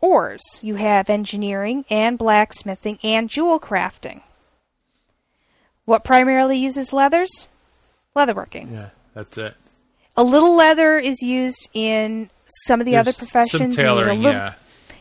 [0.00, 0.42] ores.
[0.62, 4.20] You have engineering and blacksmithing and jewel crafting.
[5.84, 7.46] What primarily uses leathers?
[8.14, 8.72] Leatherworking.
[8.72, 8.88] Yeah.
[9.14, 9.54] That's it.
[10.16, 12.28] A little leather is used in
[12.66, 13.50] some of the other professions.
[13.52, 14.54] Some You need a tailoring, little- yeah.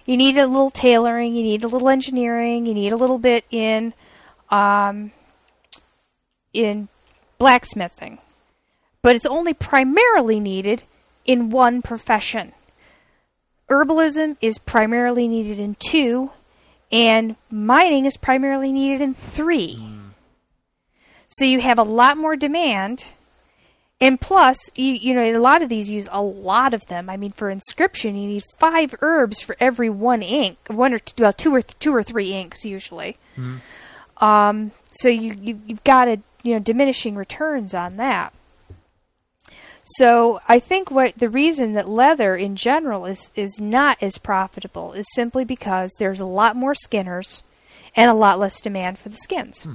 [0.05, 3.43] you need a little tailoring, you need a little engineering, you need a little bit
[3.51, 3.93] in
[4.49, 5.11] um,
[6.53, 6.87] in
[7.41, 8.19] blacksmithing.
[9.01, 10.84] But it's only primarily needed
[11.26, 12.51] in one profession.
[13.68, 16.30] Herbalism is primarily needed in two,
[16.91, 19.84] and mining is primarily needed in three.
[21.30, 23.05] So you have a lot more demand.
[23.99, 27.09] And plus, you, you know, a lot of these use a lot of them.
[27.09, 31.23] I mean, for inscription, you need five herbs for every one ink, one or two,
[31.23, 33.18] well, two or th- two or three inks usually.
[34.18, 38.34] Um, so you, you you've got a you know diminishing returns on that.
[39.84, 44.93] So I think what the reason that leather in general is is not as profitable
[44.93, 47.43] is simply because there's a lot more skinners
[47.95, 49.63] and a lot less demand for the skins.
[49.63, 49.73] Hmm.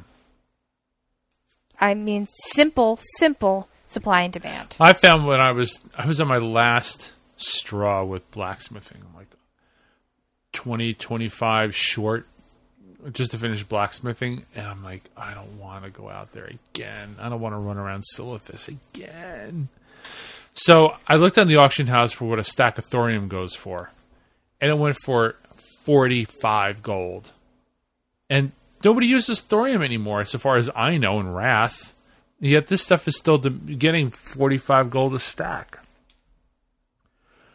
[1.78, 4.76] I mean, simple, simple supply and demand.
[4.80, 9.02] I found when I was I was on my last straw with blacksmithing.
[9.06, 9.34] I'm like
[10.52, 12.26] 20, 25 short
[13.12, 17.16] just to finish blacksmithing, and I'm like, I don't want to go out there again.
[17.20, 19.68] I don't want to run around Silithus again.
[20.54, 23.90] So I looked on the auction house for what a stack of thorium goes for,
[24.60, 25.36] and it went for
[25.84, 27.32] 45 gold.
[28.28, 28.52] And
[28.82, 31.92] nobody uses thorium anymore, so far as I know, in Wrath.
[32.40, 35.78] Yet this stuff is still getting 45 gold a stack.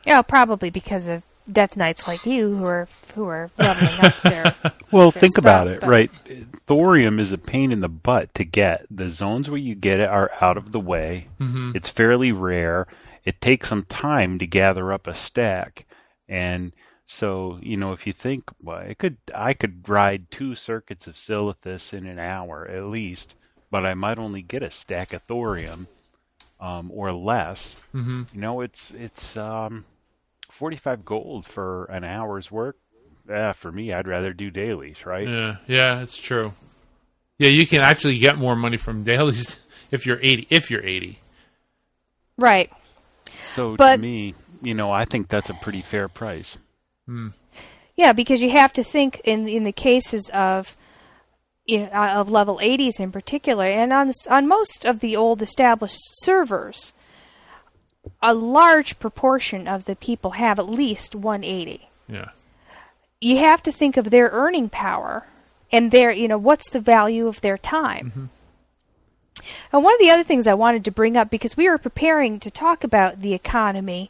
[0.05, 4.55] Yeah, probably because of death knights like you who are who are leveling up their.
[4.91, 6.11] Well, their think about it, but- right?
[6.67, 8.85] Thorium is a pain in the butt to get.
[8.89, 11.27] The zones where you get it are out of the way.
[11.39, 11.71] Mm-hmm.
[11.75, 12.87] It's fairly rare.
[13.25, 15.85] It takes some time to gather up a stack,
[16.27, 16.71] and
[17.05, 21.15] so you know if you think, well, I could I could ride two circuits of
[21.15, 23.35] Silithus in an hour at least,
[23.69, 25.87] but I might only get a stack of thorium
[26.59, 27.75] um, or less.
[27.93, 28.23] Mm-hmm.
[28.33, 29.83] You know, it's it's um,
[30.61, 32.77] 45 gold for an hour's work.
[33.27, 35.27] Eh, for me, I'd rather do dailies, right?
[35.27, 36.53] Yeah, yeah, it's true.
[37.39, 39.59] Yeah, you can actually get more money from dailies
[39.89, 40.45] if you're 80.
[40.51, 41.17] If you're 80.
[42.37, 42.71] Right.
[43.53, 46.59] So But- to me, you know, I think that's a pretty fair price.
[47.95, 50.77] Yeah, because you have to think in in the cases of
[51.65, 55.41] you know, uh, of level 80s in particular, and on on most of the old
[55.41, 56.93] established servers,
[58.21, 61.89] a large proportion of the people have at least 180.
[62.07, 62.29] Yeah.
[63.19, 65.27] You have to think of their earning power
[65.71, 68.07] and their you know what's the value of their time.
[68.09, 68.25] Mm-hmm.
[69.71, 72.39] And one of the other things I wanted to bring up because we were preparing
[72.41, 74.09] to talk about the economy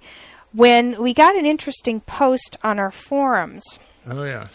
[0.54, 3.64] when we got an interesting post on our forums
[4.10, 4.48] Oh yeah.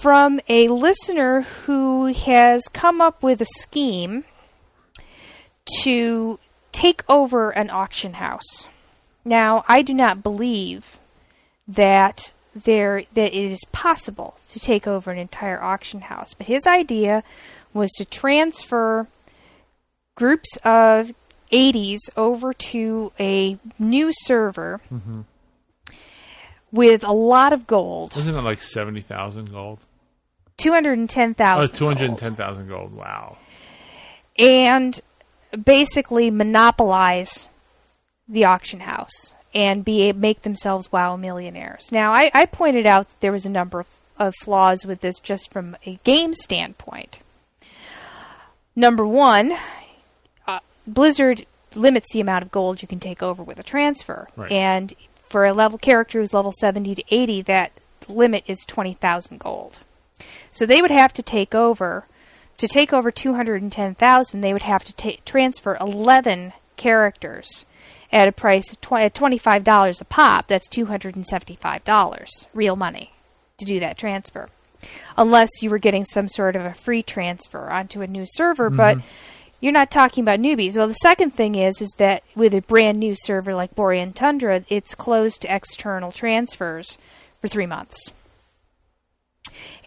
[0.00, 4.24] from a listener who has come up with a scheme
[5.82, 6.38] to
[6.72, 8.68] take over an auction house.
[9.24, 10.98] Now, I do not believe
[11.66, 16.66] that there that it is possible to take over an entire auction house, but his
[16.66, 17.22] idea
[17.72, 19.06] was to transfer
[20.16, 21.14] groups of
[21.52, 25.20] 80s over to a new server mm-hmm.
[26.72, 28.14] with a lot of gold.
[28.16, 29.80] Wasn't it like 70,000 gold?
[30.58, 31.56] 210,000.
[31.56, 31.74] Oh, gold.
[31.74, 32.92] 210,000 gold.
[32.92, 33.38] Wow.
[34.38, 35.00] And
[35.64, 37.48] basically monopolize
[38.28, 41.90] the auction house and be make themselves wow millionaires.
[41.90, 43.86] Now, I, I pointed out that there was a number of,
[44.18, 47.20] of flaws with this just from a game standpoint.
[48.76, 49.56] Number one,
[50.46, 51.44] uh, Blizzard
[51.74, 54.52] limits the amount of gold you can take over with a transfer, Right.
[54.52, 54.94] and
[55.28, 57.72] for a level character who's level seventy to eighty, that
[58.08, 59.80] limit is twenty thousand gold.
[60.52, 62.04] So they would have to take over
[62.60, 67.64] to take over 210,000 they would have to ta- transfer 11 characters
[68.12, 73.12] at a price of tw- at $25 a pop that's $275 real money
[73.56, 74.48] to do that transfer.
[75.16, 78.76] Unless you were getting some sort of a free transfer onto a new server mm-hmm.
[78.76, 78.98] but
[79.60, 80.76] you're not talking about newbies.
[80.76, 84.66] Well the second thing is is that with a brand new server like Borean Tundra
[84.68, 86.98] it's closed to external transfers
[87.40, 88.12] for 3 months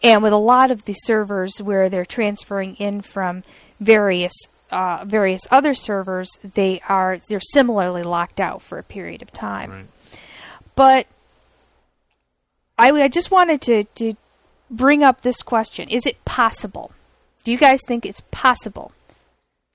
[0.02, 3.44] and with a lot of the servers where they're transferring in from
[3.80, 4.34] various
[4.72, 9.72] uh, various other servers, they are they're similarly locked out for a period of time.
[9.72, 9.86] Right.
[10.76, 11.08] But
[12.78, 14.14] I, I just wanted to, to
[14.72, 16.92] bring up this question: Is it possible?
[17.44, 18.92] Do you guys think it's possible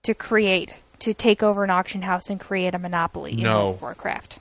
[0.02, 3.82] to create to take over an auction house and create a monopoly in World of
[3.82, 4.40] Warcraft?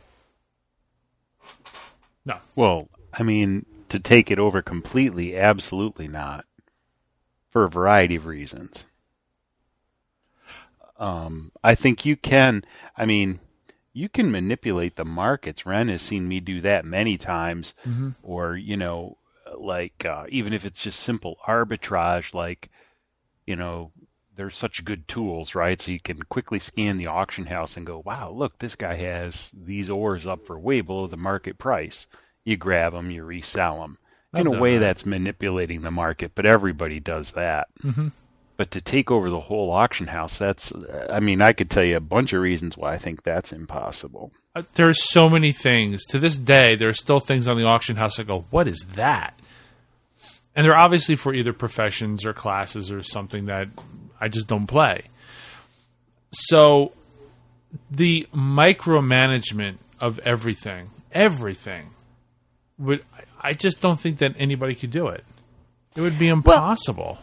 [2.25, 2.37] No.
[2.55, 6.45] Well, I mean, to take it over completely, absolutely not.
[7.49, 8.85] For a variety of reasons.
[10.99, 12.63] Um, I think you can.
[12.95, 13.39] I mean,
[13.93, 15.65] you can manipulate the markets.
[15.65, 17.73] Ren has seen me do that many times.
[17.85, 18.09] Mm-hmm.
[18.23, 19.17] Or you know,
[19.57, 22.69] like uh, even if it's just simple arbitrage, like
[23.45, 23.91] you know,
[24.35, 25.81] there's such good tools, right?
[25.81, 29.51] So you can quickly scan the auction house and go, wow, look, this guy has
[29.53, 32.05] these ores up for way below the market price.
[32.47, 33.97] You grab them, you resell them.
[34.33, 34.79] I've In a way, that.
[34.79, 37.67] that's manipulating the market, but everybody does that.
[37.83, 38.13] Mhm.
[38.55, 40.71] But to take over the whole auction house, that's,
[41.09, 44.31] I mean, I could tell you a bunch of reasons why I think that's impossible.
[44.55, 46.05] Uh, are so many things.
[46.05, 48.85] To this day, there are still things on the auction house that go, "What is
[48.95, 49.37] that?"
[50.55, 53.67] And they're obviously for either professions or classes or something that
[54.21, 55.03] I just don't play.
[56.31, 56.93] So,
[57.91, 61.89] the micromanagement of everything, everything,
[62.79, 63.03] would
[63.41, 65.23] I just don't think that anybody could do it.
[65.95, 67.19] It would be impossible.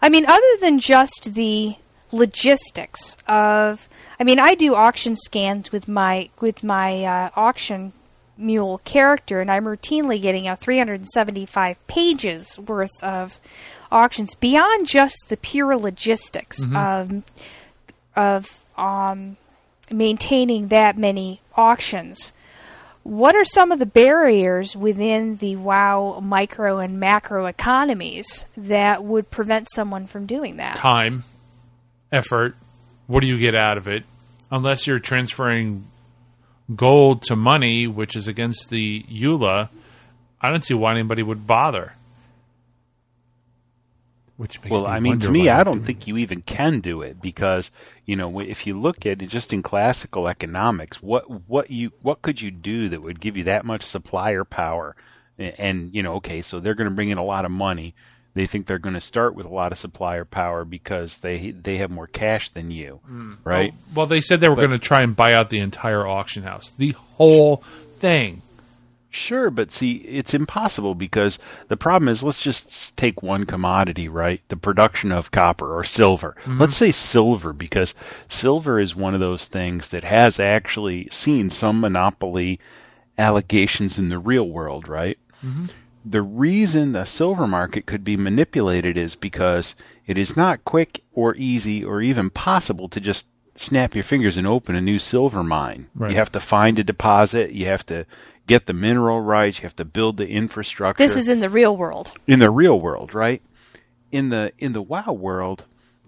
[0.00, 1.76] I mean, other than just the
[2.12, 7.92] logistics of, I mean, I do auction scans with my with my uh, auction
[8.36, 13.40] mule character, and I'm routinely getting out 375 pages worth of
[13.92, 17.22] auctions beyond just the pure logistics of
[18.16, 19.36] of um,
[19.90, 22.32] maintaining that many auctions.
[23.04, 29.30] What are some of the barriers within the WoW micro and macro economies that would
[29.30, 30.76] prevent someone from doing that?
[30.76, 31.24] time,
[32.10, 32.56] effort.
[33.06, 34.04] What do you get out of it?
[34.50, 35.86] Unless you're transferring
[36.74, 39.68] gold to money, which is against the EULA,
[40.40, 41.92] I don't see why anybody would bother.
[44.36, 46.80] Which makes Well, me I mean, to me, I don't do think you even can
[46.80, 47.70] do it because
[48.04, 52.20] you know if you look at it just in classical economics, what what you what
[52.20, 54.96] could you do that would give you that much supplier power?
[55.38, 57.94] A- And you know, okay, so they're going to bring in a lot of money.
[58.34, 61.76] They think they're going to start with a lot of supplier power because they they
[61.76, 63.34] have more cash than you, hmm.
[63.44, 63.72] right?
[63.72, 66.42] Well, well, they said they were going to try and buy out the entire auction
[66.42, 67.62] house, the whole
[67.98, 68.42] thing.
[69.14, 71.38] Sure, but see, it's impossible because
[71.68, 74.40] the problem is let's just take one commodity, right?
[74.48, 76.34] The production of copper or silver.
[76.40, 76.60] Mm-hmm.
[76.60, 77.94] Let's say silver because
[78.28, 82.58] silver is one of those things that has actually seen some monopoly
[83.16, 85.16] allegations in the real world, right?
[85.44, 85.66] Mm-hmm.
[86.04, 89.76] The reason the silver market could be manipulated is because
[90.08, 94.46] it is not quick or easy or even possible to just snap your fingers and
[94.48, 95.86] open a new silver mine.
[95.94, 96.10] Right.
[96.10, 98.06] You have to find a deposit, you have to
[98.46, 101.76] get the mineral rights, you have to build the infrastructure This is in the real
[101.76, 102.12] world.
[102.26, 103.42] in the real world, right?
[104.12, 105.64] In the in the WoW world,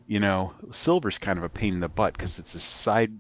[0.07, 3.13] you know, silver's kind of a pain in the butt because it's a side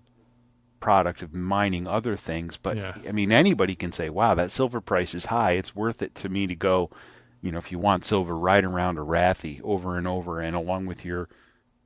[0.78, 2.56] product of mining other things.
[2.56, 2.94] But Yeah.
[3.08, 5.52] I mean, anybody can say, "Wow, that silver price is high.
[5.52, 6.90] It's worth it to me to go."
[7.42, 11.04] You know, if you want silver, ride around Arathi over and over, and along with
[11.04, 11.28] your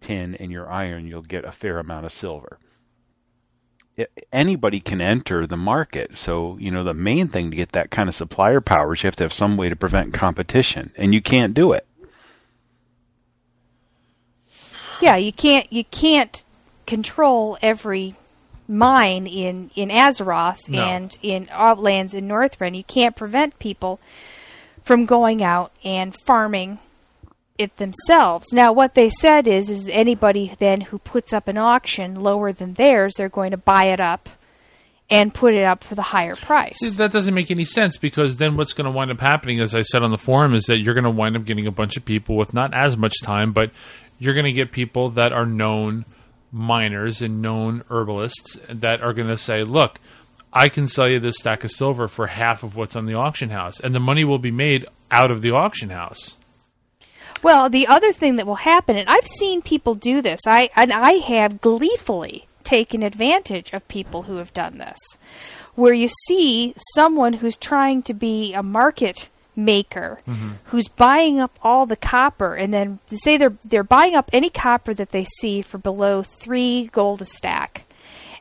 [0.00, 2.58] tin and your iron, you'll get a fair amount of silver.
[3.98, 7.90] I- Anybody can enter the market, so you know the main thing to get that
[7.90, 11.12] kind of supplier power is you have to have some way to prevent competition, and
[11.12, 11.86] you can't do it.
[15.00, 16.42] Yeah, you can't you can't
[16.86, 18.14] control every
[18.68, 20.84] mine in in Azeroth No.
[20.84, 22.76] and in Outlands in Northrend.
[22.76, 24.00] You can't prevent people
[24.84, 26.78] from going out and farming
[27.60, 28.52] it themselves.
[28.54, 32.74] Now, what they said is, is anybody then who puts up an auction lower than
[32.74, 34.30] theirs, they're going to buy it up
[35.10, 36.78] and put it up for the higher price.
[36.78, 39.74] See, that doesn't make any sense because then what's going to wind up happening, as
[39.74, 41.98] I said on the forum, is that you're going to wind up getting a bunch
[41.98, 43.72] of people with not as much time, but
[44.18, 46.06] you're going to get people that are known
[46.52, 50.00] miners and known herbalists that are going to say, look,
[50.52, 53.50] I can sell you this stack of silver for half of what's on the auction
[53.50, 56.38] house, and the money will be made out of the auction house.
[57.42, 60.92] Well, the other thing that will happen, and I've seen people do this, I and
[60.92, 64.98] I have gleefully taken advantage of people who have done this,
[65.74, 70.52] where you see someone who's trying to be a market maker mm-hmm.
[70.64, 74.94] who's buying up all the copper and then say they're they're buying up any copper
[74.94, 77.84] that they see for below three gold a stack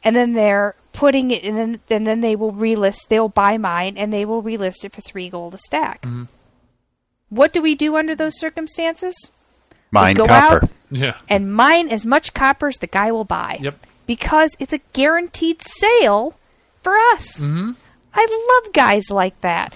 [0.03, 3.97] and then they're putting it and then and then they will relist they'll buy mine
[3.97, 6.23] and they will relist it for three gold a stack mm-hmm.
[7.29, 9.15] What do we do under those circumstances
[9.91, 10.63] Mine go copper.
[10.65, 11.17] out Yeah.
[11.29, 13.75] and mine as much copper as the guy will buy Yep.
[14.05, 16.35] because it's a guaranteed sale
[16.83, 17.71] for us Mm-hmm.
[18.13, 19.75] i love guys like that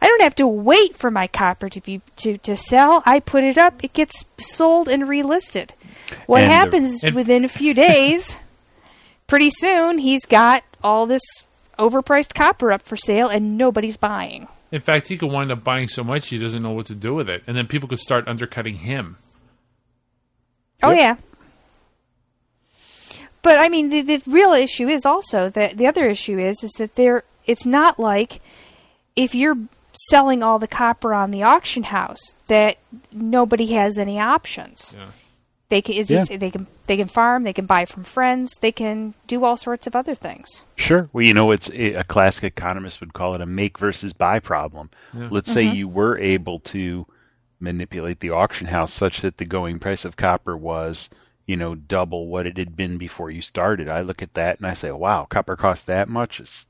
[0.00, 3.02] I don't have to wait for my copper to be to, to sell.
[3.04, 5.70] I put it up, it gets sold and relisted.
[6.26, 8.36] What And the- happens and- within a few days,
[9.26, 11.22] pretty soon he's got all this
[11.80, 14.46] overpriced copper up for sale and nobody's buying.
[14.70, 17.14] In fact, he could wind up buying so much he doesn't know what to do
[17.14, 19.16] with it, and then people could start undercutting him.
[20.82, 20.98] Oh Yep.
[20.98, 21.16] yeah.
[23.42, 26.72] But I mean, the, the real issue is also that the other issue is is
[26.78, 27.24] that there.
[27.46, 28.40] It's not like
[29.16, 29.56] if you're
[30.10, 32.76] selling all the copper on the auction house that
[33.10, 34.94] nobody has any options.
[34.98, 35.06] Yeah.
[35.70, 38.72] They can it's just they can they can farm, they can buy from friends, they
[38.72, 40.62] can do all sorts of other things.
[40.76, 41.10] Sure.
[41.12, 44.88] Well, you know, it's a classic economist would call it a make versus buy problem.
[45.12, 47.06] Let's say you were able to
[47.60, 51.10] manipulate the auction house such that the going price of copper was,
[51.44, 53.88] you know, double what it had been before you started.
[53.88, 56.40] I look at that and I say, wow, copper costs that much.
[56.40, 56.66] It's,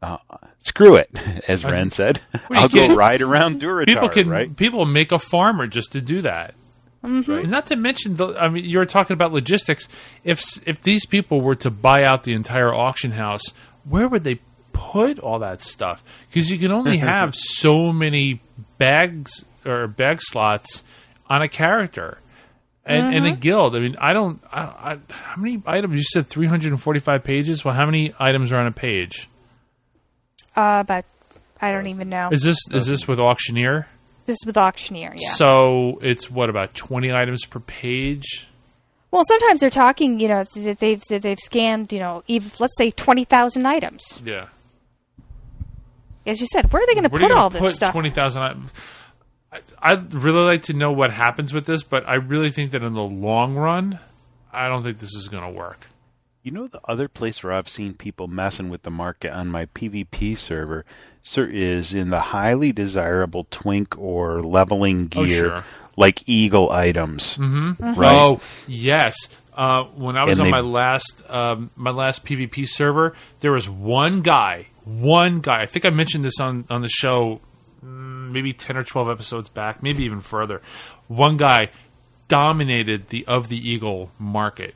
[0.00, 0.16] uh,
[0.58, 1.10] screw it,
[1.48, 2.20] as Ren said.
[2.50, 4.56] Well, I'll go can't- ride around Durotar, People can right?
[4.56, 6.54] people make a farmer just to do that.
[7.02, 9.88] And not to mention, the, I mean, you were talking about logistics.
[10.24, 13.42] If if these people were to buy out the entire auction house,
[13.84, 14.40] where would they
[14.72, 16.02] put all that stuff?
[16.28, 18.40] Because you can only have so many
[18.78, 20.84] bags or bag slots
[21.28, 22.18] on a character.
[22.84, 23.76] And, and a guild.
[23.76, 24.42] I mean, I don't.
[24.50, 25.94] I, I, how many items?
[25.94, 27.64] You said three hundred and forty-five pages.
[27.64, 29.30] Well, how many items are on a page?
[30.56, 31.04] Uh, but
[31.60, 32.30] I don't even know.
[32.32, 33.86] Is this is this with auctioneer?
[34.26, 35.30] This is with auctioneer, yeah.
[35.30, 38.46] So it's what about twenty items per page?
[39.12, 42.76] well, sometimes they're talking, you know, that they've that they've scanned, you know, even let's
[42.76, 44.20] say twenty thousand items.
[44.24, 44.48] Yeah.
[46.24, 47.92] As you said, where are they going to put all this put stuff?
[47.92, 48.70] Twenty thousand.
[49.78, 52.94] I'd really like to know what happens with this, but I really think that in
[52.94, 53.98] the long run,
[54.50, 55.88] I don't think this is going to work.
[56.42, 59.66] You know, the other place where I've seen people messing with the market on my
[59.66, 60.84] PvP server sir,
[61.24, 65.64] is in the highly desirable twink or leveling Oh, gear, sure.
[65.96, 67.36] like eagle items.
[67.38, 67.94] Mm-hmm.
[67.98, 68.16] Right.
[68.16, 69.14] Oh yes.
[69.54, 73.52] Uh, when I was And on they- my last um, my last PvP server, there
[73.52, 75.60] was one guy, one guy.
[75.62, 77.40] I think I mentioned this on on the show,
[77.84, 80.62] mm, maybe ten or twelve episodes back, maybe even further.
[81.08, 81.68] One guy
[82.28, 84.74] dominated the of the eagle market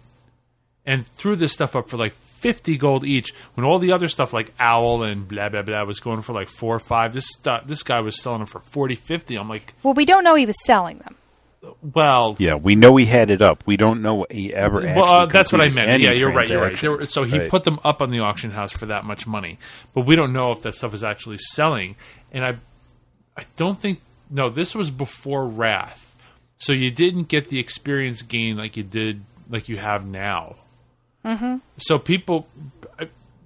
[0.85, 2.15] and threw this stuff up for like
[2.47, 5.99] 50 gold each when all the other stuff like owl and blah blah blah was
[6.01, 8.95] going for like 4 or 5 this stuff this guy was selling them for 40
[8.95, 11.17] 50 i'm like well, we don't know he was selling them.
[11.95, 13.65] well Yeah, we know he had it up.
[13.67, 14.81] We don't know he ever.
[14.83, 16.99] well uh, that's what i completed meant any yeah you're right you're right there were,
[16.99, 17.15] transactions.
[17.15, 17.51] so he Right.
[17.51, 19.59] put them up on the auction house for that much money
[19.95, 21.97] but we don't know if that stuff is actually selling
[22.33, 22.57] and i
[23.37, 24.01] i don't think
[24.31, 26.15] no this was before wrath
[26.59, 30.57] so you didn't get the experience gain like you did like you have now
[31.27, 31.57] Mm-hmm.
[31.79, 32.47] So people,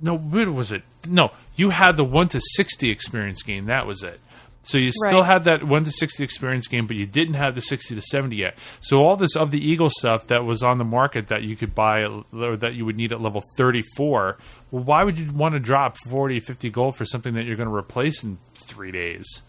[0.01, 0.83] no, where was it?
[1.09, 3.67] No, you had the one to sixty experience game.
[3.67, 4.21] That was it.
[4.63, 5.27] So you still Right.
[5.27, 8.37] had that one to sixty experience game, but you didn't have the sixty to seventy
[8.37, 8.59] yet.
[8.81, 11.75] So all this of the Eagle stuff that was on the market that you could
[11.75, 12.03] buy
[12.33, 14.37] or that you would need at level thirty four.
[14.71, 17.69] Well, why would you want to drop 40, 50 gold for something that you're going
[17.71, 19.43] to replace in three days?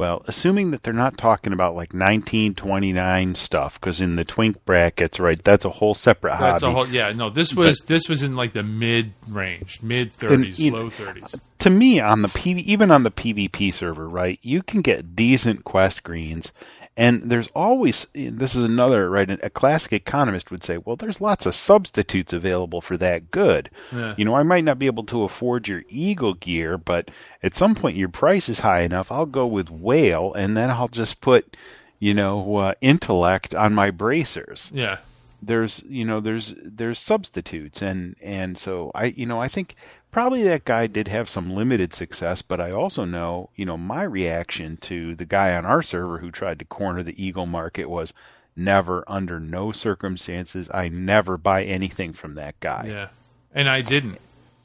[0.00, 5.20] Well, assuming that they're not talking about like 1929 stuff, because in the twink brackets,
[5.20, 6.72] right, that's a whole separate That's hobby.
[6.72, 6.88] a whole.
[6.88, 10.88] Yeah, no, this was this was in like the mid range, mid thirties, you- low
[10.88, 11.36] thirties.
[11.58, 15.64] to me on the PV, even on the PvP server, right, you can get decent
[15.64, 16.50] quest greens,
[16.96, 19.30] and there's always this is another right.
[19.42, 23.70] A classic economist would say, well, there's lots of substitutes available for that good.
[23.92, 24.14] Yeah.
[24.18, 27.10] You know, I might not be able to afford your eagle gear, but
[27.42, 29.12] at some point your price is high enough.
[29.12, 31.56] I'll go with whale, and then I'll just put,
[31.98, 34.70] you know, uh, intellect on my bracers.
[34.74, 34.98] Yeah.
[35.42, 39.74] there's you know there's there's substitutes and and so I you know I think
[40.10, 44.02] probably that guy did have some limited success, but I also know you know my
[44.02, 48.12] reaction to the guy on our server who tried to corner the Eagle market was
[48.56, 52.86] never under no circumstances I never buy anything from that guy.
[52.88, 53.08] Yeah,
[53.54, 54.18] and I didn't,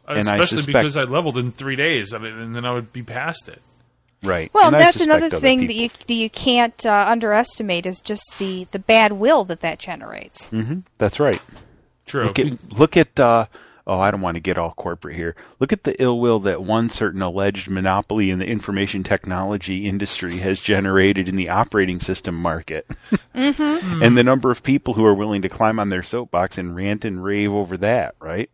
[0.07, 2.13] And I especially suspect- because I leveled in three days.
[2.13, 3.61] I mean, and then I would be past it.
[4.23, 4.49] Right.
[4.53, 8.01] Well, And I that's another other thing that you that you can't uh, underestimate is
[8.01, 10.47] just the the bad will that that generates.
[10.49, 11.41] Mhm, That's right.
[12.07, 12.25] True.
[12.25, 13.45] Look at look at uh,
[13.87, 15.35] oh I don't want to get all corporate here.
[15.59, 20.37] Look at the ill will that one certain alleged monopoly in the information technology industry
[20.37, 22.87] has generated in the operating system market,
[23.35, 24.01] Mm-hmm.
[24.01, 27.05] and the number of people who are willing to climb on their soapbox and rant
[27.05, 28.15] and rave over that.
[28.19, 28.49] Right?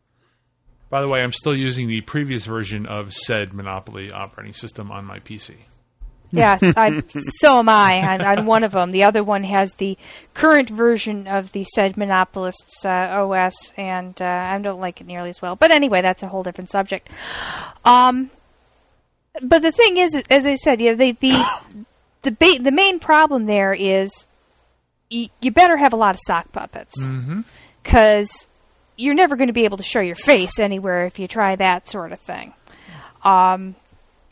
[0.89, 5.05] By the way, I'm still using the previous version of said Monopoly operating system on
[5.05, 5.55] my PC.
[6.31, 8.91] Yes, I, so am I on, on one of them.
[8.91, 9.97] The other one has the
[10.33, 15.29] current version of the said monopolist's uh, OS, and uh, I don't like it nearly
[15.29, 15.55] as well.
[15.55, 17.09] But anyway, that's a whole different subject.
[17.83, 18.31] Um,
[19.41, 21.13] but the thing is, as I said, you know, the
[22.21, 24.27] the ba- the main problem there is
[25.11, 26.95] y- you better have a lot of sock puppets
[27.83, 28.47] because
[28.97, 31.87] you're never going to be able to show your face anywhere if you try that
[31.87, 32.53] sort of thing.
[33.23, 33.75] Um,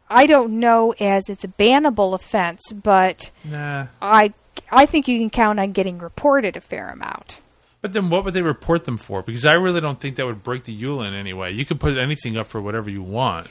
[0.10, 3.88] I don't know as it's a bannable offense, but Nah.
[4.02, 4.34] I
[4.72, 7.41] I think you can count on getting reported a fair amount.
[7.81, 9.22] But then what would they report them for?
[9.22, 11.52] Because I really don't think that would break the EULA in any way.
[11.52, 13.48] You could put anything up for whatever you want.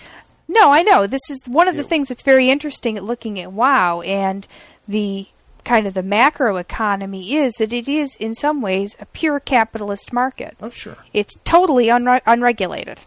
[0.49, 1.07] No, I know.
[1.07, 4.47] This is one of the things that's very interesting at looking at WoW and
[4.87, 5.27] the
[5.65, 10.13] kind of the macro economy is that it is in some ways a pure capitalist
[10.13, 10.57] market.
[10.61, 10.97] Oh, sure.
[11.13, 13.03] It's totally unre- unregulated.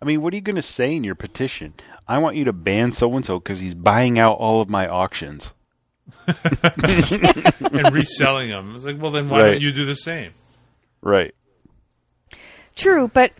[0.00, 1.74] I mean, what are you going to say in your petition?
[2.08, 4.88] I want you to ban so and so because he's buying out all of my
[4.88, 5.52] auctions.
[6.26, 8.74] and reselling them.
[8.74, 9.50] It's like, well, then why Right.
[9.52, 10.32] don't you do the same?
[11.02, 11.34] Right.
[12.76, 13.32] True, but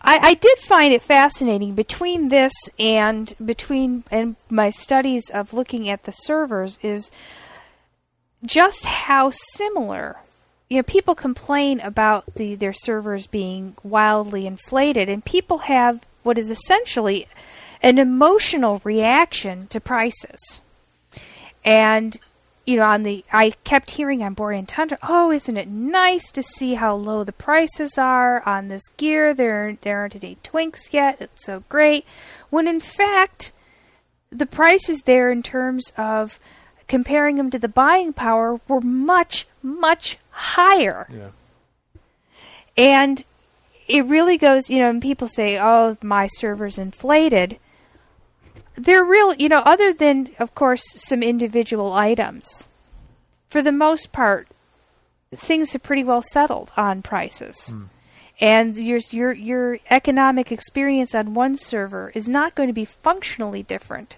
[0.00, 5.88] I, I did find it fascinating between this and between and my studies of looking
[5.88, 7.10] at the servers is
[8.44, 10.16] just how similar.
[10.68, 16.38] You know, people complain about the their servers being wildly inflated, and people have what
[16.38, 17.26] is essentially
[17.84, 20.62] an emotional reaction to prices.
[21.64, 22.18] And
[22.64, 26.42] you know, on the I kept hearing on Borean Tundra, oh, isn't it nice to
[26.42, 29.34] see how low the prices are on this gear?
[29.34, 31.18] There there aren't any twinks yet.
[31.20, 32.06] It's so great.
[32.48, 33.52] When in fact,
[34.32, 36.40] the prices there in terms of
[36.88, 41.06] comparing them to the buying power were much much higher.
[41.12, 41.30] Yeah.
[42.78, 43.26] And
[43.86, 47.58] it really goes, you know, and people say, oh, my server's inflated.
[48.76, 52.68] They're real, you know, other than, of course, some individual items.
[53.48, 54.48] For the most part,
[55.34, 57.68] things are pretty well settled on prices.
[57.68, 57.84] Hmm.
[58.40, 63.62] And your, your, your economic experience on one server is not going to be functionally
[63.62, 64.16] different.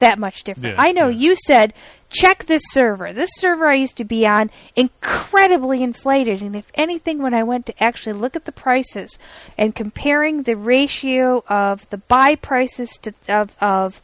[0.00, 0.76] That much different.
[0.76, 1.18] Yeah, I know yeah.
[1.18, 1.72] you said,
[2.10, 3.14] check this server.
[3.14, 6.42] This server I used to be on, incredibly inflated.
[6.42, 9.18] And if anything, when I went to actually look at the prices
[9.56, 14.02] and comparing the ratio of the buy prices to of, of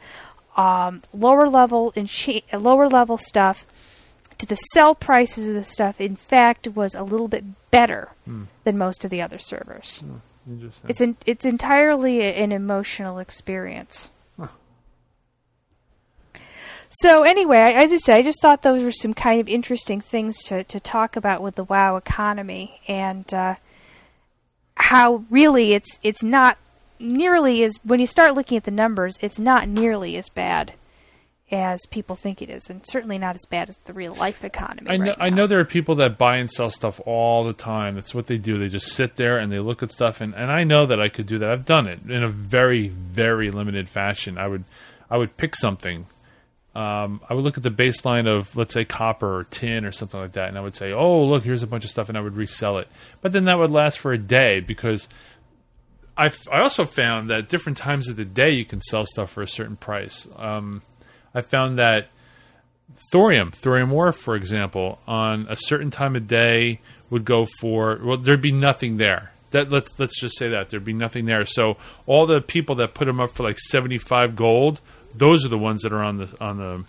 [0.57, 2.09] um, lower level and
[2.51, 3.67] lower level stuff
[4.39, 8.09] to the sell prices of the stuff, in fact, was a little bit better
[8.63, 10.03] than most of the other servers.
[10.49, 10.89] Interesting.
[10.89, 14.09] It's an, it's entirely an emotional experience.
[16.97, 20.43] So anyway, as I said, I just thought those were some kind of interesting things
[20.43, 23.55] to, to talk about with the WoW economy and uh,
[24.75, 26.57] how really it's it's not
[26.99, 30.73] nearly as when you start looking at the numbers, it's not nearly as bad
[31.51, 34.89] as people think it is, and certainly not as bad as the real life economy.
[34.89, 37.53] I know, right I know there are people that buy and sell stuff all the
[37.53, 37.95] time.
[37.95, 38.57] That's what they do.
[38.57, 41.09] They just sit there and they look at stuff, and, and I know that I
[41.09, 41.49] could do that.
[41.49, 44.37] I've done it in a very, very limited fashion.
[44.37, 44.63] I would,
[45.11, 46.07] I would pick something.
[46.75, 50.19] Um, I would look at the baseline of, let's say, copper or tin or something
[50.19, 52.21] like that, and I would say, "Oh, look, here's a bunch of stuff," and I
[52.21, 52.87] would resell it.
[53.21, 55.07] But then that would last for a day because
[56.17, 59.41] I, I also found that different times of the day you can sell stuff for
[59.41, 60.27] a certain price.
[60.35, 60.81] Um,
[61.33, 62.07] I found that
[63.11, 68.17] thorium, thorium ore, for example, on a certain time of day would go for well,
[68.17, 69.31] there'd be nothing there.
[69.51, 71.45] That let's let's just say that there'd be nothing there.
[71.45, 74.81] So all the people that put them up for like seventy five gold,
[75.15, 76.85] those are the ones that are on the on the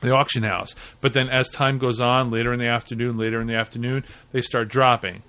[0.00, 0.74] the auction house.
[1.00, 4.42] But then as time goes on, later in the afternoon, later in the afternoon, they
[4.42, 5.22] start dropping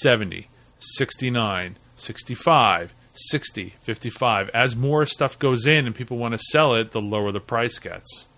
[0.00, 0.48] 70,
[0.78, 4.50] 69, 65, 60, 55.
[4.54, 7.78] As more stuff goes in and people want to sell it, the lower the price
[7.78, 8.28] gets.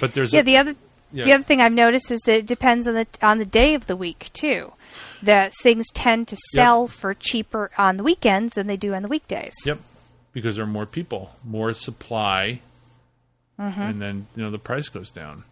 [0.00, 0.74] But there's Yeah, a, the other
[1.12, 1.24] Yeah.
[1.24, 3.86] The other thing I've noticed is that it depends on the on the day of
[3.86, 4.72] the week too.
[5.22, 9.08] That things tend to sell for cheaper on the weekends than they do on the
[9.08, 9.54] weekdays.
[9.64, 9.78] Yep,
[10.36, 12.60] because there are more people, more supply,
[13.58, 13.80] Mm-hmm.
[13.80, 15.44] and then you know the price goes down.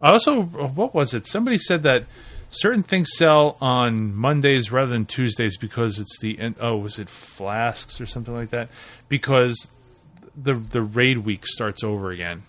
[0.00, 1.26] Also, what was it?
[1.26, 2.04] Somebody said that
[2.48, 6.54] certain things sell on Mondays rather than Tuesdays because it's the end.
[6.62, 8.70] Oh, was it flasks or something like that?
[9.10, 9.68] Because
[10.34, 12.44] the the raid week starts over again.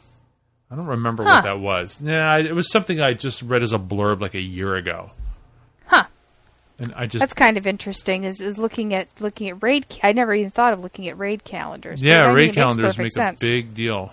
[0.72, 1.30] I don't remember Huh.
[1.34, 2.00] what that was.
[2.02, 5.12] Yeah, it was something I just read as a blurb like a year ago.
[6.82, 8.24] And I just That's kind of interesting.
[8.24, 9.86] Is is looking at looking at raid.
[9.88, 12.02] ca- I never even thought of looking at raid calendars.
[12.02, 13.44] yeah, raid it makes calendars make sense.
[13.44, 14.12] a big deal.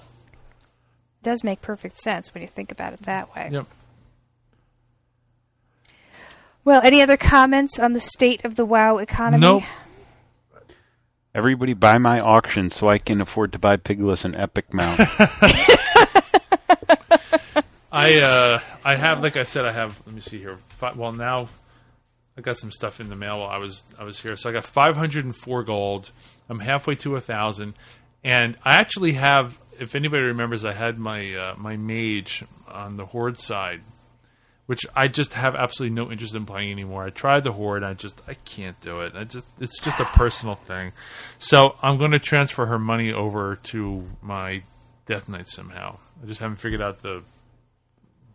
[1.21, 3.49] It does make perfect sense when you think about it that way.
[3.51, 3.67] Yep.
[6.63, 9.41] Well, any other comments on the state of the WoW economy?
[9.41, 9.63] Nope.
[11.35, 15.01] Everybody buy my auction so I can afford to buy Pigalus and Epic mount.
[17.91, 20.03] I uh, I have like I said I have.
[20.05, 20.59] Let me see here.
[20.79, 21.49] Fi well, now
[22.39, 24.37] I got some stuff in the mail while I was I was here.
[24.37, 26.13] So I got 504 gold.
[26.49, 27.75] I'm halfway to a thousand,
[28.23, 29.59] and I actually have.
[29.81, 33.81] If anybody remembers, I had my uh, my mage on the horde side,
[34.67, 37.05] which I just have absolutely no interest in playing anymore.
[37.05, 39.15] I tried the horde, I just I can't do it.
[39.17, 40.93] I just it's just a personal thing.
[41.39, 44.63] So I'm going to transfer her money over to my
[45.07, 45.99] Death Knight somehow.
[46.23, 47.23] I just haven't figured out the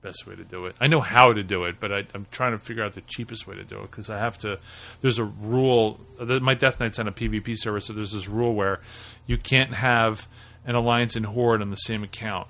[0.04, 0.76] best way to do it.
[0.80, 3.48] I know how to do it, but I, I'm trying to figure out the cheapest
[3.48, 4.60] way to do it because I have to.
[5.02, 6.00] There's a rule.
[6.20, 8.82] My Death Knight's on a PvP server, so there's this rule where
[9.26, 10.28] you can't have
[10.66, 12.48] an alliance and horde on the same account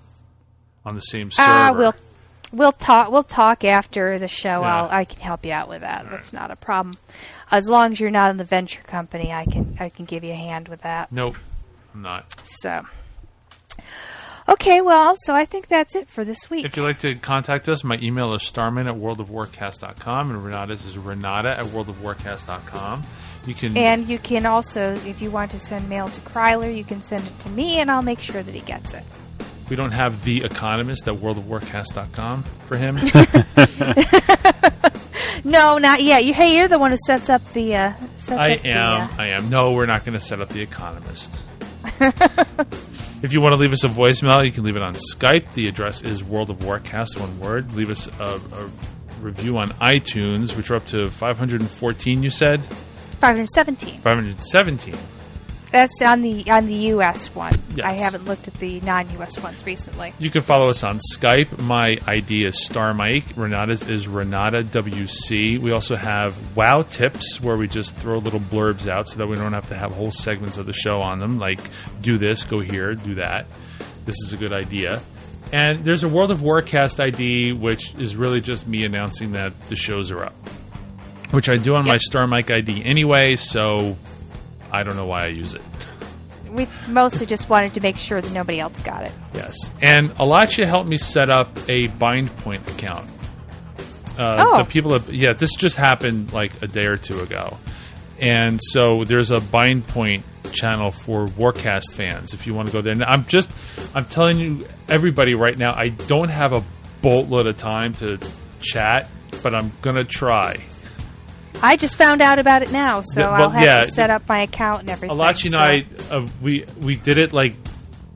[0.85, 1.49] on the same server.
[1.49, 1.95] Ah, we'll
[2.51, 3.11] we'll talk.
[3.11, 4.61] We'll talk after the show.
[4.61, 4.83] Yeah.
[4.83, 6.09] I'll I can help you out with that.
[6.09, 6.95] That's not a problem.
[7.51, 10.31] As long as you're not in the venture company, I can I can give you
[10.31, 11.11] a hand with that.
[11.11, 11.37] Nope,
[11.93, 12.25] I'm not.
[12.43, 12.85] So.
[14.49, 16.65] Okay, well, so I think that's it for this week.
[16.65, 20.97] If you'd like to contact us, my email is starman at worldofwarcast.com and Renata's is
[20.97, 23.01] renata at worldofwarcast.com.
[23.47, 26.83] You can and you can also, if you want to send mail to Kryler, you
[26.83, 29.03] can send it to me, and I'll make sure that he gets it.
[29.69, 32.97] we don't have the economist at worldofwarcast.com for him.
[35.45, 36.23] No, not yet.
[36.23, 37.75] You, hey, you're the one who sets up the.
[37.75, 39.01] Uh, sets I up the, am.
[39.01, 39.49] uh, I am.
[39.49, 41.37] No, we're not going to set up the Economist.
[43.23, 45.53] if you want to leave us a voicemail, you can leave it on Skype.
[45.53, 47.73] The address is World of Warcast, one word.
[47.73, 48.69] Leave us a, a
[49.21, 52.21] review on iTunes, which are up to 514.
[52.21, 52.65] You said
[53.21, 54.01] 517.
[54.01, 54.93] 517.
[55.73, 57.33] That's on the on the U.S.
[57.33, 57.59] one.
[57.73, 57.83] Yes.
[57.83, 59.41] I haven't looked at the non-U.S.
[59.41, 60.13] ones recently.
[60.19, 61.57] You can follow us on Skype.
[61.57, 63.23] My ID is Star Mike.
[63.35, 65.57] Renata's is Renata WC.
[65.59, 69.35] We also have Wow Tips, where we just throw little blurbs out so that we
[69.35, 71.59] don't have to have whole segments of the show on them, like
[72.01, 73.47] do this, go here, do that.
[74.05, 75.01] This is a good idea.
[75.51, 79.75] And there's a World of Warcast ID, which is really just me announcing that the
[79.75, 80.35] shows are up,
[81.31, 83.97] which I do on my Star Mike ID anyway, so
[84.73, 85.61] I don't know why I use it.
[86.51, 89.11] We mostly just wanted to make sure that nobody else got it.
[89.33, 93.07] Yes, and Alachia helped me set up a Bind Point account.
[94.17, 94.57] Uh, Oh.
[94.59, 97.57] The people, have, yeah, this just happened like a day or two ago,
[98.19, 102.33] and so there's a Bind Point channel for Warcast fans.
[102.33, 103.49] If you want to go there, now, I'm just,
[103.95, 104.59] I'm telling you,
[104.89, 106.63] everybody right now, I don't have a
[107.01, 108.19] boatload of time to
[108.61, 109.09] chat,
[109.41, 110.57] but I'm gonna try.
[111.63, 114.09] I just found out about it now, so Yeah, well, I'll have yeah, to set
[114.09, 115.17] up my account and everything.
[115.17, 117.55] Alachi and so- I, uh, we we did it like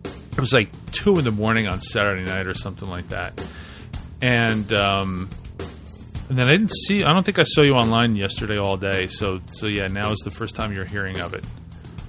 [0.04, 3.42] it was like two in the morning on Saturday night or something like that,
[4.22, 5.30] and um,
[6.30, 7.04] and then I didn't see.
[7.04, 9.08] I don't think I saw you online yesterday all day.
[9.08, 11.46] So so yeah, now is the first time you're hearing of it.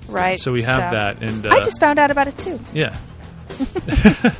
[0.09, 0.39] right.
[0.39, 2.59] So we have that, and uh, I just found out about it too.
[2.74, 2.97] yeah.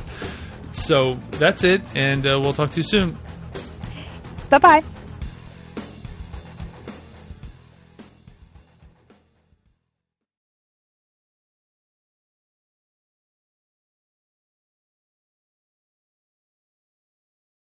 [0.71, 3.17] so that's it, and uh, we'll talk to you soon.
[4.49, 4.83] Bye bye.